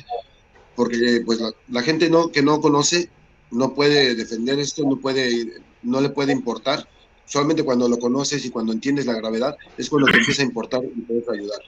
[0.74, 3.10] porque pues la, la gente no, que no conoce
[3.50, 6.88] no puede defender esto, no, puede, no le puede importar.
[7.26, 10.82] Solamente cuando lo conoces y cuando entiendes la gravedad es cuando te empieza a importar
[10.84, 11.60] y puedes ayudar.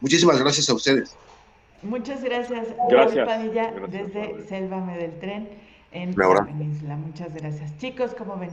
[0.00, 1.16] Muchísimas gracias a ustedes.
[1.82, 3.26] Muchas gracias, Gracias.
[3.26, 4.46] Padilla, Gracias, desde.
[4.46, 5.48] Sélvame del Tren
[5.92, 6.44] en Un abrazo.
[6.50, 6.96] la península.
[6.96, 7.78] Muchas gracias.
[7.78, 8.50] Chicos, ¿cómo ven?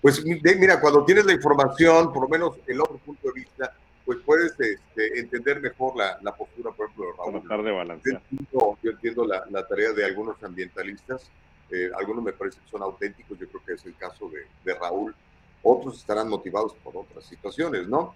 [0.00, 3.74] Pues mira, cuando tienes la información, por lo menos el otro punto de vista,
[4.04, 7.40] pues puedes este, entender mejor la, la postura, por ejemplo, de Raúl.
[7.42, 8.22] Tratar de Yo balancear.
[8.30, 11.28] entiendo, yo entiendo la, la tarea de algunos ambientalistas,
[11.70, 14.78] eh, algunos me parece que son auténticos, yo creo que es el caso de, de
[14.78, 15.14] Raúl,
[15.62, 18.14] otros estarán motivados por otras situaciones, ¿no?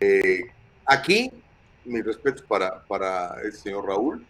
[0.00, 0.44] Eh,
[0.86, 1.30] aquí,
[1.84, 4.24] mi respeto para, para el señor Raúl,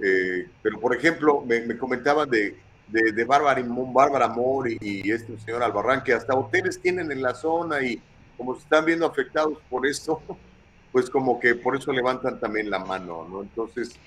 [0.00, 2.56] eh, pero por ejemplo, me, me comentaban de,
[2.86, 7.34] de, de Bárbara, Bárbara Amor y, este señor Albarrán, que hasta hoteles tienen en la
[7.34, 8.02] zona y
[8.36, 10.22] como se están viendo afectados por esto,
[10.92, 13.42] pues como que por eso levantan también la mano, ¿no?
[13.42, 14.00] Entonces,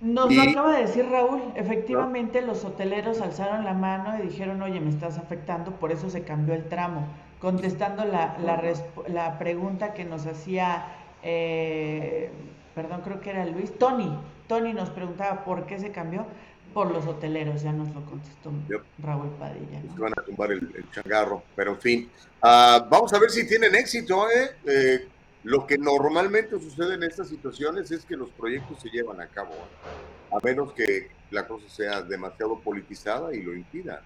[0.00, 4.62] Nos Y- lo acaba de decir Raúl, efectivamente los hoteleros alzaron la mano y dijeron,
[4.62, 7.06] oye, me estás afectando, por eso se cambió el tramo,
[7.38, 8.62] contestando la, la,
[9.08, 10.86] la pregunta que nos hacía,
[11.22, 12.30] eh,
[12.74, 16.26] perdón, creo que era Luis, Tony, Tony nos preguntaba por qué se cambió,
[16.72, 18.82] por los hoteleros, ya nos lo contestó Yep.
[19.02, 19.80] Raúl Padilla.
[19.84, 19.94] ¿no?
[19.94, 22.10] que van a tumbar el, el changarro, pero en fin.
[22.42, 24.50] Ah, vamos a ver si tienen éxito, ¿eh?
[24.66, 25.08] Eh,
[25.44, 29.52] Lo que normalmente sucede en estas situaciones es que los proyectos se llevan a cabo,
[29.52, 30.36] ¿eh?
[30.36, 34.02] a menos que la cosa sea demasiado politizada y lo impida.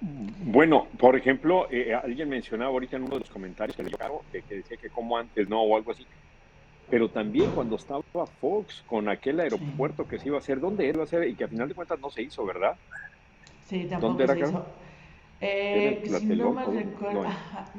[0.00, 4.18] Bueno, por ejemplo, eh, alguien mencionaba ahorita en uno de los comentarios que, le llegaron,
[4.30, 6.06] que, que decía que como antes no o algo así.
[6.90, 8.02] Pero también cuando estaba
[8.40, 11.28] Fox con aquel aeropuerto que se iba a hacer, ¿dónde iba a ser?
[11.28, 12.76] Y que al final de cuentas no se hizo, ¿verdad?
[13.66, 14.64] Sí, tampoco ¿Dónde era, se hizo.
[15.40, 17.24] Eh, ¿Era en si no mal recuerdo,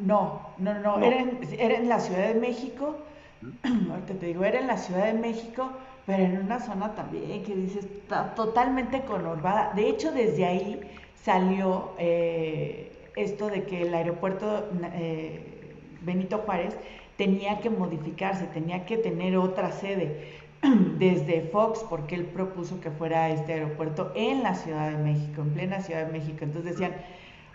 [0.05, 0.55] No.
[0.59, 1.05] no, no, no.
[1.05, 3.05] Era, en, era en la Ciudad de México,
[3.91, 5.71] ahorita te digo, era en la Ciudad de México,
[6.05, 9.73] pero en una zona también que dices, está totalmente conurbada.
[9.73, 10.79] De hecho, desde ahí
[11.15, 16.77] salió eh, esto de que el aeropuerto eh, Benito Juárez
[17.19, 20.29] tenía que modificarse, tenía que tener otra sede
[20.97, 25.49] desde Fox, porque él propuso que fuera este aeropuerto en la Ciudad de México, en
[25.49, 26.37] plena Ciudad de México.
[26.43, 26.93] Entonces decían,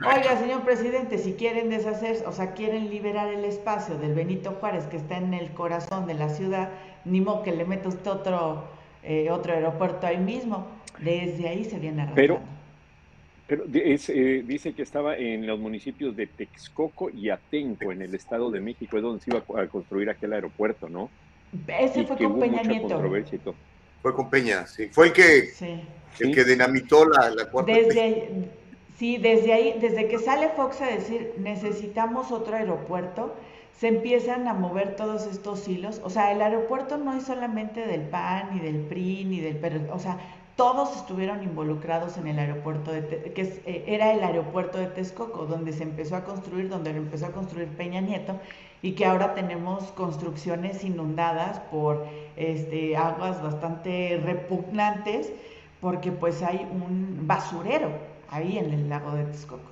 [0.00, 4.84] oiga, señor presidente, si quieren deshacer, o sea, quieren liberar el espacio del Benito Juárez,
[4.84, 6.68] que está en el corazón de la ciudad,
[7.06, 8.64] ni modo que le meta usted otro,
[9.02, 10.66] eh, otro aeropuerto ahí mismo.
[10.98, 12.34] Desde ahí se viene arrastrando.
[12.34, 12.53] Pero,
[13.46, 18.14] pero es, eh, dice que estaba en los municipios de Texcoco y Atenco, en el
[18.14, 21.10] Estado de México, es donde se iba a construir aquel aeropuerto, ¿no?
[21.66, 22.88] Ese y fue que con hubo Peña mucha Nieto.
[22.88, 23.54] controversia y todo.
[24.02, 24.88] Fue con Peña, sí.
[24.92, 25.80] Fue el que, Sí.
[26.20, 28.28] el que dinamitó la, la cuarta Desde
[28.96, 33.34] sí, desde ahí, desde que sale Fox a decir necesitamos otro aeropuerto,
[33.78, 36.00] se empiezan a mover todos estos hilos.
[36.04, 39.80] O sea, el aeropuerto no es solamente del PAN, ni del PRI, ni del pero,
[39.92, 40.18] o sea,
[40.56, 45.46] todos estuvieron involucrados en el aeropuerto de que es, eh, era el aeropuerto de Texcoco,
[45.46, 48.38] donde se empezó a construir, donde lo empezó a construir Peña Nieto,
[48.80, 55.30] y que ahora tenemos construcciones inundadas por este, aguas bastante repugnantes,
[55.80, 57.90] porque pues hay un basurero
[58.30, 59.70] ahí en el lago de Texcoco.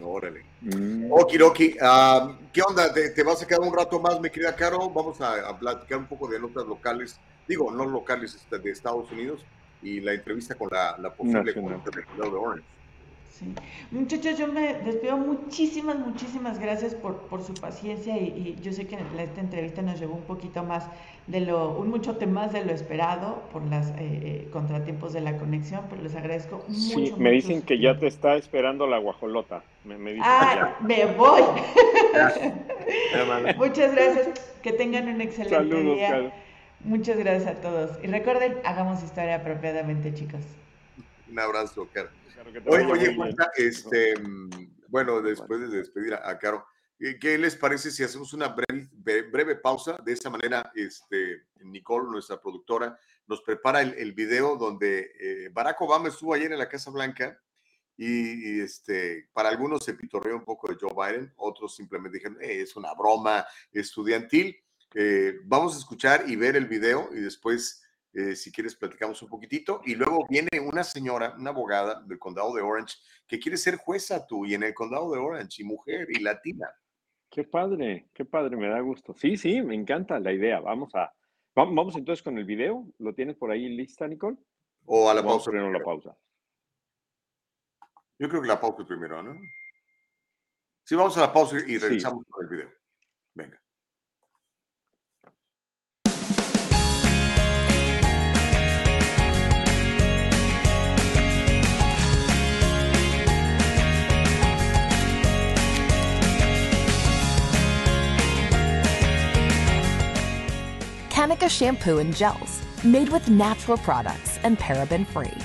[0.00, 0.08] ¿no?
[0.08, 0.44] Órale.
[0.60, 1.10] Mm.
[1.10, 2.92] Okidoki, ah, ¿qué onda?
[2.92, 4.90] ¿Te, te vas a quedar un rato más, mi querida Caro?
[4.90, 9.10] Vamos a, a platicar un poco de notas locales, digo, no locales este, de Estados
[9.12, 9.44] Unidos,
[9.82, 12.64] y la entrevista con la, la posible condado de Orange.
[13.30, 13.46] Sí.
[13.90, 15.16] Muchachos, yo me despido.
[15.16, 19.98] Muchísimas, muchísimas gracias por, por su paciencia y, y yo sé que esta entrevista nos
[19.98, 20.84] llevó un poquito más
[21.26, 23.86] de lo, un muchote más de lo esperado por los
[24.52, 27.16] contratiempos de la conexión, pero les agradezco Sí, mucho.
[27.16, 29.62] me mucho dicen su que ya te está esperando la guajolota.
[29.84, 30.86] Me, me dicen que Ah, ya.
[30.86, 31.42] me voy.
[33.56, 34.28] Muchas gracias.
[34.62, 36.32] Que tengan un excelente Saludos, día.
[36.84, 37.96] Muchas gracias a todos.
[38.02, 40.40] Y recuerden, hagamos historia apropiadamente, chicos.
[41.30, 42.10] Un abrazo, Caro.
[42.66, 43.14] Oye, oye.
[43.14, 44.14] Juanita, este,
[44.88, 46.66] bueno, después de despedir a, a Caro,
[46.98, 49.96] ¿qué- ¿qué les parece si hacemos una breve, bre- breve pausa?
[50.04, 55.80] De esa manera, este, Nicole, nuestra productora, nos prepara el, el video donde eh, Barack
[55.82, 57.38] Obama estuvo ayer en la Casa Blanca
[57.96, 62.38] y, y, este, para algunos se pitorreó un poco de Joe Biden, otros simplemente dijeron,
[62.42, 64.56] "Eh, es una broma estudiantil.
[64.94, 67.78] Eh, vamos a escuchar y ver el video y después
[68.14, 69.80] eh, si quieres, platicamos un poquitito.
[69.86, 74.26] Y luego viene una señora, una abogada del condado de Orange, que quiere ser jueza
[74.26, 76.68] tú y en el condado de Orange, y mujer y latina.
[77.30, 79.14] Qué padre, qué padre, me da gusto.
[79.14, 80.60] Sí, sí, me encanta la idea.
[80.60, 81.10] Vamos a,
[81.58, 82.86] Va- Vamos entonces con el video.
[82.98, 84.36] ¿Lo tienes por ahí lista, Nicole?
[84.84, 85.50] O a la Vamos pausa.
[85.50, 86.16] primero la pausa.
[88.18, 89.38] Yo creo que la pausa primero, ¿no?
[90.84, 91.78] Sí, vamos a la pausa y Sí.
[91.78, 92.70] regresamos con el video.
[111.22, 115.38] Kanika shampoo and gels, made with natural products and paraben free,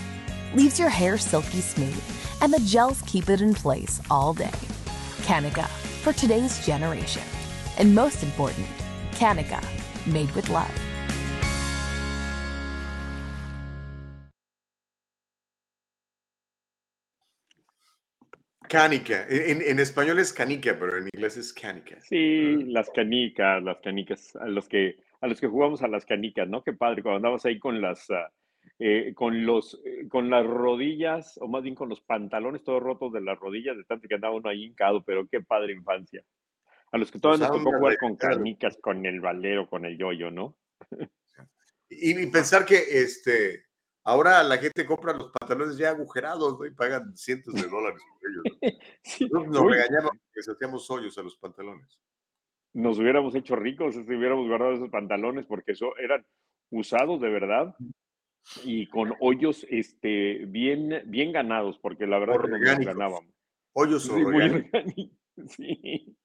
[0.55, 2.03] leaves your hair silky smooth,
[2.41, 4.57] and the gels keep it in place all day.
[5.27, 5.67] Kanika,
[6.01, 7.21] for today's generation.
[7.77, 8.65] And most important,
[9.11, 9.63] Kanika,
[10.07, 10.67] made with love.
[18.67, 19.27] Cánica.
[19.29, 22.01] En, en español es canica, pero en inglés es cánica.
[22.01, 22.63] Sí, ah.
[22.65, 26.63] las canicas, las canicas, los que a los que jugamos a las canicas, ¿no?
[26.63, 28.31] Qué padre, cuando andabas ahí con las ah,
[28.79, 33.13] eh, con los eh, con las rodillas, o más bien con los pantalones todos rotos
[33.13, 36.23] de las rodillas, de tanto que andaba uno ahí hincado, pero qué padre infancia.
[36.91, 39.97] A los que todavía nos Usaban tocó jugar con canicas, con el valero, con el
[39.97, 40.55] yoyo, ¿no?
[41.89, 43.67] Y, y pensar que este
[44.07, 46.65] ahora la gente compra los pantalones ya agujerados ¿no?
[46.65, 48.43] y pagan cientos de dólares por ellos.
[48.45, 48.69] ¿no?
[49.03, 51.99] Sí, Nosotros Nos regañaban que se hacíamos hoyos a los pantalones.
[52.73, 56.25] Nos hubiéramos hecho ricos si hubiéramos guardado esos pantalones porque eso eran
[56.69, 57.75] usados de verdad
[58.63, 62.85] y con hoyos este bien bien ganados porque la verdad que Orgánicos.
[62.85, 63.33] ganábamos.
[63.73, 64.71] Hoyos orgánicos,
[65.47, 66.15] sí.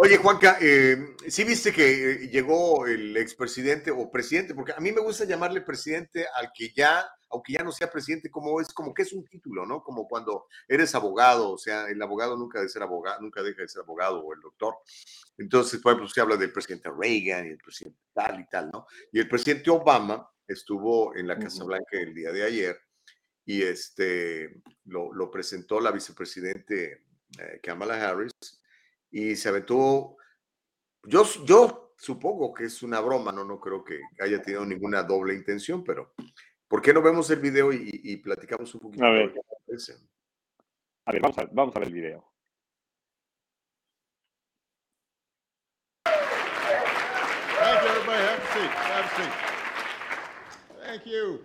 [0.00, 4.54] Oye, Juanca, eh, ¿sí viste que eh, llegó el expresidente o presidente?
[4.54, 8.30] Porque a mí me gusta llamarle presidente al que ya, aunque ya no sea presidente,
[8.30, 9.82] como es, como que es un título, ¿no?
[9.82, 13.68] Como cuando eres abogado, o sea, el abogado nunca de ser abogado, nunca deja de
[13.68, 14.76] ser abogado o el doctor.
[15.36, 18.86] Entonces, por ejemplo, se habla del presidente Reagan y el presidente tal y tal, ¿no?
[19.10, 21.64] Y el presidente Obama estuvo en la Casa.
[21.64, 22.80] Blanca el día de ayer
[23.44, 27.02] y este lo, lo presentó la vicepresidente
[27.36, 28.57] eh, Kamala Harris
[29.10, 30.16] y se aventó.
[31.04, 35.34] Yo, yo supongo que es una broma, no, no creo que haya tenido ninguna doble
[35.34, 36.14] intención, pero
[36.66, 39.04] ¿por qué no vemos el video y, y platicamos un poquito?
[39.04, 39.26] A ver.
[39.26, 39.94] lo que parece?
[41.06, 42.24] A ver, vamos a, vamos a ver el video.
[47.58, 48.22] Thank you, everybody.
[48.22, 48.70] Have a seat.
[48.70, 49.32] Have a seat.
[50.86, 51.40] Thank you.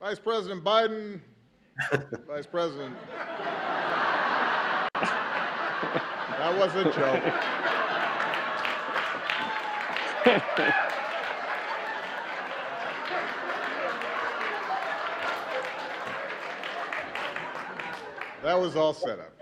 [0.00, 1.22] Vice President Biden,
[2.28, 2.94] Vice President.
[6.44, 6.94] That was a joke.
[18.42, 19.32] That was all set up.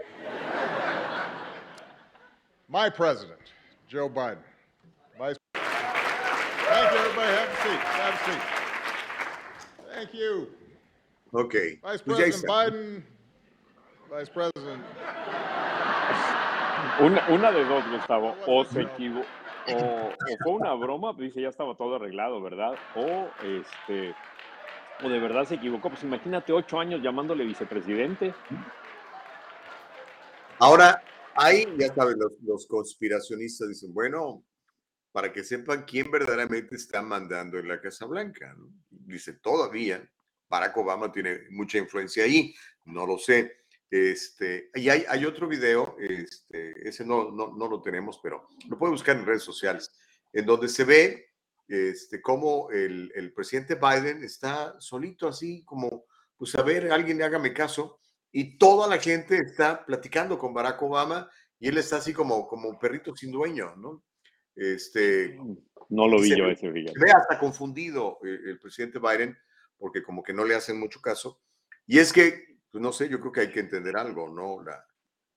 [2.69, 3.41] My president,
[3.89, 4.39] Joe Biden.
[5.19, 7.33] Vice Thank you, everybody.
[7.33, 7.81] Have a seat.
[7.81, 8.43] Have a seat.
[9.93, 10.47] Thank you.
[11.35, 11.81] Ok.
[11.83, 12.47] Vice President está.
[12.47, 13.03] Biden,
[14.09, 14.85] Vice President.
[17.01, 19.27] Una, de dos, Gustavo, o se equivocó,
[19.69, 20.13] o,
[20.43, 22.75] fue una broma, dice ya estaba todo arreglado, ¿verdad?
[22.95, 24.15] O este,
[25.03, 25.89] o de verdad se equivocó.
[25.89, 28.35] Pues imagínate ocho años llamándole vicepresidente.
[30.59, 31.03] Ahora,
[31.35, 34.45] ahí ya saben, los, los conspiracionistas dicen, bueno,
[35.13, 38.55] para que sepan quién verdaderamente está mandando en la Casa Blanca.
[38.91, 40.03] Dice, todavía
[40.53, 43.62] Barack Obama tiene mucha influencia ahí, no lo sé.
[43.93, 48.79] Este, y hay, hay otro video, este, ese no, no, no lo tenemos, pero lo
[48.79, 49.93] pueden buscar en redes sociales,
[50.33, 51.27] en donde se ve
[51.69, 56.07] este, cómo el, el presidente Biden está solito así, como,
[56.39, 58.01] pues a ver, alguien hágame caso,
[58.33, 61.31] y toda la gente está platicando con Barack Obama
[61.61, 64.05] y él está así como, como un perrito sin dueño, ¿no?
[64.57, 65.39] Este,
[65.91, 66.95] No lo vi se yo ese video.
[66.99, 69.37] ve hasta confundido eh, el presidente Biden
[69.77, 71.43] porque como que no le hacen mucho caso.
[71.87, 74.63] Y es que, pues no sé, yo creo que hay que entender algo, ¿no?
[74.65, 74.85] La,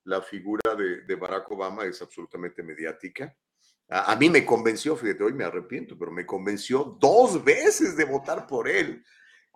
[0.05, 3.35] la figura de, de Barack Obama es absolutamente mediática.
[3.89, 8.47] A, mí me convenció, fíjate, hoy me arrepiento, pero me convenció dos veces de votar
[8.47, 9.03] por él.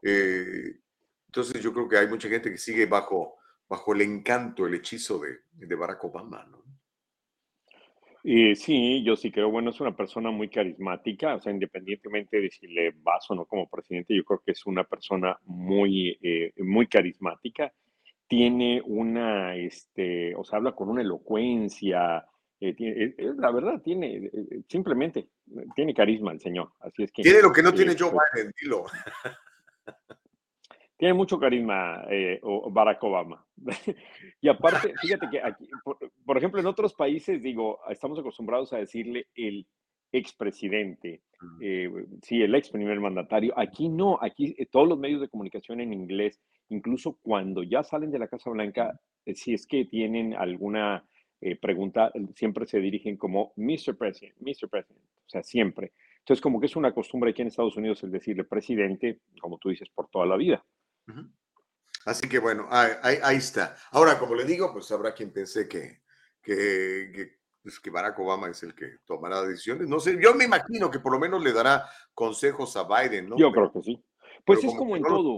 [0.03, 0.79] Eh,
[1.27, 5.19] entonces yo creo que hay mucha gente que sigue bajo, bajo el encanto, el hechizo
[5.19, 6.63] de, de Barack Obama, ¿no?
[8.31, 12.51] Eh, sí, yo sí creo, bueno, es una persona muy carismática, o sea, independientemente de
[12.51, 16.53] si le vas o no como presidente, yo creo que es una persona muy, eh,
[16.57, 17.73] muy carismática,
[18.27, 22.23] tiene una, este, o sea, habla con una elocuencia,
[22.59, 24.29] eh, tiene- eh, la verdad, tiene,
[24.67, 25.29] simplemente,
[25.75, 27.23] tiene carisma el señor, así es que...
[27.23, 28.85] Tiene lo que no tiene Joe pues, Biden, dilo.
[30.99, 32.41] Tiene mucho carisma eh,
[32.71, 33.45] Barack Obama.
[34.41, 38.79] y aparte, fíjate que aquí, por, por ejemplo, en otros países, digo, estamos acostumbrados a
[38.79, 39.65] decirle el
[40.11, 41.21] expresidente,
[41.61, 41.89] eh,
[42.21, 43.53] sí, el ex primer mandatario.
[43.57, 48.11] Aquí no, aquí eh, todos los medios de comunicación en inglés, incluso cuando ya salen
[48.11, 51.05] de la Casa Blanca, eh, si es que tienen alguna
[51.61, 53.95] pregunta, siempre se dirigen como Mr.
[53.97, 54.67] President, Mr.
[54.69, 55.93] President, o sea, siempre.
[56.17, 59.69] Entonces, como que es una costumbre aquí en Estados Unidos el decirle presidente, como tú
[59.69, 60.61] dices, por toda la vida.
[62.05, 63.75] Así que bueno, ahí, ahí- ahí está.
[63.91, 66.01] Ahora, como le digo, pues habrá quien piense que,
[66.41, 69.87] que, que, pues, que Barack Obama es el que tomará decisiones.
[69.87, 73.37] No sé, yo me imagino que por lo menos le dará consejos a Biden, ¿no?
[73.37, 74.03] Yo Pero- creo que sí.
[74.45, 75.37] Pues es como en no todo.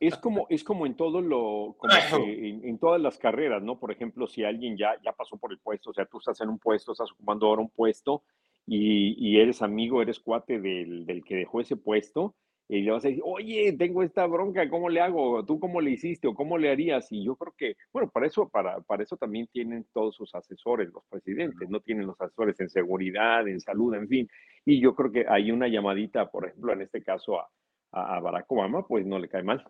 [0.00, 1.92] Es como, es como en todo lo, como
[2.24, 3.78] que en, en todas las carreras, ¿no?
[3.78, 6.48] Por ejemplo, si alguien ya, ya pasó por el puesto, o sea, tú estás en
[6.48, 8.22] un puesto, estás ocupando ahora un puesto
[8.66, 12.34] y, y eres amigo, eres cuate del, del que dejó ese puesto,
[12.72, 15.44] y le vas a decir, oye, tengo esta bronca, ¿cómo le hago?
[15.44, 17.06] ¿Tú cómo le hiciste o cómo le harías?
[17.12, 20.90] Y yo creo que, bueno, para eso, para, para eso también tienen todos sus asesores,
[20.90, 24.28] los presidentes, no tienen los asesores en seguridad, en salud, en fin.
[24.64, 27.50] Y yo creo que hay una llamadita, por ejemplo, en este caso a,
[27.92, 29.62] a a Barack Obama, pues no le cae mal.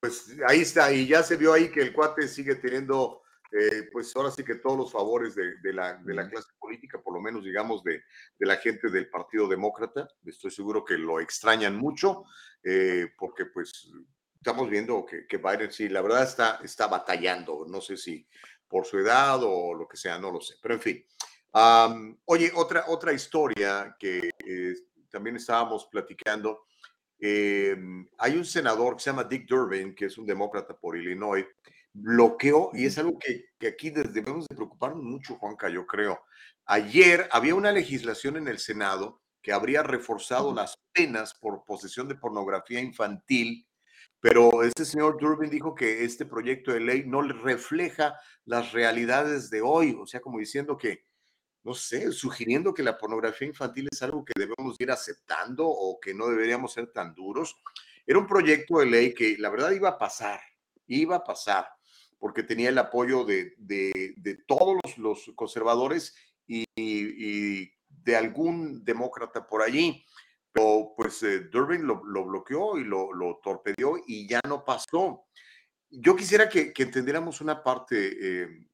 [0.00, 3.22] Pues ahí está, y ya se vio ahí que el cuate sigue teniendo,
[3.52, 7.00] eh, pues ahora sí que todos los favores de, de la, de la clase política,
[7.00, 8.02] por lo menos digamos de,
[8.38, 10.08] de la gente del Partido Demócrata.
[10.24, 12.24] Estoy seguro que lo extrañan mucho,
[12.62, 13.90] eh, porque pues
[14.36, 18.26] estamos viendo que, que Biden sí, la verdad está, está batallando, no sé si
[18.68, 21.06] por su edad o lo que sea, no lo sé, pero en fin.
[21.52, 24.74] Am, oye, otra, otra historia que eh,
[25.08, 26.66] también estábamos platicando.
[27.20, 27.76] Eh,
[28.18, 31.46] hay un senador que se llama Dick Durbin, que es un demócrata por Illinois,
[31.94, 36.20] bloqueó, y es algo que, que aquí debemos de preocuparnos mucho, Juanca, yo creo.
[36.66, 42.16] Ayer había una legislación en el Senado que habría reforzado las penas por posesión de
[42.16, 43.68] pornografía infantil,
[44.18, 49.50] pero este señor Durbin dijo que este proyecto de ley no le refleja las realidades
[49.50, 51.04] de hoy, o sea, como diciendo que,
[51.62, 56.14] no sé, sugiriendo que la pornografía infantil es algo que debemos ir aceptando o que
[56.14, 57.54] no deberíamos ser tan duros.
[58.06, 60.40] Era un proyecto de ley que la verdad iba a pasar,
[60.86, 61.68] iba a pasar,
[62.24, 66.14] porque tenía el apoyo de, de- de todos los, los conservadores
[66.46, 70.02] y, y de algún demócrata por allí.
[70.50, 75.26] Pero pues eh, Durbin lo, lo bloqueó y lo, lo torpedió y ya no pasó.
[75.90, 78.68] Yo quisiera que, entendiéramos una parte, eh,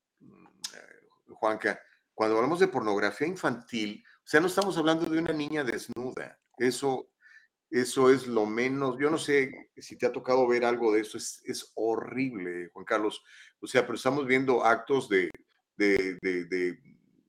[1.30, 1.80] Juanca,
[2.14, 6.38] cuando hablamos de pornografía infantil, o sea, no estamos hablando de una niña desnuda.
[6.57, 7.10] Eso,
[7.71, 11.16] eso es lo menos, yo no sé si te ha tocado ver algo de eso,
[11.16, 13.23] es, es horrible, Juan Carlos.
[13.61, 15.31] O sea, pero estamos viendo actos de,
[15.77, 16.79] de, de, de,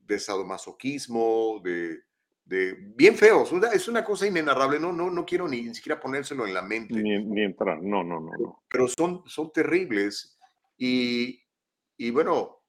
[0.06, 2.00] de sadomasoquismo, de,
[2.46, 3.52] de bien feos.
[3.72, 6.96] Es una cosa inenarrable, no, no, no quiero ni, ni siquiera ponérselo en la mente
[6.96, 8.64] Ni, ni entrar, no, no, no, no.
[8.68, 10.38] pero son, son terribles.
[10.78, 11.40] Y,
[11.98, 12.64] y bueno,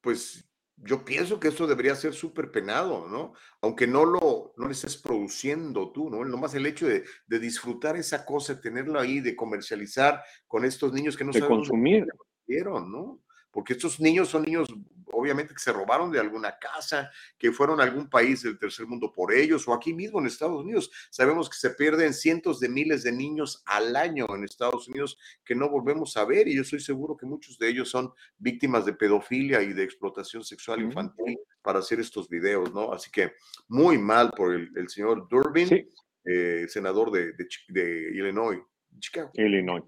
[0.00, 3.34] pues yo pienso que esto debería ser súper penado, ¿no?
[3.60, 6.24] Aunque no lo, no lo estés produciendo tú, ¿no?
[6.24, 11.16] Nomás el hecho de, de disfrutar esa cosa, tenerla ahí, de comercializar con estos niños
[11.16, 12.06] que no De sabemos consumir.
[12.48, 13.20] ¿no?
[13.50, 14.68] Porque estos niños son niños,
[15.12, 19.12] obviamente, que se robaron de alguna casa, que fueron a algún país del tercer mundo
[19.12, 20.90] por ellos, o aquí mismo en Estados Unidos.
[21.10, 25.54] Sabemos que se pierden cientos de miles de niños al año en Estados Unidos que
[25.54, 28.94] no volvemos a ver, y yo estoy seguro que muchos de ellos son víctimas de
[28.94, 32.92] pedofilia y de explotación sexual infantil para hacer estos videos, ¿no?
[32.92, 33.32] Así que
[33.68, 35.88] muy mal por el, el señor Durbin,
[36.24, 37.32] eh, senador de,
[37.68, 38.60] de Illinois.
[38.98, 39.30] Chicago.
[39.34, 39.82] Illinois.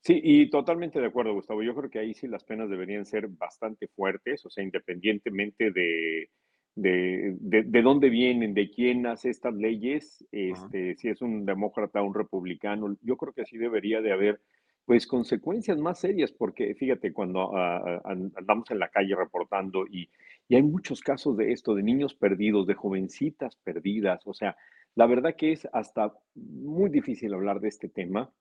[0.00, 1.62] Sí, y totalmente de acuerdo, Gustavo.
[1.62, 6.30] Yo creo que ahí sí las penas deberían ser bastante fuertes, o sea, independientemente de,
[6.76, 12.02] de, de, de dónde vienen, de quién hace estas leyes, este, si es un demócrata
[12.02, 14.40] o un republicano, yo creo que sí debería de haber,
[14.84, 20.08] pues, consecuencias más serias, porque fíjate, cuando an- andamos en la calle reportando y,
[20.48, 24.56] y hay muchos casos de esto, de niños perdidos, de jovencitas perdidas, o sea,
[24.94, 28.32] la verdad que es hasta muy difícil hablar de este tema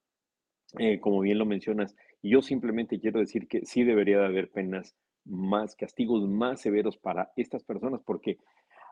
[0.79, 4.95] eh, como bien lo mencionas, yo simplemente quiero decir que sí debería de haber penas
[5.25, 8.37] más, castigos más severos para estas personas, porque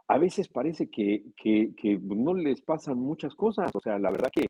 [0.07, 4.29] a veces parece que, que, que no les pasan muchas cosas, o sea, la verdad
[4.31, 4.47] que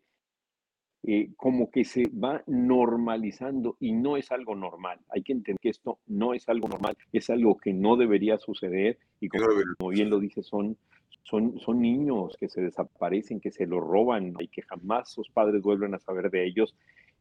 [1.06, 5.00] eh, como que se va normalizando y no es algo normal.
[5.10, 8.98] Hay que entender que esto no es algo normal, es algo que no debería suceder
[9.20, 9.46] y como,
[9.80, 10.78] como bien lo dice, son,
[11.24, 15.62] son, son niños que se desaparecen, que se los roban y que jamás sus padres
[15.62, 16.74] vuelven a saber de ellos.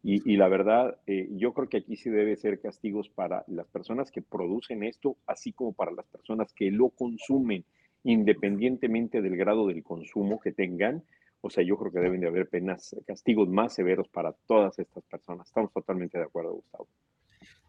[0.03, 3.69] Y, y la verdad, eh, yo creo que aquí sí debe ser castigos para las
[3.69, 7.65] personas que producen esto, así como para las personas que lo consumen,
[8.03, 11.05] independientemente del grado del consumo que tengan.
[11.41, 15.05] O sea, yo creo que deben de haber penas, castigos más severos para todas estas
[15.05, 15.47] personas.
[15.47, 16.89] Estamos totalmente de acuerdo, Gustavo.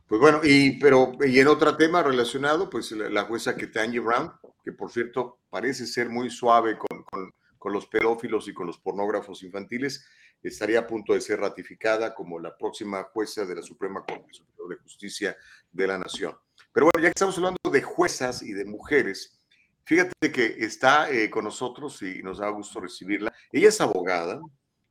[0.07, 4.31] Pues bueno, y pero y en otro tema relacionado, pues la, la jueza Ketanji Brown,
[4.63, 8.77] que por cierto parece ser muy suave con, con, con, los pedófilos y con los
[8.77, 10.05] pornógrafos infantiles,
[10.43, 14.27] estaría a punto de ser ratificada como la próxima jueza de la Suprema Corte
[14.69, 15.35] de Justicia
[15.71, 16.35] de la Nación.
[16.71, 19.39] Pero bueno, ya que estamos hablando de juezas y de mujeres,
[19.83, 23.33] fíjate que está eh, con nosotros y nos da gusto recibirla.
[23.51, 24.41] Ella es abogada,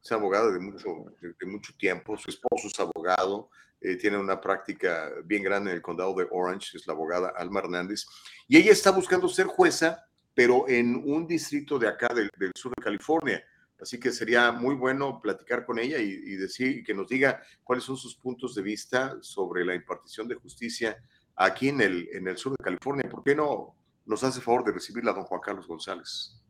[0.03, 3.51] es abogada de mucho, de, mucho tiempo, su esposo es abogado,
[3.81, 7.61] eh, tiene una práctica bien grande en el condado de Orange, es la abogada Alma
[7.61, 8.07] Hernández,
[8.49, 12.83] y ella está buscando ser jueza, pero en un distrito de acá del sur de
[12.83, 13.45] California.
[13.83, 17.85] Así que sería muy bueno platicar con ella y, y decir que nos diga cuáles
[17.85, 20.97] son sus puntos de vista sobre la impartición de justicia
[21.35, 23.11] aquí en el, en el sur de California.
[23.11, 23.75] ¿Por qué no
[24.07, 26.41] nos hace favor de recibirla, don Juan Carlos González?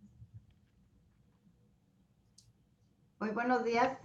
[3.18, 3.98] Muy buenos días.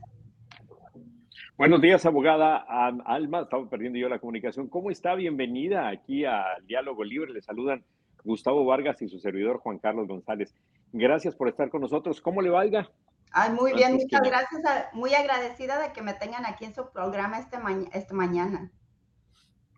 [1.57, 2.57] Buenos días, abogada
[3.05, 3.41] Alma.
[3.41, 4.69] Estaba perdiendo yo la comunicación.
[4.69, 5.15] ¿Cómo está?
[5.15, 7.33] Bienvenida aquí a Diálogo Libre.
[7.33, 7.83] Le saludan
[8.23, 10.53] Gustavo Vargas y su servidor Juan Carlos González.
[10.93, 12.21] Gracias por estar con nosotros.
[12.21, 12.89] ¿Cómo le valga?
[13.31, 14.65] Ay, muy bien, muchas gracias.
[14.65, 18.71] A, muy agradecida de que me tengan aquí en su programa este, ma este mañana.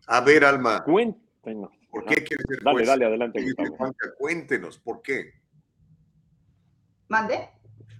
[0.07, 0.84] A ver, Alma.
[0.84, 1.71] Cuéntenos.
[1.91, 2.88] ¿Por qué quieres ser Dale, juez?
[2.88, 3.93] dale, adelante, Gustavo.
[4.17, 5.34] Cuéntenos, ¿por qué?
[7.07, 7.49] ¿Mande?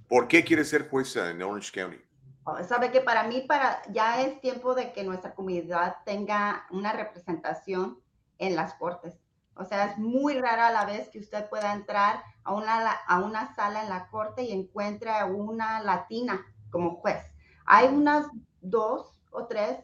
[0.07, 1.97] ¿Por qué quieres ser jueza en Orange County?
[2.43, 6.93] Oh, Sabe que para mí para, ya es tiempo de que nuestra comunidad tenga una
[6.93, 7.99] representación
[8.38, 9.19] en las cortes.
[9.55, 13.53] O sea, es muy rara la vez que usted pueda entrar a una, a una
[13.55, 17.23] sala en la corte y encuentre a una latina como juez.
[17.65, 18.27] Hay unas
[18.61, 19.77] dos o tres,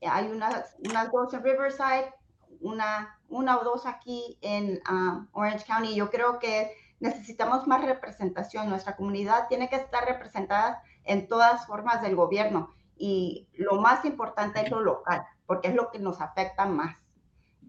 [0.00, 2.14] hay unas, unas dos en Riverside,
[2.60, 5.94] una, una o dos aquí en um, Orange County.
[5.94, 8.68] Yo creo que necesitamos más representación.
[8.68, 14.60] Nuestra comunidad tiene que estar representada en todas formas del gobierno y lo más importante
[14.60, 16.96] es lo local, porque es lo que nos afecta más.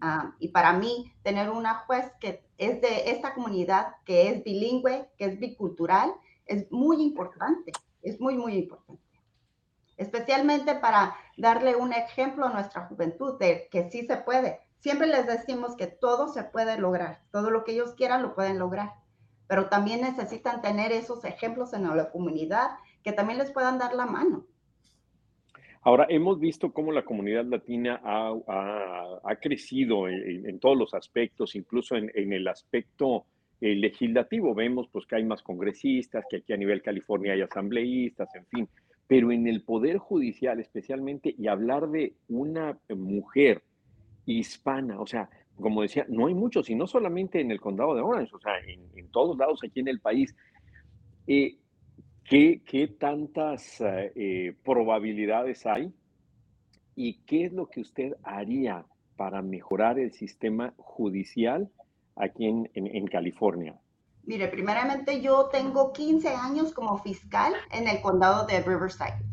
[0.02, 5.10] Um, y para mí, tener una juez que es de esta comunidad, que es bilingüe,
[5.18, 6.14] que es bicultural,
[6.46, 7.72] es muy importante,
[8.02, 9.02] es muy, muy importante.
[9.98, 14.62] Especialmente para darle un ejemplo a nuestra juventud de que sí se puede.
[14.80, 18.60] Siempre les decimos que todo se puede lograr, todo lo que ellos quieran lo pueden
[18.60, 18.94] lograr,
[19.48, 24.06] pero también necesitan tener esos ejemplos en la comunidad que también les puedan dar la
[24.06, 24.46] mano.
[25.88, 32.12] Ahora, hemos visto cómo la comunidad latina ha, crecido en, todos los aspectos, incluso en,
[32.14, 33.24] en el aspecto
[33.62, 34.54] eh, legislativo.
[34.54, 38.70] Vemos pues, que hay más congresistas, que aquí a nivel California hay asambleístas, en fin.
[39.08, 43.64] Pero en el Poder Judicial especialmente, y hablar de una mujer
[44.26, 48.02] hispana, o sea, como decía, no hay muchos, y no solamente en el condado de
[48.02, 50.36] Orange, o sea, en, en todos lados aquí en el país.
[51.28, 51.56] Eh,
[52.28, 55.94] ¿Qué, qué tantas eh, probabilidades hay?
[56.94, 58.86] ¿Y qué es lo que usted haría
[59.16, 61.72] para mejorar el sistema judicial
[62.18, 63.80] aquí en, en, en California?
[64.24, 69.24] Mire, primeramente yo tengo 15 años como fiscal en el condado de Riverside.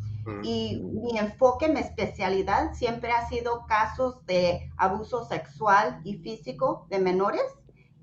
[0.43, 6.99] Y mi enfoque, mi especialidad siempre ha sido casos de abuso sexual y físico de
[6.99, 7.45] menores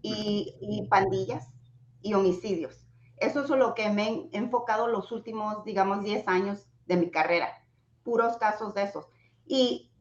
[0.04, 1.50] y, y pandillas
[2.04, 2.81] y homicidios.
[3.22, 7.64] Eso es lo que me he enfocado los últimos, digamos, 10 años de mi carrera.
[8.04, 9.06] Puros casos de esos.
[9.46, 9.92] Y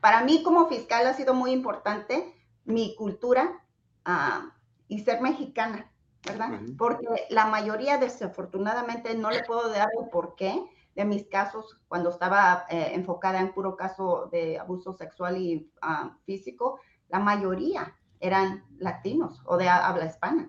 [0.00, 2.32] para mí como fiscal ha sido muy importante
[2.64, 3.64] mi cultura
[4.06, 4.48] uh,
[4.86, 5.90] y ser mexicana,
[6.24, 6.50] ¿verdad?
[6.50, 6.76] Uh -huh.
[6.76, 12.66] Porque la mayoría, desafortunadamente, no le puedo dar el porqué de mis casos cuando estaba
[12.68, 19.42] eh, enfocada en puro caso de abuso sexual y uh, físico, la mayoría eran latinos
[19.44, 20.48] o de habla hispana.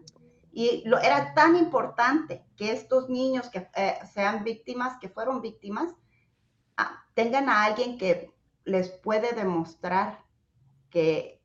[0.56, 5.92] Y lo, era tan importante que estos niños que eh, sean víctimas, que fueron víctimas,
[6.78, 8.32] ah, tengan a alguien que
[8.64, 10.24] les puede demostrar
[10.92, 11.42] que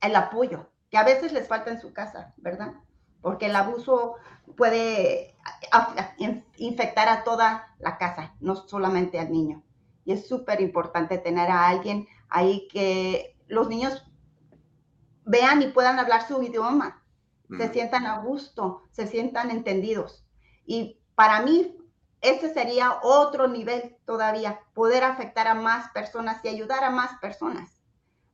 [0.00, 2.74] el apoyo, que a veces les falta en su casa, ¿verdad?
[3.20, 4.14] Porque el abuso
[4.56, 5.36] puede
[6.56, 9.64] infectar a toda la casa, no solamente al niño.
[10.04, 14.04] Y es súper importante tener a alguien ahí que los niños
[15.24, 17.01] vean y puedan hablar su idioma,
[17.56, 20.24] se sientan a gusto, se sientan entendidos.
[20.64, 21.76] Y para mí,
[22.20, 27.82] ese sería otro nivel todavía, poder afectar a más personas y ayudar a más personas.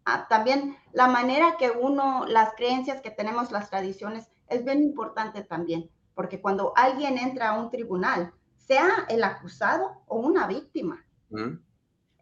[0.04, 5.42] Ah, también la manera que uno, las creencias que tenemos, las tradiciones, es bien importante
[5.42, 11.58] también, porque cuando alguien entra a un tribunal, sea el acusado o una víctima, ¿Mm?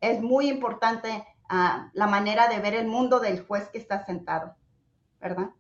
[0.01, 4.57] es muy importante uh, la manera de ver el mundo del juez que está sentado,
[5.21, 5.51] ¿verdad?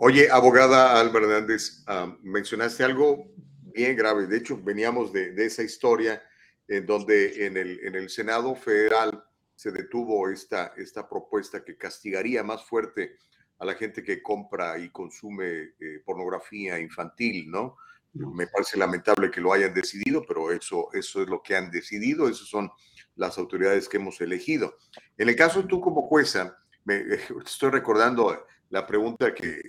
[0.00, 1.84] Oye, abogada Alba Hernández,
[2.22, 3.32] mencionaste algo
[3.74, 4.28] bien grave.
[4.28, 6.22] De hecho, veníamos de, de esa historia
[6.68, 9.24] en donde en el, en el Senado Federal
[9.56, 13.16] se detuvo esta, esta propuesta que castigaría más fuerte
[13.58, 17.76] a la gente que compra y consume eh, pornografía infantil, ¿no?
[18.12, 22.28] Me parece lamentable que lo hayan decidido, pero eso, eso es lo que han decidido,
[22.28, 22.70] esas son
[23.16, 24.76] las autoridades que hemos elegido.
[25.16, 27.02] En el caso de tú como jueza, me,
[27.44, 29.60] estoy recordando la pregunta que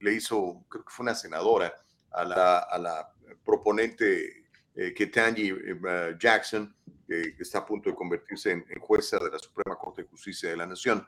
[0.00, 1.72] le hizo, creo que fue una senadora,
[2.10, 3.08] a la,
[3.44, 4.44] proponente
[4.74, 6.74] eh, Ketanji eh, Jackson,
[7.06, 10.48] que está a punto de convertirse en, en, jueza de la Suprema Corte de Justicia
[10.48, 11.06] de la Nación.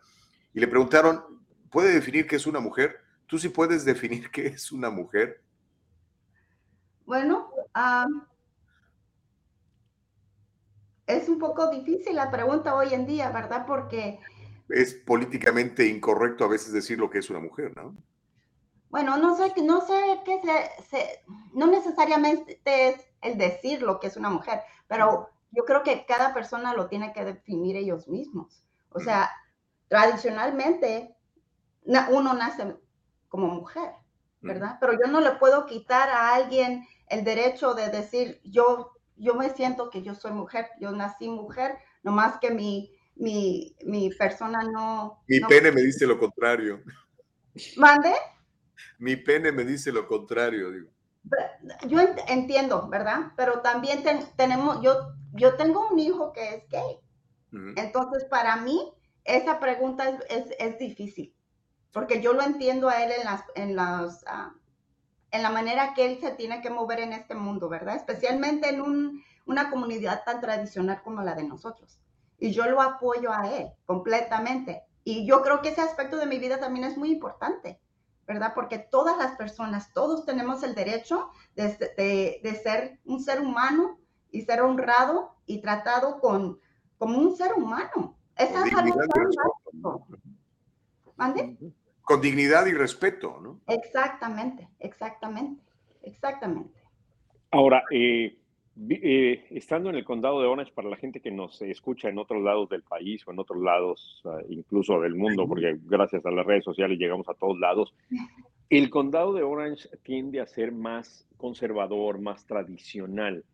[0.53, 3.01] Y le preguntaron, ¿puede definir qué es una mujer?
[3.27, 5.43] ¿Tú sí puedes definir qué es una mujer?
[7.07, 8.23] Bueno, um,
[11.07, 13.65] es un poco difícil la pregunta hoy en día, ¿verdad?
[13.67, 14.21] Porque...
[14.69, 17.95] Es políticamente incorrecto a veces decir lo que es una mujer, ¿no?
[18.89, 24.07] Bueno, no sé, no sé qué se, se, no necesariamente es el decir lo que
[24.07, 28.65] es una mujer, pero yo creo que cada persona lo tiene que definir ellos mismos.
[28.91, 29.31] O sea,
[29.89, 31.17] tradicionalmente
[32.11, 32.77] uno nace
[33.29, 33.93] como mujer,
[34.41, 34.79] ¿verdad?
[34.81, 39.51] Pero yo no le puedo quitar a alguien el derecho de decir, yo, yo me
[39.51, 45.23] siento que yo soy mujer, yo nací mujer, nomás que mi, mi, mi persona no...
[45.29, 45.49] Mi no...
[45.49, 46.83] pene me dice lo contrario.
[47.77, 48.13] ¿Mande?
[48.99, 50.91] Mi pene me dice lo contrario, digo.
[51.87, 53.33] Yo entiendo, ¿verdad?
[53.37, 56.99] Pero también ten, tenemos, yo, yo tengo un hijo que es gay.
[57.53, 57.75] Uh -huh.
[57.77, 58.93] Entonces, para mí,
[59.25, 61.35] esa pregunta es, es, es, difícil,
[61.93, 64.53] porque yo lo entiendo a él en, las, en, las, uh,
[65.31, 67.97] en la manera que él se tiene que mover en este mundo, ¿verdad?
[67.97, 71.99] Especialmente en un, una comunidad tan tradicional como la de nosotros.
[72.45, 74.83] Y yo lo apoyo a él completamente.
[75.03, 77.81] Y yo creo que ese aspecto de mi vida también es muy importante.
[78.27, 78.53] ¿verdad?
[78.55, 83.99] Porque todas las personas, todos tenemos el derecho de, de, de, ser un ser humano
[84.31, 86.59] y ser honrado y tratado con,
[86.99, 88.17] como un ser humano.
[88.37, 90.07] Esa es algo tan básico.
[91.17, 91.57] ¿Mande?
[92.03, 93.61] Con dignidad y respeto, ¿no?
[93.67, 95.63] Exactamente, exactamente,
[96.03, 96.83] exactamente.
[97.51, 98.39] Ahora, eh,
[98.89, 102.43] eh, estando en el condado de Orange, para la gente que nos escucha en otros
[102.43, 106.45] lados del país o en otros lados, uh, incluso del mundo, porque gracias a las
[106.45, 107.95] redes sociales llegamos a todos lados,
[108.71, 113.45] el condado de Orange tiende a ser más conservador, más tradicional.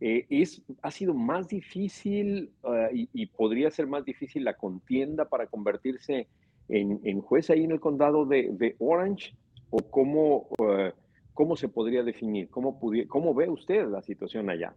[0.00, 5.26] Eh, es, ha sido más difícil uh, y, y, podría ser más difícil la contienda
[5.26, 6.28] para convertirse
[6.68, 9.34] en, en juez ahí en el condado de, de Orange
[9.70, 10.48] o cómo...
[10.58, 10.90] Uh,
[11.36, 12.48] ¿Cómo se podría definir?
[12.48, 14.74] ¿Cómo, ¿Cómo ve usted la situación allá?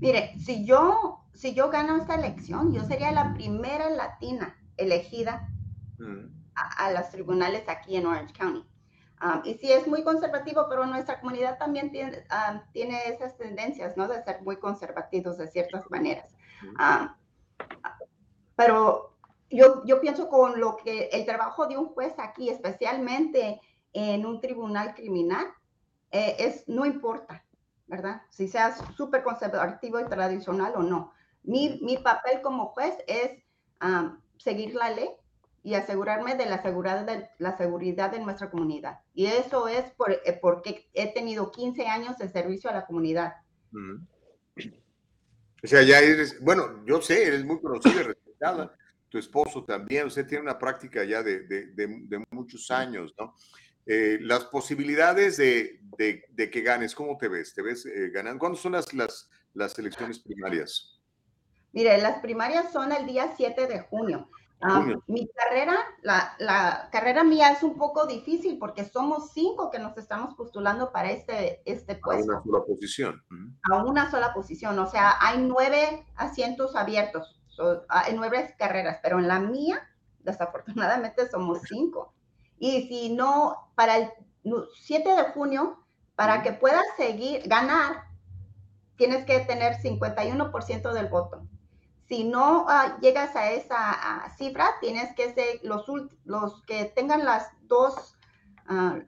[0.00, 5.48] Mire, si yo, si yo gano esta elección, yo sería la primera latina elegida
[5.98, 6.26] mm.
[6.56, 8.66] a, a, los tribunales aquí en Orange County.
[9.22, 13.96] Um, y sí es muy conservativo, pero nuestra comunidad también tiene, um, tiene esas tendencias,
[13.96, 14.08] ¿no?
[14.08, 16.28] De ser muy conservativos de ciertas maneras.
[16.64, 17.08] Um,
[18.56, 19.16] pero
[19.48, 23.60] yo, yo pienso con lo que el trabajo de un juez aquí, especialmente
[23.92, 25.46] en un tribunal criminal,
[26.14, 27.44] eh, es, no importa,
[27.88, 28.22] ¿verdad?
[28.30, 31.12] Si seas súper conservativo y tradicional o no.
[31.42, 33.42] Mi, mi papel como juez es
[33.82, 35.08] um, seguir la ley
[35.64, 39.00] y asegurarme de la seguridad de, la seguridad de nuestra comunidad.
[39.12, 43.34] Y eso es por, eh, porque he tenido 15 años de servicio a la comunidad.
[43.72, 44.06] Mm.
[45.64, 48.72] O sea, ya eres, bueno, yo sé, eres muy conocida y respetada.
[49.08, 53.34] Tu esposo también, usted tiene una práctica ya de, de, de, de muchos años, ¿no?
[53.86, 57.52] Eh, las posibilidades de, de, de, que ganes, ¿cómo te ves?
[57.54, 58.38] ¿Te ves eh, ganando?
[58.38, 60.98] ¿Cuándo son las, las, las, elecciones primarias?
[61.72, 64.30] Mire, las primarias son el día 7 de junio.
[64.62, 69.78] Um, mi carrera, la, la, carrera mía es un poco difícil porque somos cinco que
[69.78, 72.32] nos estamos postulando para este, este puesto.
[72.32, 73.22] A una sola posición.
[73.30, 73.58] Uh -huh.
[73.70, 74.78] A una sola posición.
[74.78, 79.86] O sea, hay nueve asientos abiertos, so, hay nueve carreras, pero en la mía,
[80.20, 82.14] desafortunadamente, somos cinco.
[82.58, 84.10] Y si no, para el
[84.80, 85.84] 7 de junio,
[86.16, 88.04] para que puedas seguir, ganar,
[88.96, 91.42] tienes que tener 51% del voto.
[92.08, 95.86] Si no uh, llegas a esa uh, cifra, tienes que ser los,
[96.24, 98.16] los que tengan las dos,
[98.68, 99.02] uh,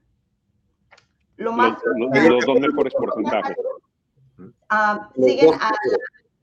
[1.37, 1.79] lo más...
[1.85, 3.57] Los, los, los dos mejores porcentajes.
[5.15, 5.73] siguen a,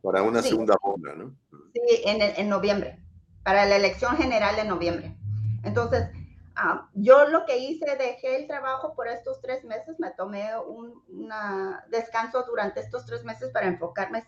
[0.02, 1.36] para una sí, segunda ronda, ¿no?
[1.74, 3.00] Sí, en, en noviembre,
[3.44, 5.18] para la elección general de noviembre.
[5.64, 6.10] Entonces,
[6.56, 11.02] Uh, yo lo que hice, dejé el trabajo por estos tres meses, me tomé un
[11.08, 14.24] una descanso durante estos tres meses para enfocarme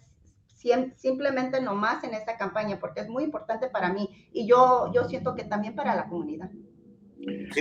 [0.96, 5.36] simplemente nomás en esta campaña, porque es muy importante para mí y yo, yo siento
[5.36, 6.50] que también para la comunidad.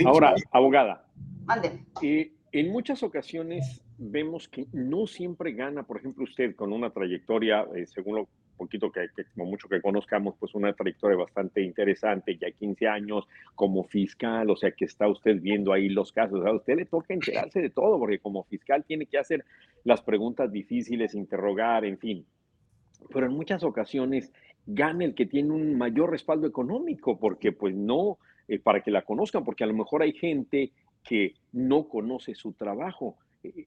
[0.05, 1.05] Ahora, abogada.
[1.45, 1.85] Mande.
[2.01, 7.67] Eh, en muchas ocasiones vemos que no siempre gana, por ejemplo, usted con una trayectoria,
[7.75, 12.51] eh, según lo poquito que, como mucho que conozcamos, pues una trayectoria bastante interesante, ya
[12.51, 16.77] 15 años como fiscal, o sea que está usted viendo ahí los casos, a usted
[16.77, 19.45] le toca enterarse de todo, porque como fiscal tiene que hacer
[19.83, 22.25] las preguntas difíciles, interrogar, en fin.
[23.13, 24.31] Pero en muchas ocasiones
[24.65, 28.17] gana el que tiene un mayor respaldo económico, porque pues no,
[28.47, 30.71] eh, para que la conozcan, porque a lo mejor hay gente
[31.03, 33.17] que no conoce su trabajo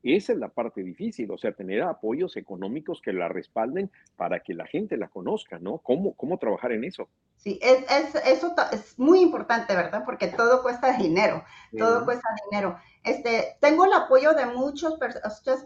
[0.02, 4.54] esa es la parte difícil, o sea, tener apoyos económicos que la respalden para que
[4.54, 5.78] la gente la conozca, ¿no?
[5.78, 7.08] ¿Cómo, cómo trabajar en eso?
[7.36, 10.02] Sí, es, es, eso es muy importante, ¿verdad?
[10.04, 11.44] Porque todo cuesta dinero,
[11.76, 12.78] todo cuesta dinero.
[13.04, 14.94] Este, tengo el apoyo de muchas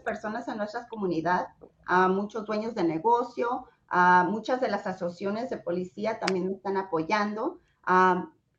[0.03, 1.47] personas en nuestra comunidad,
[1.85, 6.77] a muchos dueños de negocio, a muchas de las asociaciones de policía también me están
[6.77, 7.59] apoyando.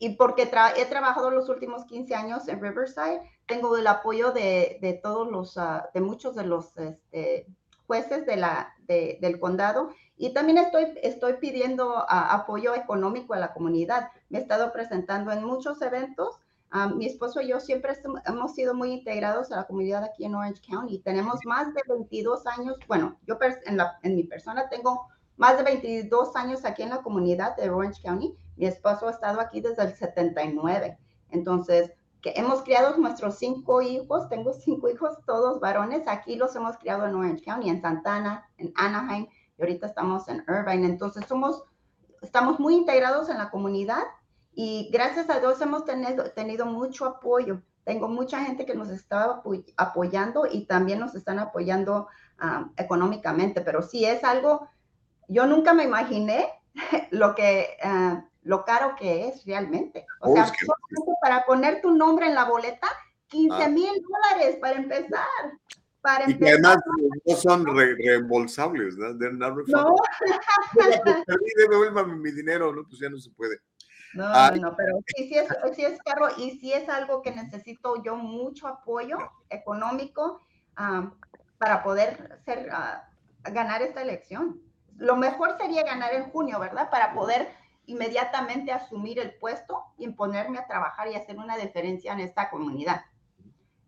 [0.05, 4.93] Y porque he trabajado los últimos 15 años en Riverside, tengo el apoyo de, de
[4.93, 7.47] todos los, uh, de muchos de los este,
[7.87, 13.39] jueces de la, de, del condado y también estoy, estoy pidiendo uh, apoyo económico a
[13.39, 14.11] la comunidad.
[14.29, 16.39] Me he estado presentando en muchos eventos.
[16.75, 20.35] Uh, mi esposo y yo siempre hemos sido muy integrados a la comunidad aquí en
[20.35, 20.99] Orange County.
[20.99, 25.65] Tenemos más de 22 años, bueno, yo en, la, en mi persona tengo más de
[25.65, 28.37] 22 años aquí en la comunidad de Orange County.
[28.57, 30.99] Mi esposo ha estado aquí desde el 79.
[31.31, 31.93] Entonces,
[32.25, 37.07] que hemos criado nuestros cinco hijos, tengo cinco hijos, todos varones, aquí los hemos criado
[37.07, 39.27] en Orange County, en Santana, en Anaheim,
[39.59, 41.65] y ahorita estamos en Irvine, entonces somos,
[42.23, 44.03] estamos muy integrados en la comunidad
[44.55, 47.61] y gracias a Dios hemos tenido, tenido mucho apoyo.
[47.85, 49.43] Tengo mucha gente que nos está
[49.77, 52.09] apoyando y también nos están apoyando
[52.43, 54.67] um, económicamente, pero sí es algo,
[55.29, 56.49] yo nunca me imaginé
[57.11, 57.77] lo que...
[57.85, 60.07] Uh, lo caro que es realmente.
[60.21, 60.53] O sea,
[61.21, 62.87] para poner tu nombre en la boleta,
[63.29, 63.69] 15 ah.
[63.69, 65.25] mil dólares para empezar.
[66.01, 66.79] Para y que además
[67.27, 69.15] no son reembolsables, ¿no?
[69.15, 69.97] No.
[71.57, 72.85] Devuélvame mi dinero, ¿no?
[72.87, 73.57] Pues ya no se puede.
[74.13, 77.33] No, no, no, pero sí, sí es, sí es caro y sí es algo que
[77.33, 79.17] necesito yo mucho apoyo
[79.49, 80.47] económico
[81.59, 83.09] para poder ser, ah,
[83.43, 84.61] ganar esta elección.
[84.97, 86.91] Lo mejor sería ganar en junio, ¿verdad?
[86.91, 87.49] Para poder
[87.87, 93.03] inmediatamente asumir el puesto y ponerme a trabajar y hacer una diferencia en esta comunidad.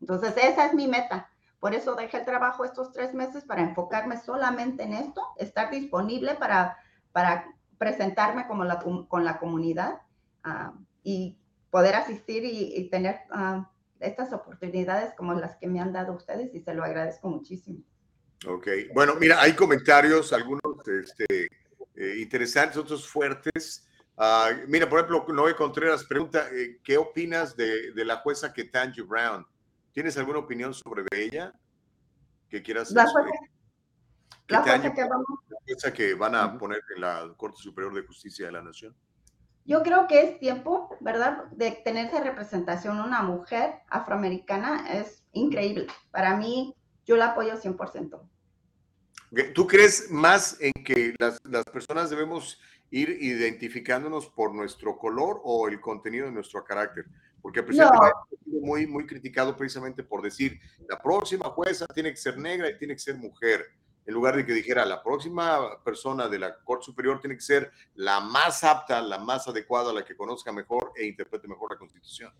[0.00, 1.30] Entonces, esa es mi meta.
[1.60, 6.34] Por eso dejé el trabajo estos tres meses para enfocarme solamente en esto, estar disponible
[6.34, 6.76] para,
[7.12, 7.46] para
[7.78, 10.00] presentarme con la comunidad
[10.44, 10.72] ah,
[11.02, 11.38] y
[11.70, 13.70] poder asistir y, tener ah,
[14.00, 17.80] estas oportunidades como las que me han dado ustedes y se lo agradezco muchísimo.
[18.44, 21.48] Ok, bueno, mira, hay comentarios, algunos este,
[21.94, 23.88] eh, interesantes, otros fuertes.
[24.16, 29.02] Ah, mira, por ejemplo, Noé Contreras pregunta, eh, ¿qué opinas de, de, la jueza Ketanji
[29.02, 29.46] Brown?
[29.92, 31.52] ¿Tienes alguna opinión sobre ella
[32.48, 33.30] que quieras la jueza,
[34.48, 35.26] la jueza que, vamos...
[35.48, 38.94] la jueza que van a poner en la Corte Superior de Justicia de la Nación?
[39.64, 43.00] Yo creo que es tiempo, ¿verdad?, de tener esa representación.
[43.00, 45.88] Una mujer afroamericana es increíble.
[46.12, 46.76] Para mí,
[47.06, 48.20] yo la apoyo 100%.
[49.54, 52.60] ¿Tú crees más en que las, las, personas debemos
[52.90, 57.06] ir identificándonos por nuestro color o el contenido de nuestro carácter?
[57.42, 58.60] Porque el presidente no.
[58.60, 62.94] muy, muy criticado precisamente por decir, la próxima jueza tiene que ser negra y tiene
[62.94, 63.66] que ser mujer,
[64.04, 67.70] en lugar de que dijera, la próxima persona de la Corte Superior tiene que ser
[67.94, 72.32] la más apta, la más adecuada, la que conozca mejor e interprete mejor la Constitución.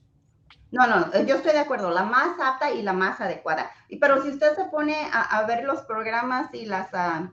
[0.72, 3.70] No, no, yo estoy de acuerdo, la más apta y la más adecuada.
[4.00, 7.30] Pero si usted se pone a, ver los programas y las, uh,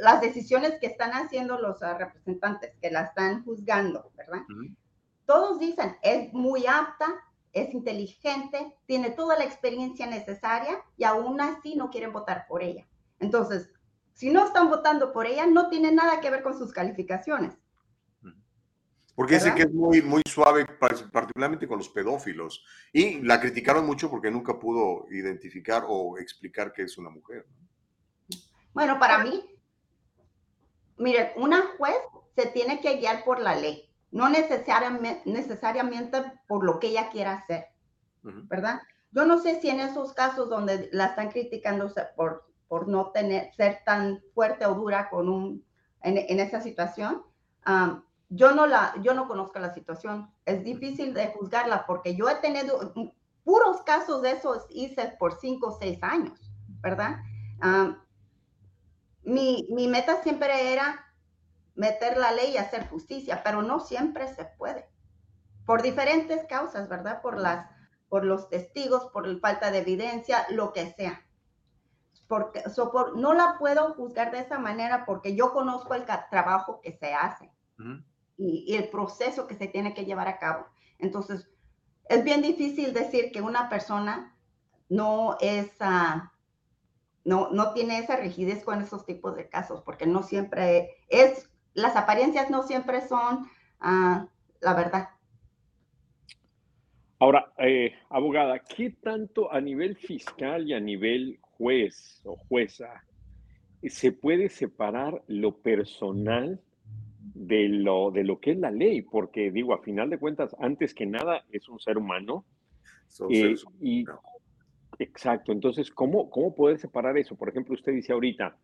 [0.00, 4.42] las decisiones que están haciendo los uh, representantes, que la están juzgando, ¿verdad?
[5.24, 7.06] Todos dicen, es muy apta,
[7.52, 12.86] es inteligente, tiene toda la experiencia necesaria y aún así no quieren votar por ella.
[13.18, 13.70] Entonces,
[14.12, 17.54] si no están votando por ella, no tiene nada que ver con sus calificaciones.
[19.16, 20.66] Porque dice que es muy, muy suave,
[21.10, 22.64] particularmente con los pedófilos.
[22.92, 27.46] Y la criticaron mucho porque nunca pudo identificar o explicar que es una mujer.
[28.74, 29.42] Bueno, para mí,
[30.98, 31.96] mire, una juez
[32.36, 37.32] se tiene que guiar por la ley, no necesariamente, necesariamente por lo que ella quiera
[37.32, 37.68] hacer,
[38.22, 38.82] ¿verdad?
[39.12, 43.54] Yo no sé si en esos casos donde la están criticando por, por no tener,
[43.54, 45.64] ser tan fuerte o dura con un,
[46.02, 47.22] en, esa situación,
[48.28, 50.32] yo no la, yo no conozco la situación.
[50.44, 52.92] Es difícil de juzgarla porque yo he tenido
[53.44, 56.38] puros casos de esos hice por cinco o seis años,
[56.80, 57.18] ¿verdad?
[59.22, 61.06] mi, mi meta siempre era
[61.74, 64.88] meter la ley y hacer justicia, pero no siempre se puede.
[65.64, 67.22] Por diferentes causas, ¿verdad?
[67.22, 67.68] Por las,
[68.08, 71.22] por los testigos, por falta de evidencia, lo que sea.
[72.28, 72.62] porque
[73.14, 77.50] no la puedo juzgar de esa manera porque yo conozco el trabajo que se hace
[78.38, 80.66] y, el proceso que se tiene que llevar a cabo.
[80.98, 81.48] Entonces,
[82.08, 84.34] es bien difícil decir que una persona
[84.88, 86.20] no es, uh,
[87.24, 91.96] no, no tiene esa rigidez con esos tipos de casos, porque no siempre es, las
[91.96, 93.48] apariencias no siempre son
[93.80, 94.26] uh,
[94.60, 95.08] la verdad.
[97.18, 103.02] Ahora, eh, abogada, ¿qué tanto a nivel fiscal y a nivel juez o jueza
[103.82, 106.60] se puede separar lo personal
[107.36, 109.02] de lo, de lo que es la ley?
[109.02, 112.44] Porque digo, a final de cuentas, antes que nada, es un ser humano.
[113.30, 114.04] Eh, y,
[114.98, 117.36] exacto, entonces, ¿cómo, ¿cómo poder separar eso?
[117.36, 118.56] Por ejemplo, usted dice ahorita,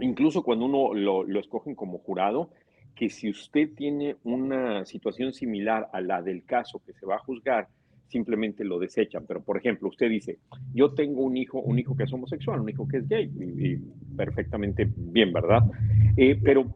[0.00, 2.50] incluso cuando uno lo, lo escogen como jurado,
[2.94, 7.18] que si usted tiene una situación similar a la del caso que se va a
[7.18, 7.68] juzgar,
[8.08, 9.24] simplemente lo desechan.
[9.26, 10.38] Pero, por ejemplo, usted dice,
[10.72, 13.76] yo tengo un hijo, un hijo que es homosexual, un hijo que es gay, y,
[14.16, 15.62] perfectamente bien, ¿verdad?
[16.16, 16.72] Eh, pero,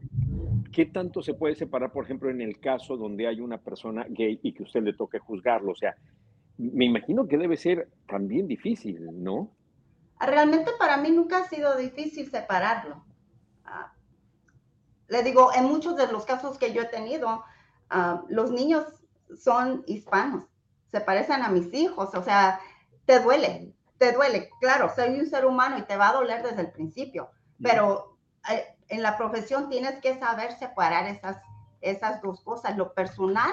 [0.71, 4.39] ¿qué tanto se puede separar, por ejemplo, en el caso donde hay una persona gay
[4.43, 5.71] y que usted le toque juzgarlo?
[5.71, 5.95] O sea,
[6.57, 9.51] me imagino que debe ser también difícil, ¿no?
[10.19, 13.05] Realmente para mí nunca ha sido difícil separarlo.
[13.63, 13.93] Ah,
[15.07, 17.43] le digo, en muchos de los casos que yo he tenido,
[17.89, 18.85] ah, los niños
[19.37, 20.45] son hispanos,
[20.91, 22.59] se parecen a mis hijos, o sea,
[23.05, 24.49] te duele, te duele.
[24.59, 27.29] Claro, soy un ser humano y te va a doler desde el principio,
[27.61, 28.17] pero
[28.51, 31.37] eh, en la profesión tienes que saber separar esas,
[31.81, 33.51] esas dos cosas, lo personal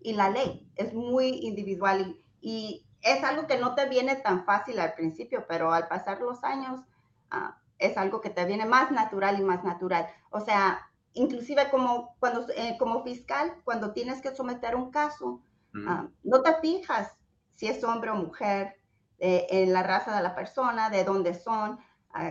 [0.00, 0.66] y la ley.
[0.76, 5.72] Es muy individual y, es algo que no te viene tan fácil al principio, pero
[5.72, 6.82] al pasar los años,
[7.30, 10.06] ah, es algo que te viene más natural y más natural.
[10.28, 15.40] O sea, inclusive como, cuando, eh, como fiscal, cuando tienes que someter un caso,
[15.86, 17.16] ah, no te fijas
[17.54, 18.76] si es hombre o mujer,
[19.18, 21.78] eh, en la raza de la persona, de dónde son,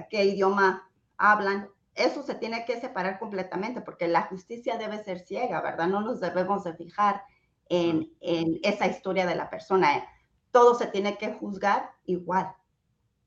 [0.10, 0.88] qué idioma
[1.18, 1.70] hablan.
[2.00, 5.88] Eso se tiene que separar completamente porque la justicia debe ser ciega, ¿verdad?
[5.88, 7.24] No nos debemos de fijar
[7.68, 10.08] en, en esa historia de la persona.
[10.52, 12.56] Todo se tiene que juzgar igual.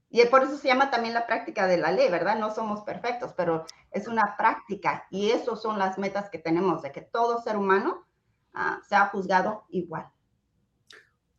[0.08, 2.38] Y por eso se llama también la práctica de la ley, ¿verdad?
[2.38, 6.92] No somos perfectos, pero es una práctica y eso son las metas que tenemos, de
[6.92, 8.06] que todo ser humano
[8.54, 10.06] uh, sea juzgado igual.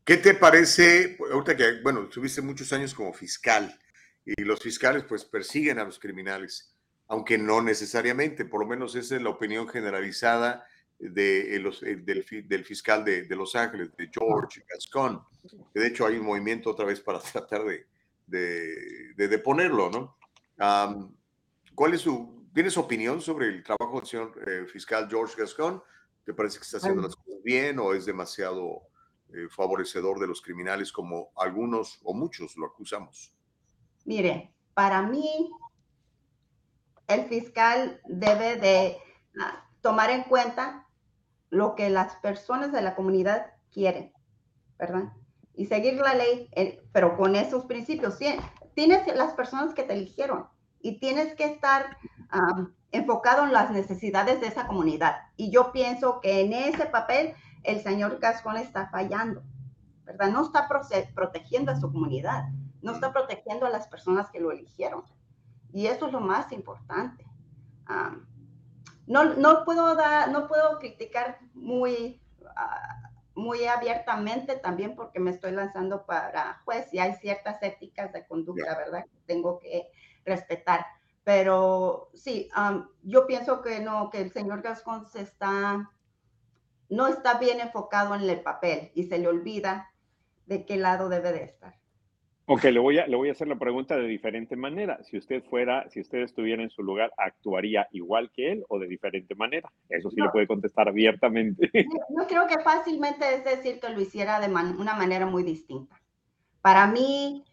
[0.04, 3.80] ¿Qué te parece, ahorita que, bueno, estuviste muchos años como fiscal
[4.26, 6.73] y los fiscales pues persiguen a los criminales,
[7.08, 10.66] aunque no necesariamente, por lo menos esa es la opinión generalizada
[11.00, 15.22] de, los, eh, del, del, fiscal de, de, Los Ángeles, de George Gascon,
[15.74, 17.86] que de hecho hay un movimiento otra vez para tratar de,
[18.28, 20.18] de, de deponerlo, ¿no?
[21.76, 25.82] ¿Cuál es su, tienes opinión sobre el trabajo del señor eh, fiscal George Gascon?
[26.24, 28.84] ¿Te parece que está haciendo las cosas bien o es demasiado
[29.34, 33.34] eh, favorecedor de los criminales como algunos o muchos lo acusamos?
[34.06, 35.50] Mire, para mí
[37.14, 38.98] el fiscal debe de
[39.40, 40.88] ah, tomar en cuenta
[41.50, 44.14] lo que las personas de la comunidad quieren,
[44.78, 45.12] ¿verdad?
[45.56, 48.18] y seguir la ley, eh, pero con esos principios.
[48.74, 50.48] Tienes las personas que te eligieron
[50.82, 51.98] y tienes que estar
[52.92, 55.18] enfocado en las necesidades de esa comunidad.
[55.38, 59.44] Y yo pienso que en ese papel el señor Gascón está fallando,
[60.04, 60.30] ¿verdad?
[60.30, 62.46] No está protegiendo a su comunidad,
[62.82, 65.04] no está protegiendo a las personas que lo eligieron.
[65.74, 67.26] Y eso es lo más importante.
[69.08, 69.96] no, no, puedo
[70.32, 72.22] no puedo criticar muy
[72.56, 73.04] ah,
[73.36, 78.78] muy abiertamente también porque me estoy lanzando para juez y hay ciertas éticas de conducta,
[78.78, 79.06] ¿verdad?
[79.06, 79.90] Que tengo que
[80.24, 80.86] respetar.
[81.24, 82.50] Pero sí,
[83.02, 85.90] yo pienso que no, que el señor Gascón se está,
[86.90, 89.92] no está bien enfocado en el papel y se le olvida
[90.46, 91.76] de qué lado debe de estar.
[92.46, 95.02] Ok, le voy, a, le voy a hacer la pregunta de diferente manera.
[95.04, 98.88] Si usted fuera, si usted estuviera en su lugar, ¿actuaría igual que él o de
[98.88, 99.72] diferente manera?
[99.88, 101.70] Eso sí le puede contestar abiertamente.
[101.74, 105.98] Yo creo que fácilmente es decir que lo hiciera de una manera muy distinta.
[106.62, 107.46] Para mí,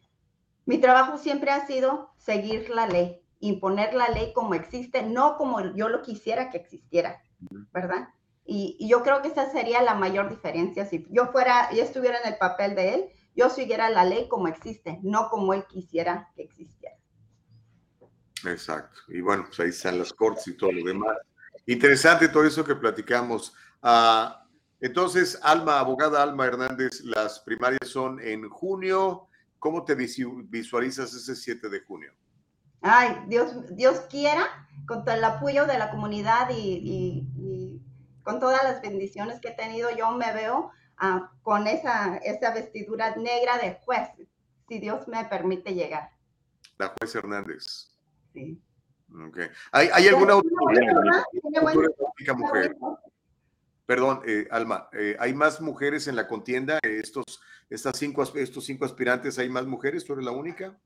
[0.67, 5.73] mi trabajo siempre ha sido seguir la ley, imponer la ley como existe, no como
[5.77, 7.23] yo lo quisiera que existiera,
[7.73, 8.09] ¿verdad?
[8.45, 10.85] Y, y yo creo que esa sería la mayor diferencia.
[10.85, 13.05] Si yo fuera, yo estuviera en el papel de él,
[13.35, 16.97] yo siguiera la ley como existe, no como él quisiera que existiera.
[18.47, 19.01] Exacto.
[19.09, 21.17] Y bueno, pues ahí están las cortes y todo lo demás.
[21.67, 23.55] Interesante todo eso que platicamos.
[23.83, 24.47] Ah,
[24.81, 29.29] entonces, Alma, abogada Alma Hernández, las primarias son en junio.
[29.59, 32.13] ¿Cómo te visualizas ese 7 de junio?
[32.81, 34.47] Ay, Dios, Dios quiera,
[34.87, 37.83] con todo el apoyo de la comunidad y, y
[38.23, 40.71] con todas las bendiciones que he tenido, yo me veo
[41.43, 44.11] Con esa, esa vestidura negra de juez,
[44.69, 46.11] si Dios me permite llegar.
[46.79, 47.89] La juez Hernández.
[48.33, 48.61] Sí.
[49.29, 49.49] Okay.
[49.73, 50.37] ¿Hay, hay alguna
[52.37, 52.77] mujer?
[53.87, 56.79] Perdón, eh, Alma, eh, ¿hay más mujeres en la contienda?
[56.83, 60.05] Eh, Estos, estas cinco, estos cinco aspirantes, ¿hay más mujeres?
[60.05, 60.79] ¿Tú eres la única?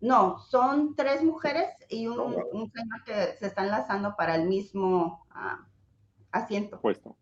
[0.00, 5.26] No, son tres mujeres y un, un señor que se está enlazando para el mismo
[5.30, 5.66] ah,
[6.32, 6.80] asiento.
[6.80, 7.16] Puesto.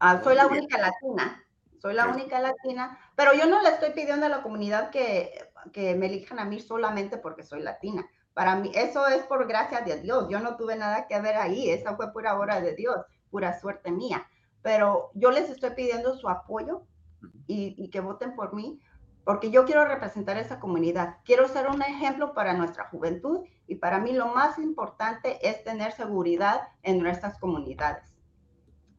[0.00, 1.44] Ah, soy la única latina,
[1.78, 5.30] soy la única latina, pero yo no le estoy pidiendo a la comunidad que,
[5.74, 8.08] que me elijan a mí solamente porque soy latina.
[8.32, 10.26] Para mí, eso es por gracia de Dios.
[10.30, 12.96] Yo no tuve nada que ver ahí, esa fue pura obra de Dios,
[13.30, 14.26] pura suerte mía.
[14.62, 16.86] Pero yo les estoy pidiendo su apoyo
[17.46, 18.80] y, y que voten por mí,
[19.24, 21.16] porque yo quiero representar esa comunidad.
[21.26, 25.92] Quiero ser un ejemplo para nuestra juventud y para mí lo más importante es tener
[25.92, 28.19] seguridad en nuestras comunidades.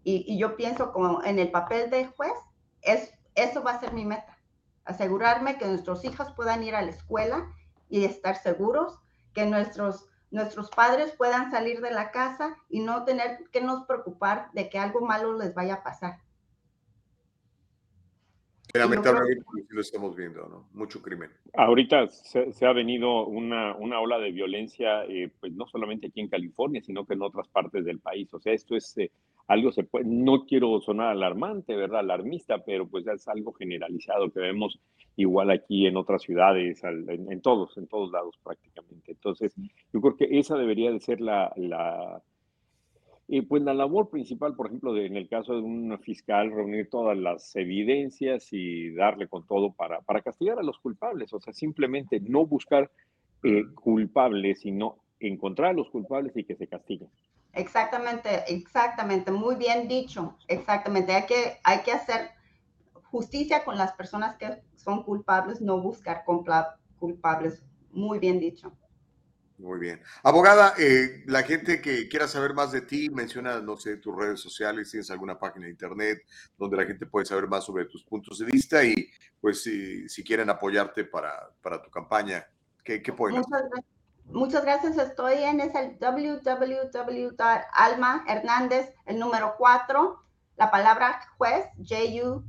[0.03, 2.33] Y, y yo pienso como en el papel de juez,
[2.81, 4.37] es, eso va a ser mi meta.
[4.83, 7.53] Asegurarme que nuestros hijos puedan ir a la escuela
[7.89, 8.97] y estar seguros,
[9.33, 14.51] que nuestros, nuestros padres puedan salir de la casa y no tener que nos preocupar
[14.53, 16.19] de que algo malo les vaya a pasar.
[18.73, 20.69] Lamentablemente lo estamos viendo, ¿no?
[20.71, 21.29] Mucho crimen.
[21.53, 26.21] Ahorita se, se ha venido una, una ola de violencia, eh, pues no solamente aquí
[26.21, 28.33] en California, sino que en otras partes del país.
[28.33, 29.11] O sea, esto es eh,
[29.51, 31.99] algo, se puede, no quiero sonar alarmante, ¿verdad?
[32.01, 34.79] Alarmista, pero pues es algo generalizado que vemos
[35.15, 39.11] igual aquí en otras ciudades, en, en todos, en todos lados prácticamente.
[39.11, 39.53] Entonces,
[39.93, 42.21] yo creo que esa debería de ser la, la,
[43.27, 46.89] eh, pues la labor principal, por ejemplo, de- en el caso de un fiscal, reunir
[46.89, 51.33] todas las evidencias y darle con todo para, para castigar a los culpables.
[51.33, 52.91] O sea, simplemente no buscar
[53.43, 57.09] eh, culpables, sino encontrar a los culpables y que se castiguen.
[57.53, 61.13] Exactamente, exactamente, muy bien dicho, exactamente.
[61.13, 62.31] Hay que, hay que hacer
[63.03, 67.63] justicia con las personas que son culpables, no buscar culpables.
[67.91, 68.73] Muy bien dicho.
[69.57, 70.01] Muy bien.
[70.23, 74.39] Abogada, eh, la gente que quiera saber más de ti, menciona, no sé, tus redes
[74.39, 76.23] sociales, tienes alguna página de internet
[76.57, 78.95] donde la gente puede saber más sobre tus puntos de vista y
[79.39, 82.43] pues si, si quieren apoyarte para, para tu campaña,
[82.83, 83.49] ¿qué, qué pueden hacer?
[83.49, 83.83] Muchas, gra-
[84.25, 84.97] muchas gracias.
[84.97, 85.97] Estoy en es el
[87.19, 90.23] www.alma Hernández, el número 4,
[90.57, 92.43] la palabra juez, J-U,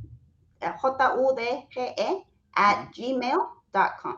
[0.60, 4.16] eh, J-U-D-G-E, at gmail.com.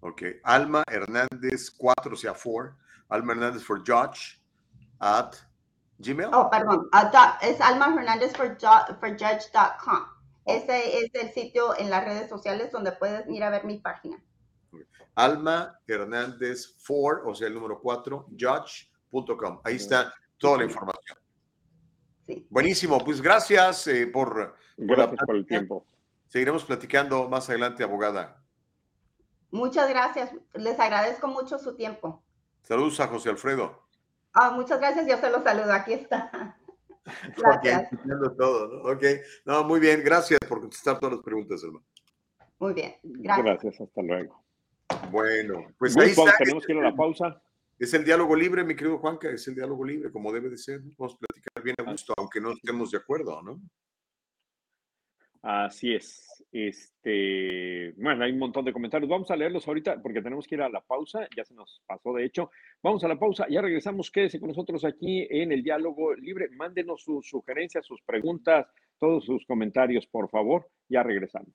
[0.00, 2.76] Ok, Alma Hernández 4, o sea, 4,
[3.08, 4.40] Alma Hernández for Judge
[5.00, 5.34] at
[5.98, 6.28] Gmail.
[6.32, 8.56] Oh, perdón, dot- es Alma Hernández for,
[9.00, 10.06] for Judge.com.
[10.44, 14.22] Ese es el sitio en las redes sociales donde puedes ir a ver mi página.
[15.18, 19.60] Alma Hernández 4, o sea, el número 4, judge.com.
[19.64, 21.18] Ahí está toda la información.
[22.48, 25.84] Buenísimo, pues gracias eh, por, Gracias por el tiempo.
[26.28, 28.40] Seguiremos platicando más adelante, abogada.
[29.50, 30.30] Muchas gracias.
[30.54, 32.22] Les agradezco mucho su tiempo.
[32.62, 33.88] Saludos a José Alfredo.
[34.34, 35.04] Ah, muchas gracias.
[35.08, 35.72] Yo se los saludo.
[35.72, 36.56] Aquí está.
[37.36, 37.84] Gracias.
[37.84, 38.92] Ok, entiendo todo, ¿no?
[38.92, 39.02] Ok,
[39.46, 41.86] no, muy bien, gracias por contestar todas las preguntas, hermano.
[42.58, 42.96] Muy bien.
[43.02, 43.46] Gracias.
[43.46, 44.47] Gracias, hasta luego.
[45.10, 46.34] Bueno, pues Muy ahí está.
[46.38, 47.42] tenemos que ir a la pausa.
[47.78, 50.80] Es el diálogo libre, mi querido Juanca, es el diálogo libre, como debe de ser.
[50.96, 53.60] Vamos a platicar bien a gusto, aunque no estemos de acuerdo, ¿no?
[55.42, 56.44] Así es.
[56.50, 59.08] Este, bueno, hay un montón de comentarios.
[59.08, 61.28] Vamos a leerlos ahorita porque tenemos que ir a la pausa.
[61.36, 62.50] Ya se nos pasó, de hecho.
[62.82, 63.46] Vamos a la pausa.
[63.48, 64.10] Ya regresamos.
[64.10, 66.48] Quédese con nosotros aquí en el diálogo libre.
[66.50, 68.66] Mándenos sus sugerencias, sus preguntas,
[68.98, 70.68] todos sus comentarios, por favor.
[70.88, 71.54] Ya regresamos.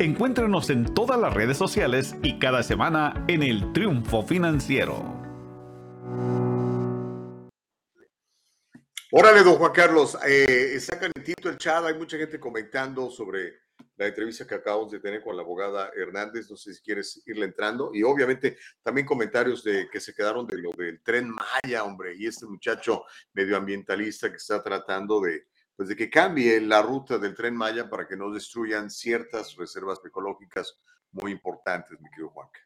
[0.00, 5.22] Encuéntrenos en todas las redes sociales y cada semana en el Triunfo Financiero.
[9.12, 13.63] Órale, don Juan Carlos, eh, está calentito el chat, hay mucha gente comentando sobre
[13.96, 17.46] la entrevista que acabamos de tener con la abogada Hernández, no sé si quieres irle
[17.46, 22.14] entrando, y obviamente también comentarios de que se quedaron de lo del tren Maya, hombre,
[22.16, 25.46] y este muchacho medioambientalista que está tratando de,
[25.76, 30.00] pues de que cambie la ruta del tren Maya para que no destruyan ciertas reservas
[30.04, 30.78] ecológicas
[31.12, 32.60] muy importantes, mi querido Juanca.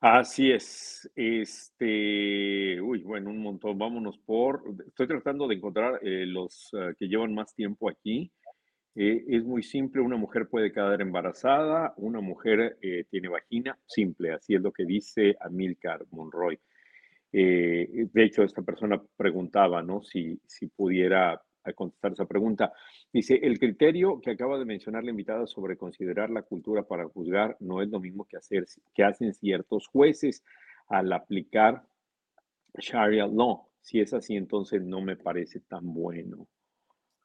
[0.00, 1.10] Así es.
[1.14, 3.78] Este, uy, bueno, un montón.
[3.78, 4.62] Vámonos por.
[4.86, 8.32] Estoy tratando de encontrar eh, los eh, que llevan más tiempo aquí.
[8.94, 10.00] Eh, es muy simple.
[10.00, 11.94] Una mujer puede quedar embarazada.
[11.96, 12.78] Una mujer
[13.10, 13.78] tiene vagina.
[13.86, 14.32] Simple.
[14.32, 16.58] Así es lo que dice Amilcar Monroy.
[17.32, 20.02] de hecho, esta persona preguntaba, ¿no?
[20.02, 21.40] Si, si pudiera
[21.74, 22.72] contestar esa pregunta.
[23.12, 27.56] Dice, el criterio que acaba de mencionar la invitada sobre considerar la cultura para juzgar
[27.60, 30.42] no es lo mismo que, hacer, que hacen ciertos jueces
[30.88, 31.84] al aplicar
[32.78, 33.66] Sharia law.
[33.80, 36.46] Si es así, entonces no me parece tan bueno.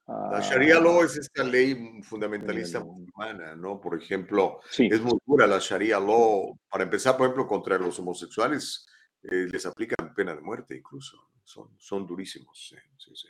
[0.07, 3.81] La Sharia law es esta ley fundamentalista musulmana, ¿no?
[3.81, 6.55] Por ejemplo, es muy dura la Sharia law.
[6.69, 8.85] Para empezar, por ejemplo, contra los homosexuales
[9.23, 11.31] eh, les aplican pena de muerte incluso.
[11.43, 12.75] Son, son durísimos.
[12.97, 13.27] Sí, sí.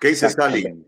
[0.00, 0.86] ¿Qué dice Sally?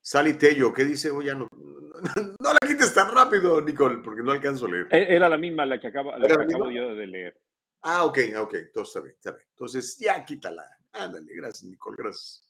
[0.00, 1.10] Sally Tello, ¿qué dice?
[1.10, 1.48] Oye, no,
[2.40, 4.88] no, la quites tan rápido, Nicole, porque no alcanzo a leer.
[4.90, 7.40] E, era la misma la que, acaba, la que acabo yo de leer.
[7.82, 9.46] Ah, ok, ok, entonces está bien, está bien.
[9.50, 10.64] Entonces, ya quítala.
[10.92, 12.46] Ándale, gracias, Nicole, gracias.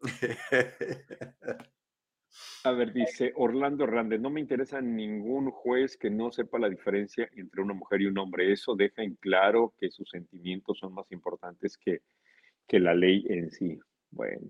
[2.64, 7.28] A ver, dice Orlando Hernández, no me interesa ningún juez que no sepa la diferencia
[7.34, 8.52] entre una mujer y un hombre.
[8.52, 12.02] Eso deja en claro que sus sentimientos son más importantes que,
[12.66, 13.78] que la ley en sí.
[14.10, 14.48] Bueno,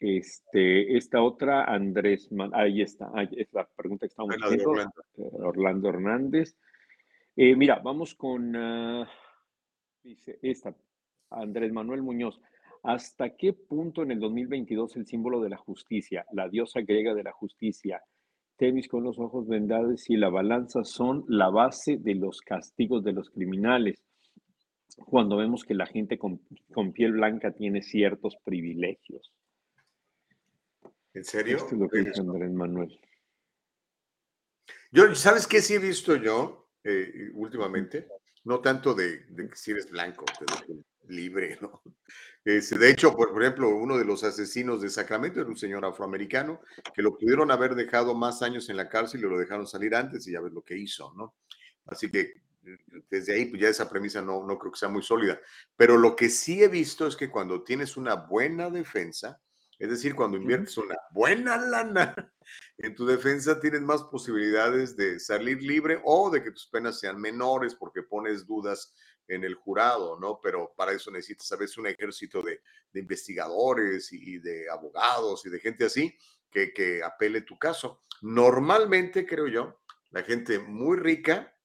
[0.00, 5.04] este, esta otra, Andrés, ahí está, ahí es la pregunta que estamos haciendo, Orlando.
[5.16, 5.88] Eh, Orlando.
[5.88, 6.56] Hernández.
[7.36, 9.08] Eh, mira, vamos con, ah,
[10.02, 10.74] dice esta,
[11.30, 12.40] Andrés Manuel Muñoz.
[12.82, 17.22] ¿Hasta qué punto en el 2022 el símbolo de la justicia, la diosa griega de
[17.22, 18.02] la justicia,
[18.56, 23.12] Temis con los ojos vendados y la balanza son la base de los castigos de
[23.12, 24.02] los criminales?
[24.96, 26.40] cuando vemos que la gente con,
[26.92, 29.32] piel blanca tiene ciertos privilegios.
[31.14, 31.56] ¿En serio?
[31.58, 33.00] Esto es lo que dice Andrés Manuel.
[34.90, 38.08] Yo, ¿sabes qué sí he visto yo eh, últimamente?
[38.44, 40.24] No tanto de, que si eres blanco,
[41.08, 41.82] libre, ¿no?
[42.44, 46.60] de hecho, por, ejemplo, uno de los asesinos de Sacramento era un señor afroamericano
[46.94, 50.26] que lo pudieron haber dejado más años en la cárcel y lo dejaron salir antes
[50.26, 51.34] y ya ves lo que hizo, ¿no?
[51.86, 52.42] Así que
[53.10, 55.40] desde ahí, pues ya esa premisa no, no creo que sea muy sólida.
[55.76, 59.40] Pero lo que sí he visto es que cuando tienes una buena defensa,
[59.78, 62.14] es decir, cuando inviertes una buena lana
[62.78, 67.20] en tu defensa, tienes más posibilidades de salir libre o de que tus penas sean
[67.20, 68.94] menores porque pones dudas
[69.28, 70.40] en el jurado, ¿no?
[70.42, 72.62] Pero para eso necesitas a veces un ejército de,
[72.94, 76.14] investigadores y, de abogados y de gente así
[76.50, 78.02] que, que apele tu caso.
[78.20, 79.80] Normalmente, creo yo,
[80.10, 81.56] la gente muy rica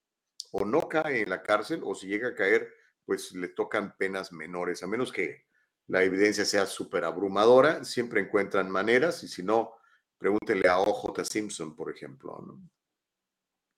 [0.51, 2.73] o no cae en la cárcel o si llega a caer,
[3.05, 5.45] pues le tocan penas menores, a menos que
[5.87, 9.73] la evidencia sea súper abrumadora, siempre encuentran maneras y si no,
[10.17, 12.37] pregúntenle a OJ Simpson, por ejemplo.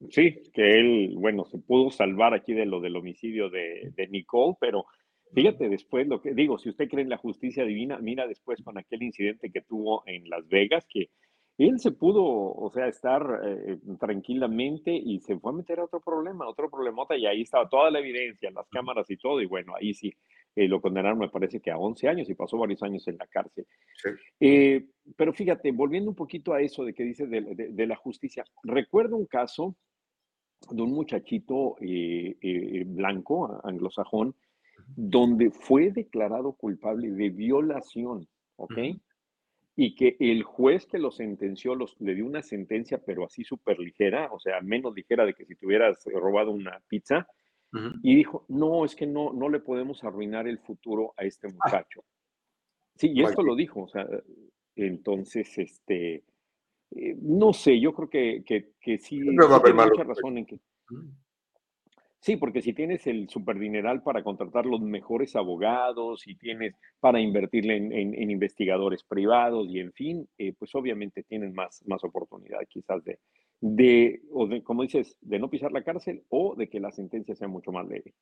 [0.09, 4.55] Sí, que él, bueno, se pudo salvar aquí de lo del homicidio de, de Nicole,
[4.59, 4.85] pero
[5.33, 8.77] fíjate después lo que digo, si usted cree en la justicia divina, mira después con
[8.77, 11.09] aquel incidente que tuvo en Las Vegas, que
[11.57, 15.99] él se pudo, o sea, estar eh, tranquilamente y se fue a meter a otro
[15.99, 19.73] problema, otro problemota, y ahí estaba toda la evidencia, las cámaras y todo, y bueno,
[19.75, 20.13] ahí sí
[20.55, 23.27] eh, lo condenaron, me parece que a 11 años y pasó varios años en la
[23.27, 23.67] cárcel.
[24.39, 24.85] Eh,
[25.17, 29.25] pero fíjate, volviendo un poquito a eso de que dice de, la justicia, recuerdo un
[29.25, 29.75] caso
[30.69, 31.75] de un muchachito
[32.85, 34.35] blanco, anglosajón,
[34.95, 38.77] donde fue declarado culpable de violación, ¿ok?
[39.81, 43.79] y que el juez que lo sentenció los, le dio una sentencia, pero así súper
[43.79, 47.25] ligera, o sea, menos ligera de que si te hubieras robado una pizza,
[48.03, 51.51] y dijo, no, es que no, no le podemos arruinar el futuro a este ah.
[51.53, 52.03] muchacho.
[52.95, 54.05] Sí, y esto lo dijo, o sea,
[54.75, 56.25] entonces, este,
[56.91, 60.59] eh, no sé, yo creo que, que, que sí, sí mucha razón en que...
[62.21, 67.77] Sí, porque si tienes el superdineral para contratar los mejores abogados, y tienes para invertirle
[67.77, 73.19] en, investigadores privados y en fin, eh, pues obviamente tienes más, más oportunidad quizás de,
[73.61, 77.35] de, o de, como dices, de no pisar la cárcel o de que la sentencia
[77.35, 78.13] sea mucho más leve.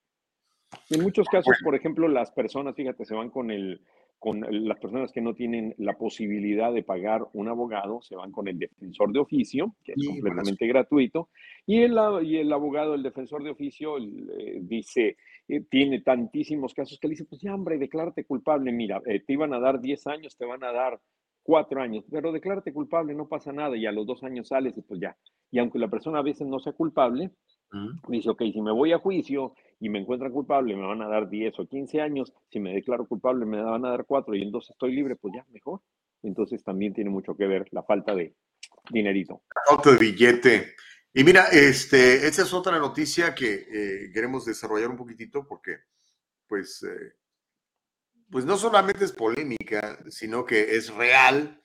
[0.89, 3.81] En muchos casos, por ejemplo, las personas, fíjate, se van con el,
[4.19, 8.47] con las personas que no tienen la posibilidad de pagar un abogado, se van con
[8.47, 11.29] el defensor de oficio, que es completamente gratuito,
[11.65, 15.17] y el, y el abogado, el defensor de oficio, eh, dice,
[15.47, 19.33] eh, tiene tantísimos casos que le dice, pues ya, hombre, declárate culpable, mira, eh, te
[19.33, 20.99] iban a dar 10 años, te van a dar
[21.43, 24.81] 4 años, pero declárate culpable, no pasa nada, y a los dos años sales y
[24.81, 25.15] pues ya.
[25.51, 27.31] Y aunque la persona a veces no sea culpable,
[28.07, 31.29] dice, ok, si me voy a juicio y me encuentran culpable, me van a dar
[31.29, 34.71] 10 o 15 años, si me declaro culpable, me van a dar 4 y entonces
[34.71, 35.81] estoy libre, pues ya, mejor.
[36.23, 38.35] Entonces también tiene mucho que ver la falta de
[38.89, 39.43] dinerito.
[39.67, 40.75] Falta de billete.
[41.13, 45.77] Y mira, este, esa es otra noticia que eh, queremos desarrollar un poquitito porque,
[46.47, 47.13] pues, eh,
[48.29, 51.61] pues no solamente es polémica, sino que es real.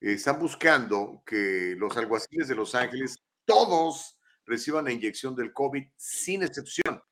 [0.00, 3.16] están buscando que los alguaciles de Los Ángeles,
[3.46, 4.13] todos
[4.46, 7.02] reciban la inyección del COVID sin excepción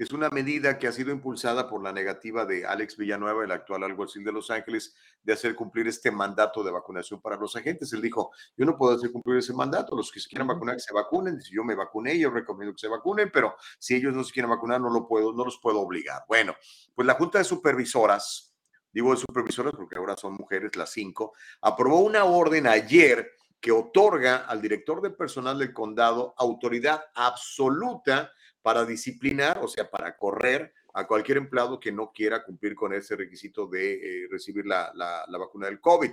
[0.00, 3.84] es una medida que ha sido impulsada por la negativa de Alex Villanueva, el actual
[3.84, 7.92] alguacil de Los Ángeles, de hacer cumplir este mandato de vacunación para los agentes.
[7.92, 10.80] Él dijo, yo no puedo hacer cumplir ese mandato, los que se quieran vacunar, que
[10.80, 11.38] se vacunen.
[11.42, 14.48] Si yo me vacuné, yo recomiendo que se vacunen, pero si ellos no se quieren
[14.48, 16.22] vacunar, no, lo puedo, no los puedo obligar.
[16.26, 16.54] Bueno,
[16.94, 18.54] pues la Junta de Supervisoras,
[18.90, 23.30] digo de supervisoras porque ahora son mujeres las cinco, aprobó una orden ayer
[23.60, 28.32] que otorga al director de personal del condado autoridad absoluta
[28.62, 33.16] para disciplinar, o sea, para correr a cualquier empleado que no quiera cumplir con ese
[33.16, 34.92] requisito de eh, recibir la,
[35.28, 36.10] vacuna del COVID.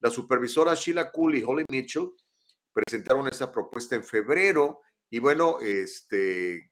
[0.00, 2.10] La supervisora Sheila Cool y Holly Mitchell
[2.72, 6.70] presentaron esta propuesta en febrero y bueno, este,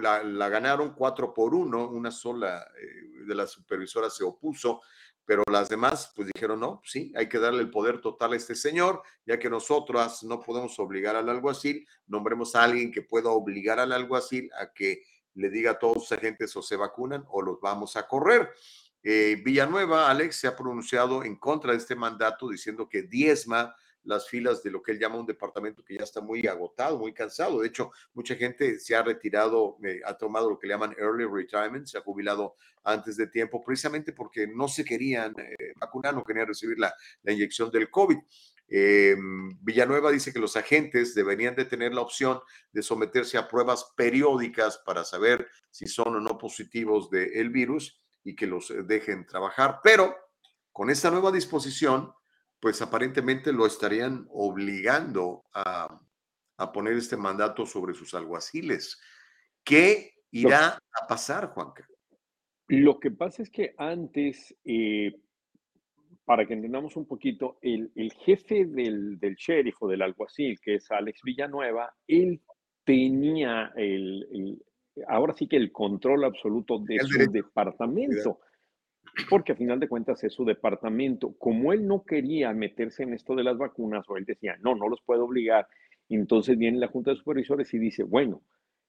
[0.00, 4.82] la, ganaron cuatro por uno, una sola eh, de las supervisoras se opuso,
[5.26, 8.36] pero las demás pues dijeron, no, pues sí, hay que darle el poder total a
[8.36, 13.30] este señor, ya que nosotras no podemos obligar al alguacil, nombremos a alguien que pueda
[13.30, 15.02] obligar al alguacil a que
[15.34, 18.50] le diga a todos sus agentes o se vacunan o los vamos a correr.
[19.02, 23.74] Eh, Villanueva, Alex, se ha pronunciado en contra de este mandato diciendo que diezma
[24.04, 27.12] las filas de lo que él llama un departamento que ya está muy agotado, muy
[27.12, 27.60] cansado.
[27.60, 31.24] De hecho, mucha gente se ha retirado, eh, ha tomado lo que le llaman early
[31.24, 32.54] retirement, se ha jubilado
[32.84, 37.32] antes de tiempo, precisamente porque no se querían eh, vacunar, no querían recibir la, la
[37.32, 38.18] inyección del COVID.
[38.68, 39.16] Eh,
[39.60, 42.40] Villanueva dice que los agentes deberían de tener la opción
[42.72, 48.34] de someterse a pruebas periódicas para saber si son o no positivos del virus y
[48.34, 50.16] que los dejen trabajar, pero
[50.72, 52.12] con esta nueva disposición,
[52.64, 56.00] pues aparentemente lo estarían obligando a,
[56.72, 58.98] poner este mandato sobre sus alguaciles.
[59.62, 61.86] ¿Qué irá a pasar, Juanca?
[62.68, 65.14] Lo que pasa es que antes, eh,
[66.24, 67.92] para que entendamos un poquito, el,
[68.24, 72.40] jefe del, sheriff o del alguacil, que es Alex Villanueva, él
[72.82, 74.58] tenía el,
[75.06, 78.40] ahora sí que el control absoluto de su departamento
[79.28, 81.34] porque a final de cuentas es su departamento.
[81.38, 84.88] Como él no quería meterse en esto de las vacunas, o él decía, no, no
[84.88, 85.66] los puedo obligar,
[86.08, 88.42] entonces viene la Junta de Supervisores y dice, bueno,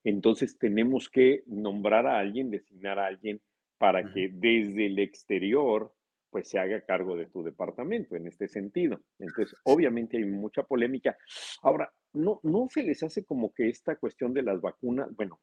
[0.03, 3.41] entonces tenemos que nombrar a alguien, designar a alguien
[3.77, 5.93] para que desde el exterior
[6.29, 8.99] pues se haga cargo de tu departamento en este sentido.
[9.19, 11.17] Entonces, obviamente hay mucha polémica.
[11.61, 15.39] Ahora, no, no se les hace como que esta cuestión de las vacunas, bueno,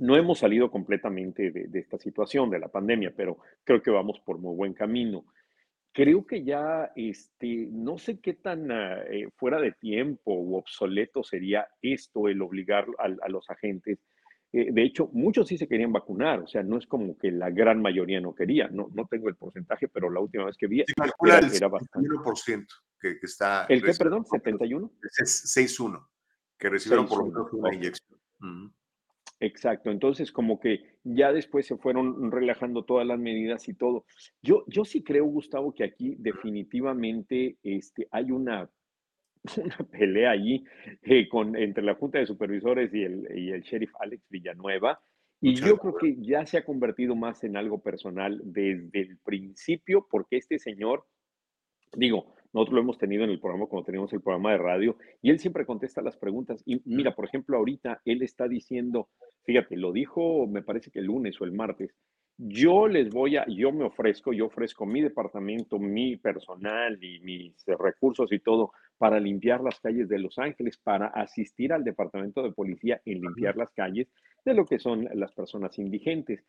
[0.00, 4.38] no hemos salido completamente de, esta situación de la pandemia, pero creo que vamos por
[4.38, 5.24] muy buen camino.
[5.92, 11.22] Creo que ya, este, no sé qué tan ah, eh, fuera de tiempo o obsoleto
[11.22, 14.00] sería esto, el obligar a, los agentes.
[14.52, 17.50] Eh, de hecho, muchos sí se querían vacunar, o sea, no es como que la
[17.50, 20.80] gran mayoría no quería, no, no tengo el porcentaje, pero la última vez que vi
[20.80, 22.08] era, el era bastante.
[23.00, 23.66] que, que está...
[23.68, 24.24] ¿El qué, perdón?
[24.24, 24.90] ¿71?
[25.18, 26.04] Es 6-1,
[26.58, 28.18] que recibieron por lo menos una inyección.
[29.44, 34.06] Exacto, entonces como que ya después se fueron relajando todas las medidas y todo.
[34.40, 38.70] Yo, yo sí creo, Gustavo, que aquí definitivamente este, hay una,
[39.62, 40.64] una pelea allí
[41.02, 44.98] eh, con, entre la Junta de Supervisores y el, y el sheriff Alex Villanueva.
[45.42, 50.06] Y yo creo que ya se ha convertido más en algo personal desde el principio,
[50.10, 51.04] porque este señor,
[51.92, 55.30] digo, nosotros lo hemos tenido en el programa cuando tenemos el programa de radio y
[55.30, 56.62] él siempre contesta las preguntas.
[56.64, 59.08] Y mira, por ejemplo, ahorita él está diciendo,
[59.42, 61.92] fíjate, lo dijo, me parece que el lunes o el martes,
[62.36, 67.54] yo les voy a, yo me ofrezco, yo ofrezco mi departamento, mi personal y mis
[67.66, 72.52] recursos y todo para limpiar las calles de Los Ángeles, para asistir al departamento de
[72.52, 74.08] policía en limpiar las calles
[74.44, 76.44] de lo que son las personas indigentes.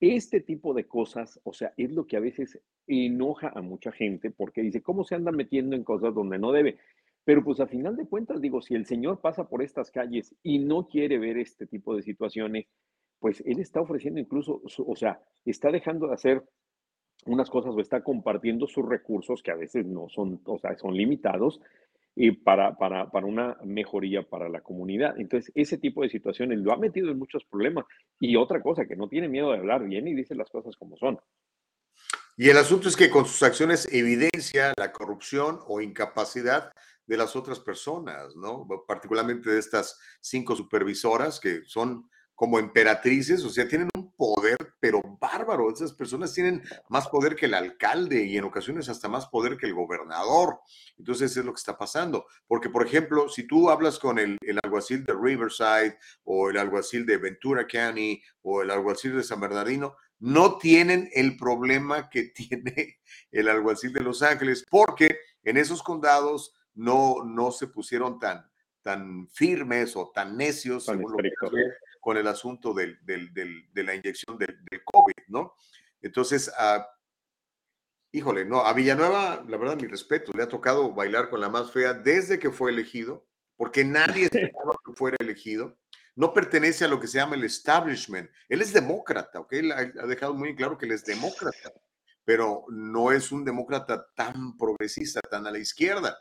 [0.00, 4.30] Este tipo de cosas, o sea, es lo que a veces enoja a mucha gente
[4.30, 6.78] porque dice, ¿cómo se anda metiendo en cosas donde no debe?
[7.24, 10.58] Pero pues a final de cuentas, digo, si el Señor pasa por estas calles y
[10.58, 12.66] no quiere ver este tipo de situaciones,
[13.18, 16.42] pues Él está ofreciendo incluso, o sea, está dejando de hacer
[17.26, 20.94] unas cosas o está compartiendo sus recursos que a veces no son, o sea, son
[20.94, 21.60] limitados
[22.16, 25.18] y para, para, para una mejoría para la comunidad.
[25.18, 27.84] Entonces, ese tipo de situaciones lo ha metido en muchos problemas.
[28.20, 30.96] Y otra cosa, que no tiene miedo de hablar bien y dice las cosas como
[30.96, 31.18] son.
[32.36, 36.72] Y el asunto es que con sus acciones evidencia la corrupción o incapacidad
[37.06, 38.66] de las otras personas, ¿no?
[38.86, 45.00] Particularmente de estas cinco supervisoras que son como emperatrices, o sea, tienen un poder, pero
[45.20, 45.70] bárbaro.
[45.70, 49.66] Esas personas tienen más poder que el alcalde y en ocasiones hasta más poder que
[49.66, 50.58] el gobernador.
[50.98, 52.26] Entonces es lo que está pasando.
[52.46, 57.06] Porque, por ejemplo, si tú hablas con el, el alguacil de Riverside o el alguacil
[57.06, 62.98] de Ventura County o el alguacil de San Bernardino, no tienen el problema que tiene
[63.30, 68.44] el alguacil de Los Ángeles, porque en esos condados no, no se pusieron tan,
[68.82, 71.30] tan firmes o tan necios, según lo que
[72.04, 75.54] con el asunto del, del, de la inyección del, COVID, ¿no?
[76.02, 76.86] Entonces, ah,
[78.12, 81.72] híjole, no, a Villanueva, la verdad, mi respeto, le ha tocado bailar con la más
[81.72, 83.26] fea desde que fue elegido,
[83.56, 85.78] porque nadie esperaba que fuera elegido.
[86.14, 88.30] No pertenece a lo que se llama el establishment.
[88.50, 89.52] Él es demócrata, ¿ok?
[89.54, 91.72] Él ha dejado muy claro que él es demócrata,
[92.22, 96.18] pero no es un demócrata tan progresista, tan a la izquierda.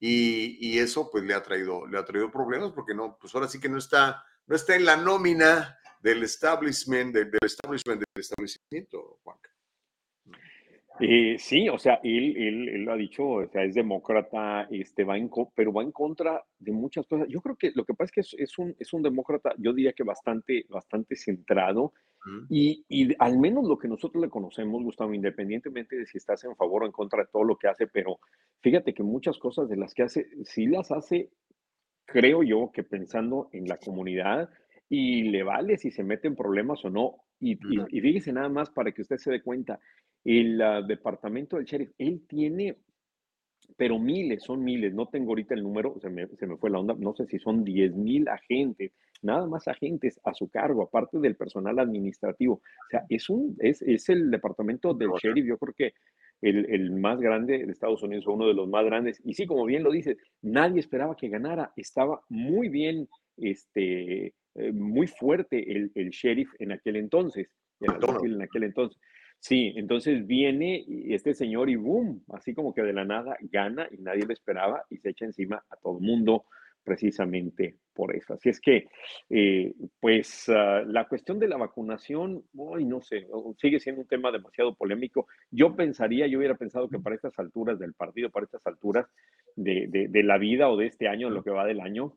[0.00, 3.48] Y, y, eso pues le ha traído le ha traído problemas porque no pues ahora
[3.48, 9.18] sí que no está no está en la nómina del establishment, del, establishment del establecimiento,
[9.22, 9.36] Juan.
[11.00, 15.16] Eh, sí, o sea, él, él, lo ha dicho, o sea, es demócrata, este, va
[15.16, 17.28] en, pero va en contra de muchas cosas.
[17.28, 19.92] Yo creo que lo que pasa es que es, un, es un demócrata, yo diría
[19.92, 21.92] que bastante, bastante centrado,
[22.50, 26.56] y, y, al menos lo que nosotros le conocemos, Gustavo, independientemente de si estás en
[26.56, 28.18] favor o en contra de todo lo que hace, pero
[28.60, 31.30] fíjate que muchas cosas de las que hace, sí las hace
[32.08, 34.48] creo yo que pensando en la comunidad
[34.88, 37.16] y le vale si se mete en problemas o no.
[37.38, 39.78] Y, y, fíjese nada más para que usted se dé cuenta,
[40.24, 42.78] el ah, departamento del sheriff, él tiene,
[43.76, 46.80] pero miles, son miles, no tengo ahorita el número, se me, se me fue la
[46.80, 51.18] onda, no sé si son 10 mil agentes, nada más agentes a su cargo, aparte
[51.18, 52.54] del personal administrativo.
[52.54, 55.92] O sea, es, un, es, es el departamento del sheriff, yo creo que
[56.40, 59.20] el, más grande de Estados Unidos, uno de los más grandes.
[59.24, 61.72] Y sí, como bien lo dice, nadie esperaba que ganara.
[61.76, 67.48] Estaba muy bien, este, eh, muy fuerte el, el, sheriff en aquel entonces,
[67.80, 69.00] el en aquel entonces.
[69.40, 70.84] Sí, entonces viene
[71.14, 74.82] este señor y boom, así como que de la nada gana y nadie lo esperaba
[74.90, 76.44] y se echa encima a todo el mundo
[76.84, 78.34] precisamente por eso.
[78.34, 78.88] Así es que,
[79.28, 83.26] eh, pues ah, la cuestión de la vacunación, hoy no sé,
[83.58, 85.26] sigue siendo un tema demasiado polémico.
[85.50, 89.06] Yo pensaría, yo hubiera pensado que para estas alturas del partido, para estas alturas
[89.56, 92.14] de, la vida o de este año, lo que va del año,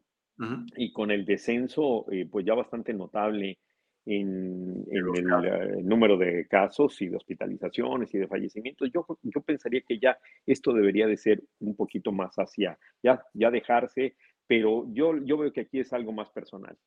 [0.76, 3.60] y con el descenso, eh, pues ya bastante notable
[4.06, 9.82] en, el eh, número de casos y de hospitalizaciones y de fallecimientos, yo, yo pensaría
[9.82, 14.16] que ya esto debería de ser un poquito más hacia, ya, ya dejarse
[14.52, 16.78] pero yo, yo veo que aquí es algo más personal.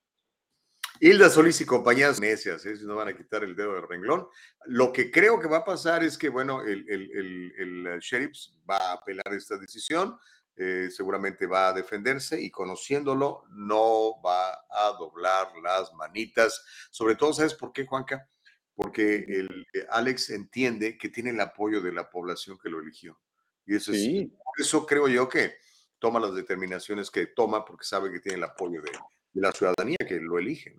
[1.00, 2.74] Hilda Solís y compañías necias, ¿eh?
[2.82, 4.26] no van a quitar el dedo del renglón.
[4.66, 8.36] Lo que creo que va a pasar es que, bueno, el, el, el, sheriff
[8.68, 10.14] va a apelar esta decisión,
[10.56, 16.62] eh, seguramente va a defenderse y conociéndolo no va a doblar las manitas.
[16.90, 18.28] Sobre todo, ¿sabes por qué, Juanca?
[18.74, 23.18] Porque el, eh, Alex entiende que tiene el apoyo de la población que lo eligió.
[23.64, 24.06] Y eso, es,
[24.58, 25.54] eso creo yo que
[26.04, 28.90] toma las determinaciones que toma porque sabe que tiene el apoyo de,
[29.32, 30.76] la ciudadanía que lo elige.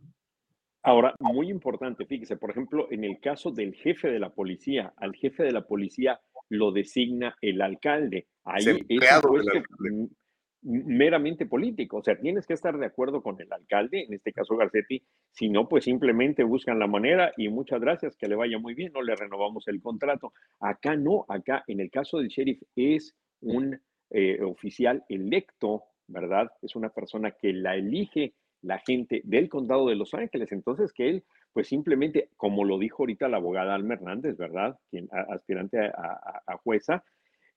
[0.84, 5.16] Ahora, muy importante, fíjese, por ejemplo, en el caso del jefe de la policía, al
[5.16, 8.28] jefe de la policía lo designa el alcalde.
[8.44, 10.16] Ahí es un
[10.62, 14.56] meramente político, o sea, tienes que estar de acuerdo con el alcalde, en este caso
[14.56, 18.76] Garcetti, si no, pues simplemente buscan la manera y muchas gracias, que le vaya muy
[18.76, 20.34] bien, no le renovamos el contrato.
[20.60, 26.52] Acá no, acá en el caso del sheriff es un eh, oficial electo, ¿verdad?
[26.62, 28.34] Es una persona que la elige
[28.66, 30.52] la gente del condado de Los Ángeles.
[30.52, 31.24] Entonces, que él,
[31.54, 34.78] pues simplemente, como lo dijo ahorita la abogada Alma Hernández, ¿verdad?
[34.90, 37.04] Quien, aspirante a, jueza,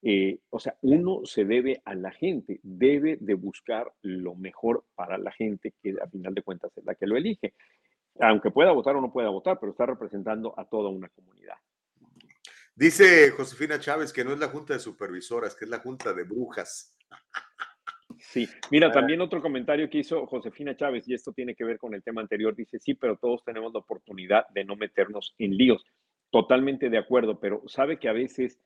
[0.02, 5.18] eh, o sea, uno se debe a la gente, debe de buscar lo mejor para
[5.18, 7.54] la gente, que a final de cuentas es la que lo elige.
[8.20, 11.56] Aunque pueda votar o no pueda votar, pero está representando a toda una comunidad.
[12.78, 16.22] Dice Josefina Chávez que no es la junta de supervisoras, que es la junta de
[16.22, 16.96] brujas.
[18.20, 18.92] Sí, mira, ah.
[18.92, 22.20] también otro comentario que hizo Josefina Chávez, y esto tiene que ver con el tema
[22.20, 25.84] anterior, dice, sí, pero todos tenemos la oportunidad de no meternos en líos.
[26.30, 28.60] Totalmente de acuerdo, pero sabe que a veces,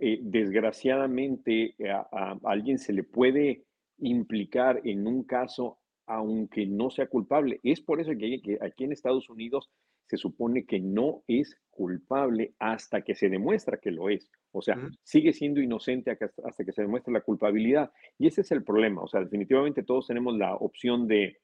[0.00, 3.64] eh, desgraciadamente, a, alguien se le puede
[3.98, 7.58] implicar en un caso aunque no sea culpable.
[7.64, 9.70] Es por eso que, que aquí en Estados Unidos
[10.10, 14.28] se supone que no es culpable hasta que se demuestra que lo es.
[14.50, 17.92] O sea, sigue siendo inocente hasta que se demuestre la culpabilidad.
[18.18, 19.02] Y ese es el problema.
[19.02, 21.36] O sea, definitivamente todos tenemos la opción de,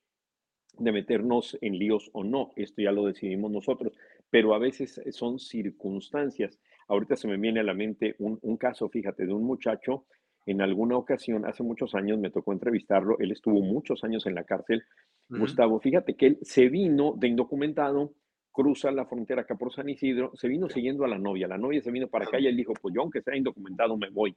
[0.78, 2.50] de meternos en líos o no.
[2.56, 3.92] Esto ya lo decidimos nosotros.
[4.30, 6.58] Pero a veces son circunstancias.
[6.88, 10.06] Ahorita se me viene a la mente un, un caso, fíjate, de un muchacho
[10.46, 14.44] en alguna ocasión, hace muchos años, me tocó entrevistarlo, él estuvo muchos años en la
[14.44, 14.84] cárcel.
[15.28, 18.14] Gustavo, fíjate que él se vino de indocumentado,
[18.56, 21.82] cruza la frontera acá por San Isidro, se vino siguiendo a la novia, la novia
[21.82, 24.34] se vino para acá y él dijo, pues yo aunque sea indocumentado me voy.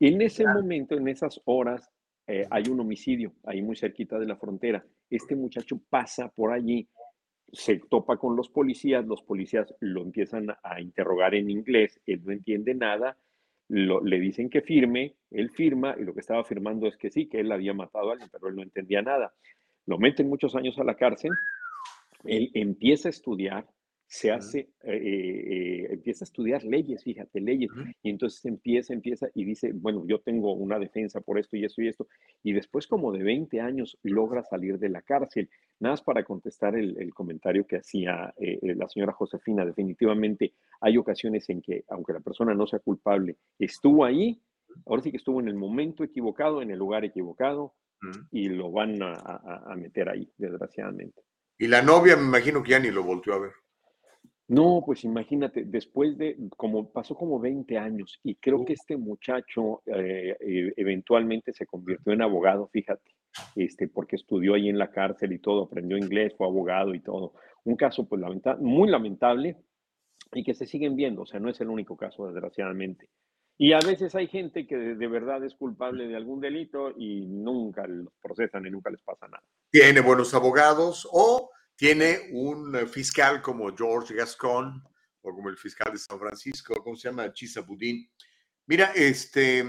[0.00, 1.90] En ese momento, en esas horas,
[2.26, 4.82] eh, hay un homicidio ahí muy cerquita de la frontera.
[5.10, 6.88] Este muchacho pasa por allí,
[7.52, 12.32] se topa con los policías, los policías lo empiezan a interrogar en inglés, él no
[12.32, 13.18] entiende nada,
[13.68, 17.40] le dicen que firme, él firma y lo que estaba firmando es que sí, que
[17.40, 19.34] él había matado a alguien, pero él no entendía nada.
[19.84, 21.30] Lo meten muchos años a la cárcel,
[22.24, 23.66] él empieza a estudiar,
[24.10, 27.70] se hace, eh, eh, empieza a estudiar leyes, fíjate, leyes,
[28.02, 31.80] y entonces empieza, empieza y dice, bueno, yo tengo una defensa por esto y esto
[31.80, 32.08] y esto,
[32.42, 35.48] y después como de 20 años logra salir de la cárcel.
[35.78, 41.48] Nada más para contestar el, comentario que hacía eh, la señora Josefina, definitivamente hay ocasiones
[41.48, 44.42] en que, aunque la persona no sea culpable, estuvo ahí,
[44.86, 47.74] ahora sí que estuvo en el momento equivocado, en el lugar equivocado,
[48.32, 49.12] y lo van a,
[49.66, 51.20] a meter ahí, desgraciadamente.
[51.60, 53.52] Y la novia me imagino que ya ni lo volvió a ver.
[54.48, 59.82] No, pues imagínate, después de, como pasó como 20 años y creo que este muchacho
[59.84, 63.10] eh, eh, eventualmente se convirtió en abogado, fíjate,
[63.56, 67.34] este, porque estudió ahí en la cárcel y todo, aprendió inglés, fue abogado y todo.
[67.64, 68.22] Un caso pues
[68.58, 69.58] muy lamentable
[70.32, 73.10] y que se siguen viendo, o sea, no es el único caso, desgraciadamente.
[73.62, 77.86] Y a veces hay gente que de, verdad es culpable de algún delito y nunca
[77.86, 79.44] los procesan y nunca les pasa nada.
[79.70, 84.82] Tiene buenos abogados o tiene un eh, fiscal como George Gascon
[85.20, 87.30] o como el fiscal de San Francisco, ¿cómo se llama?
[87.34, 88.10] Chisa Budín.
[88.64, 89.62] Mira, este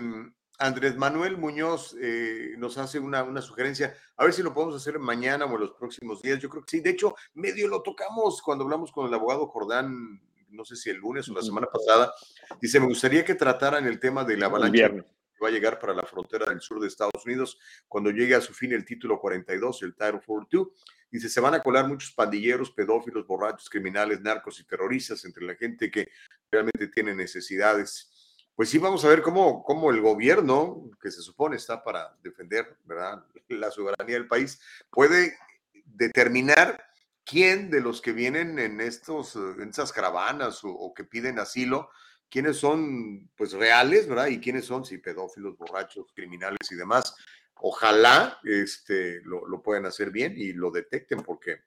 [0.57, 3.93] Andrés Manuel Muñoz eh, nos hace una, una, sugerencia.
[4.15, 6.39] A ver si lo podemos hacer mañana o en los próximos días.
[6.39, 6.79] Yo creo que sí.
[6.79, 10.21] De hecho, medio lo tocamos cuando hablamos con el abogado Jordán,
[10.51, 12.13] no sé si el lunes o la semana pasada.
[12.61, 15.93] Dice, me gustaría que trataran el tema de la avalancha que va a llegar para
[15.93, 17.57] la frontera del sur de Estados Unidos
[17.87, 20.67] cuando llegue a su fin el título 42, el Title 42
[21.11, 25.55] Dice, se van a colar muchos pandilleros, pedófilos, borrachos, criminales, narcos y terroristas entre la
[25.55, 26.09] gente que
[26.49, 28.09] realmente tiene necesidades.
[28.55, 32.77] Pues sí, vamos a ver cómo, cómo el gobierno, que se supone está para defender
[32.85, 33.25] ¿verdad?
[33.49, 35.37] la soberanía del país, puede
[35.83, 36.81] determinar
[37.25, 41.89] quién de los que vienen en, estos, en estas caravanas o, que piden asilo,
[42.29, 44.27] quiénes son pues reales, ¿verdad?
[44.27, 47.15] Y quiénes son, sí, pedófilos, borrachos, criminales y demás
[47.61, 51.61] ojalá este, lo, lo, puedan hacer bien y lo detecten, porque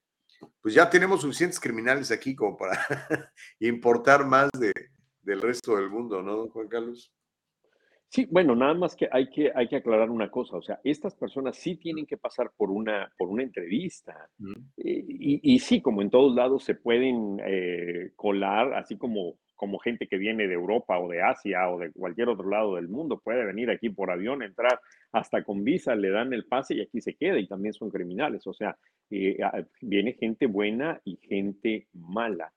[0.61, 2.85] pues ya tenemos suficientes criminales aquí como para
[3.61, 4.73] importar más de,
[5.23, 7.13] del resto del mundo, ¿no, Juan Carlos?
[8.15, 11.17] Sí, bueno, nada más que hay que, hay que aclarar una cosa, o sea, estas
[11.17, 14.31] personas sí tienen que pasar por una, por una entrevista.
[14.77, 19.79] Eh, y, y, sí, como en todos lados se pueden eh, colar, así como como
[19.79, 23.21] gente que viene de Europa o de Asia o de cualquier otro lado del mundo,
[23.23, 24.79] puede venir aquí por avión, entrar
[25.13, 28.47] hasta con visa, le dan el pase y aquí se queda y también son criminales.
[28.47, 28.77] O sea,
[29.11, 29.39] eh,
[29.81, 32.53] viene gente buena y gente mala.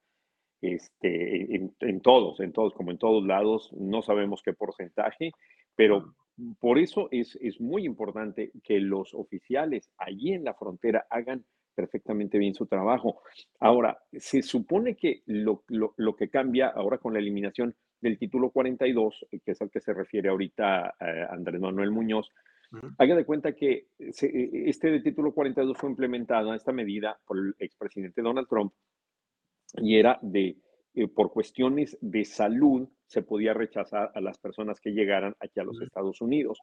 [0.62, 5.32] Este, en, todos, en todos, como en todos lados, no sabemos qué porcentaje,
[5.76, 6.16] pero
[6.60, 11.46] por eso es, es muy importante que los oficiales allí en la frontera hagan
[11.78, 13.22] perfectamente bien su trabajo.
[13.60, 15.64] Ahora, se supone que lo,
[16.18, 20.30] que cambia ahora con la eliminación del título 42, que es al que se refiere
[20.30, 22.32] ahorita eh, Andrés Manuel Muñoz,
[22.98, 28.24] haga de cuenta que este de título 42 fue implementado, esta medida, por el expresidente
[28.24, 28.74] Donald Trump,
[29.76, 30.58] y era de,
[30.94, 35.64] eh, por cuestiones de salud, se podía rechazar a las personas que llegaran aquí a
[35.64, 36.60] los Estados Unidos.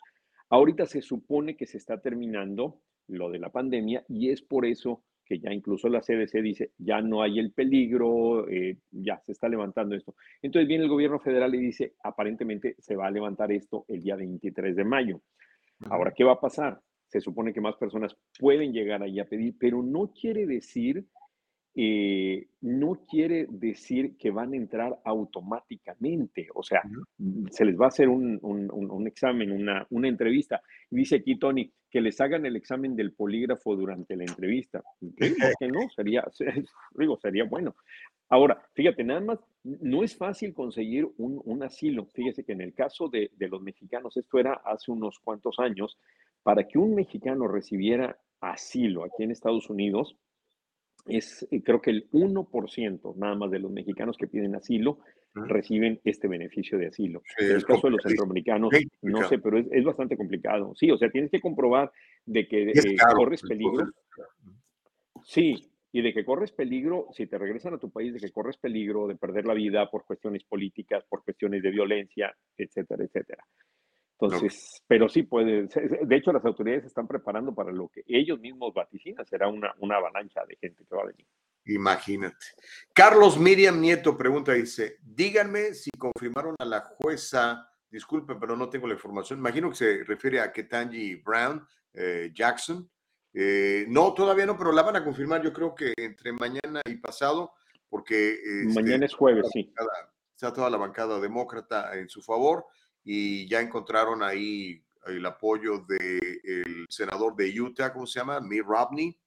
[0.51, 5.03] Ahorita se supone que se está terminando lo de la pandemia y es por eso
[5.25, 9.49] que ya incluso la CDC dice, ya no hay el peligro, eh, ya se está
[9.49, 10.15] levantando esto.
[10.43, 14.17] Entonces viene el gobierno federal y dice, aparentemente se va a levantar esto el día
[14.17, 15.23] 23 de mayo.
[15.89, 16.81] Ahora, ¿qué va a pasar?
[17.09, 21.07] Se supone que más personas pueden llegar ahí a pedir, pero no quiere decir
[21.77, 26.47] eh, no quiere decir que van a entrar automáticamente.
[26.55, 26.83] O sea,
[27.51, 30.63] se les va a hacer un, un, examen, una, una, entrevista.
[30.89, 34.83] Dice aquí Tony, que les hagan el examen del polígrafo durante la entrevista.
[35.59, 35.81] que no?
[35.95, 36.25] Sería,
[36.95, 37.75] digo, sería bueno.
[38.29, 42.07] Ahora, fíjate, nada más, no es fácil conseguir un, un asilo.
[42.07, 45.99] Fíjese que en el caso de, de los mexicanos, esto era hace unos cuantos años,
[46.45, 50.17] para que un mexicano recibiera asilo aquí en Estados Unidos,
[51.07, 54.99] es eh, creo que el 1% nada más de los mexicanos que piden asilo
[55.35, 57.23] reciben este beneficio de asilo.
[57.37, 58.71] Sí, en el caso de los centroamericanos,
[59.03, 60.75] no sé, pero es, es bastante complicado.
[60.77, 61.91] Sí, o sea, tienes que comprobar
[62.25, 63.89] de que eh, caro corres el peligro.
[65.25, 68.57] Sí, y de que corres peligro, si te regresan a tu país, de que corres
[68.59, 73.45] peligro de perder la vida por cuestiones políticas, por cuestiones de violencia, etcétera, etcétera.
[74.21, 78.39] Entonces, pero sí puede, de hecho las autoridades se están preparando para lo que ellos
[78.39, 81.27] mismos vaticinan, será una, una avalancha de gente que va a venir.
[81.67, 82.47] Imagínate.
[82.93, 88.87] Carlos Miriam Nieto pregunta, dice, díganme si confirmaron a la jueza, disculpe, pero no tengo
[88.87, 92.89] la información, imagino que se refiere a Ketanji Brown eh, Jackson.
[93.33, 96.97] Eh, no, todavía no, pero la van a confirmar yo creo que entre mañana y
[96.97, 97.53] pasado,
[97.89, 98.35] porque...
[98.69, 99.73] este, Mañana es jueves, sí.
[99.75, 102.67] bancada- está toda la bancada demócrata en su favor
[103.05, 108.41] y ya encontraron ahí el apoyo del senador de Utah, ¿cómo se llama?
[108.41, 109.19] Mitt Romney,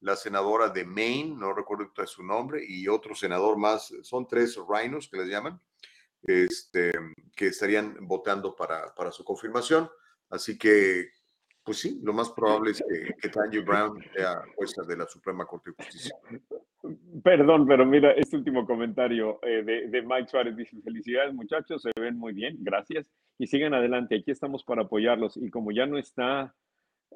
[0.00, 5.08] la senadora de Maine, no recuerdo su nombre, y otro senador más, son tres rhinos
[5.08, 5.60] que les llaman,
[6.22, 6.92] este,
[7.36, 9.90] que estarían votando para, para su confirmación.
[10.30, 11.10] Así que,
[11.68, 15.44] pues sí, lo más probable es que, que Tanya Brown sea jueza de la Suprema
[15.44, 16.16] Corte de Justicia.
[17.22, 21.90] Perdón, pero mira, este último comentario eh, de, de Mike Suárez dice, felicidades muchachos, se
[22.00, 25.98] ven muy bien, gracias, y sigan adelante, aquí estamos para apoyarlos, y como ya no
[25.98, 26.54] está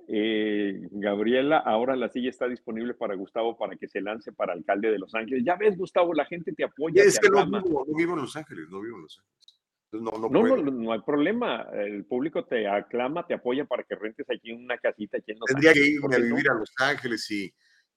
[0.07, 4.91] eh, Gabriela, ahora la silla está disponible para Gustavo para que se lance para alcalde
[4.91, 5.45] de Los Ángeles.
[5.47, 8.20] Ya ves, Gustavo, la gente te apoya, Es te que no vivo, no vivo en
[8.20, 9.52] Los Ángeles, no vivo en Los Ángeles.
[9.93, 11.69] No, no, No, no, no hay problema.
[11.74, 15.47] El público te aclama, te apoya para que rentes aquí una casita aquí en Los
[15.48, 16.01] Tendría que Ángeles.
[16.01, 17.55] ¿por irme a vivir a Los Ángeles y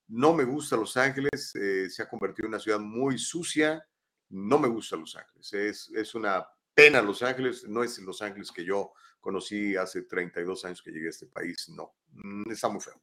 [0.08, 3.84] no me gusta Los Ángeles, eh, se ha convertido en una ciudad muy sucia,
[4.30, 8.52] no me gusta Los Ángeles, es, es una pena Los Ángeles, no es Los Ángeles
[8.52, 12.82] que yo conocí hace 32 años que llegué a este país, no, mm, está muy
[12.82, 13.02] feo.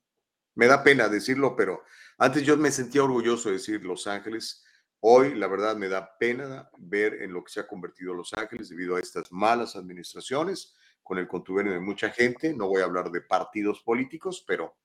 [0.55, 1.82] Me da pena decirlo, pero
[2.19, 4.64] antes yo me sentía orgulloso de decir Los Ángeles.
[5.05, 8.69] Hoy, la verdad, me da pena ver en lo que se ha convertido Los Ángeles
[8.69, 12.55] debido a estas malas administraciones, con el contubernio de mucha gente.
[12.55, 14.77] No voy a hablar de partidos políticos, pero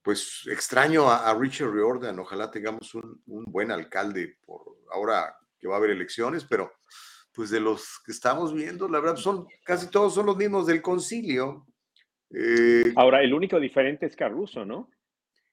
[0.00, 2.20] pues extraño a, Richard Riordan.
[2.20, 4.62] Ojalá tengamos un, un buen alcalde por
[4.92, 6.72] ahora que va a haber elecciones, pero
[7.34, 10.82] pues de los que estamos viendo, la verdad, son casi todos son los mismos del
[10.82, 11.66] concilio.
[12.30, 14.90] Eh, Ahora, el único diferente es Caruso, ¿no?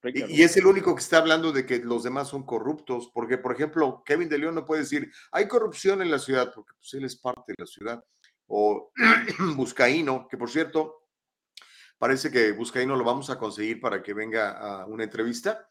[0.03, 3.53] Y, es el único que está hablando de que los demás son corruptos, porque, por
[3.53, 7.03] ejemplo, Kevin de León no puede decir, hay corrupción en la ciudad, porque pues, él
[7.03, 8.03] es parte de la ciudad.
[8.47, 8.91] O
[9.55, 11.07] Buscaíno, que por cierto,
[11.97, 15.69] parece que Buscaíno lo vamos a conseguir para que venga a una entrevista,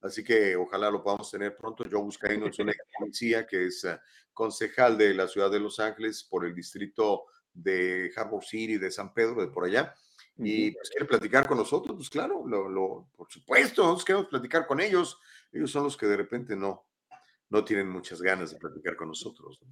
[0.00, 1.84] así que ojalá lo podamos tener pronto.
[1.88, 3.96] Joe Buscaíno es una policía que es eh,
[4.32, 9.14] concejal de la ciudad de Los Ángeles por el distrito de Harbor City, de San
[9.14, 9.94] Pedro, de por allá
[10.38, 14.66] y pues quiere platicar con nosotros, pues claro, lo, lo- por supuesto, nosotros queremos platicar
[14.66, 15.18] con ellos.
[15.52, 16.86] Ellos son los que de repente no,
[17.50, 19.58] no tienen muchas ganas de platicar con nosotros.
[19.62, 19.68] ¿no?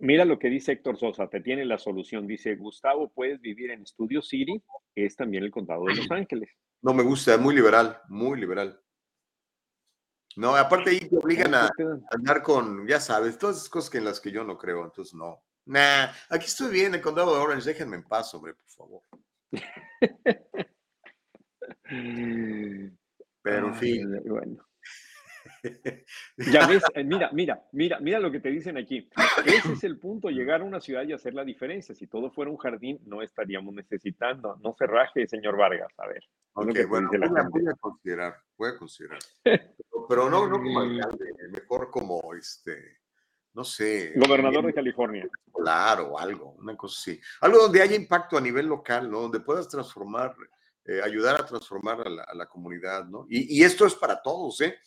[0.00, 2.26] Mira lo que dice Héctor Sosa, te tiene la solución.
[2.26, 4.62] Dice, Gustavo, puedes vivir en Studio City,
[4.94, 6.48] que es también el condado de Los Ángeles.
[6.82, 8.80] No me gusta, muy liberal, muy liberal.
[10.36, 11.68] No, aparte ahí te obligan a
[12.12, 15.12] andar con, ya sabes, todas esas cosas que en las que yo no creo, entonces
[15.14, 15.42] no.
[15.66, 19.02] Nah, aquí estoy bien, el condado de Orange, déjenme en paz, hombre, por favor.
[23.42, 24.22] Pero en Ay, fin.
[24.24, 24.68] Bueno.
[26.36, 29.08] Ya ves, eh, mira, mira, mira, mira lo que te dicen aquí.
[29.44, 31.94] Ese es el punto, llegar a una ciudad y hacer la diferencia.
[31.94, 34.56] Si todo fuera un jardín, no estaríamos necesitando.
[34.62, 35.92] No se raje, señor Vargas.
[35.98, 36.22] A ver.
[36.52, 37.58] Ok, bueno, la voy a, gente.
[37.60, 39.18] voy a considerar, voy a considerar.
[39.44, 42.98] Pero, pero no, no como alcalde, mejor como este,
[43.58, 44.12] no sé.
[44.14, 45.28] Gobernador de California.
[45.52, 47.20] Claro, algo, una cosa así.
[47.40, 49.22] Algo donde haya impacto a nivel local, ¿no?
[49.22, 50.32] Donde puedas transformar,
[50.84, 53.26] eh, ayudar a transformar a la, a la comunidad, ¿no?
[53.28, 54.78] Y, y esto es para todos, ¿eh?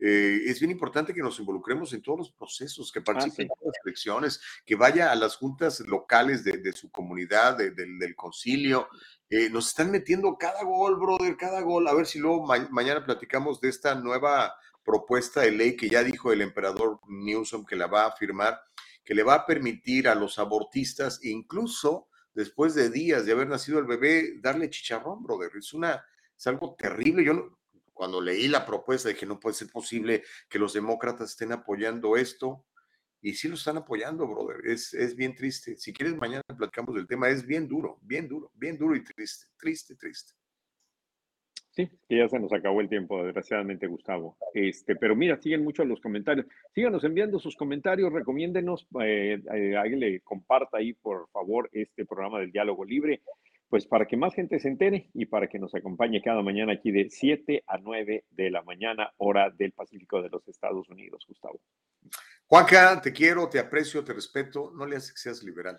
[0.00, 3.76] Eh, es bien importante que nos involucremos en todos los procesos, que participen en las
[3.84, 8.88] elecciones, que vaya a las juntas locales de, de su comunidad, de- del- del concilio.
[9.28, 11.86] Eh, nos están metiendo cada gol, brother, cada gol.
[11.88, 16.02] A ver si luego ma- mañana platicamos de esta nueva propuesta de ley que ya
[16.04, 18.60] dijo el emperador Newsom que la va a firmar,
[19.04, 23.78] que le va a permitir a los abortistas, incluso después de días de haber nacido
[23.78, 25.50] el bebé, darle chicharrón, brother.
[25.56, 26.04] Es una,
[26.36, 27.24] es algo terrible.
[27.24, 27.58] Yo no-
[27.92, 32.66] cuando leí la propuesta dije, no puede ser posible que los demócratas estén apoyando esto.
[33.22, 34.66] Y sí lo están apoyando, brother.
[34.66, 35.76] Es, es bien triste.
[35.78, 37.28] Si quieres, mañana platicamos del tema.
[37.30, 40.34] Es bien duro, bien duro, bien duro y triste, triste, triste.
[41.76, 44.36] Sí, que ya se nos acabó el tiempo, desgraciadamente, Gustavo.
[44.54, 46.46] Este, pero mira, siguen mucho los comentarios.
[46.72, 52.52] Síganos enviando sus comentarios, recomiéndenos, eh, eh, hágale, comparta ahí, por favor, este programa del
[52.52, 53.22] diálogo libre.
[53.68, 56.92] pues para que más gente se entere y para que nos acompañe cada mañana aquí
[56.92, 61.58] de 7 a 9 de la mañana, hora del Pacífico de los Estados Unidos, Gustavo.
[62.46, 64.70] Juanca, te quiero, te aprecio, te respeto.
[64.76, 65.76] No le haces que seas liberal.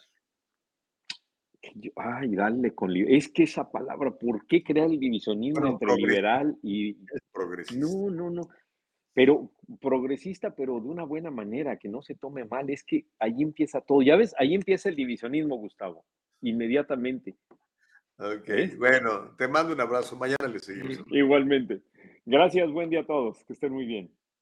[1.96, 6.98] Ay, dale con Es que esa palabra, ¿por qué crear el divisionismo entre liberal y.
[7.32, 7.86] progresista.
[7.86, 8.48] No, no, no.
[9.14, 12.70] Pero progresista, pero de una buena manera, que no se tome mal.
[12.70, 14.02] Es que ahí empieza todo.
[14.02, 16.06] Ya ves, ahí empieza el divisionismo, Gustavo.
[16.42, 17.36] Inmediatamente.
[18.18, 20.16] Ok, bueno, te mando un abrazo.
[20.16, 21.04] Mañana le seguimos.
[21.12, 21.82] Igualmente.
[22.26, 23.44] Gracias, buen día a todos.
[23.46, 24.12] Que estén muy bien.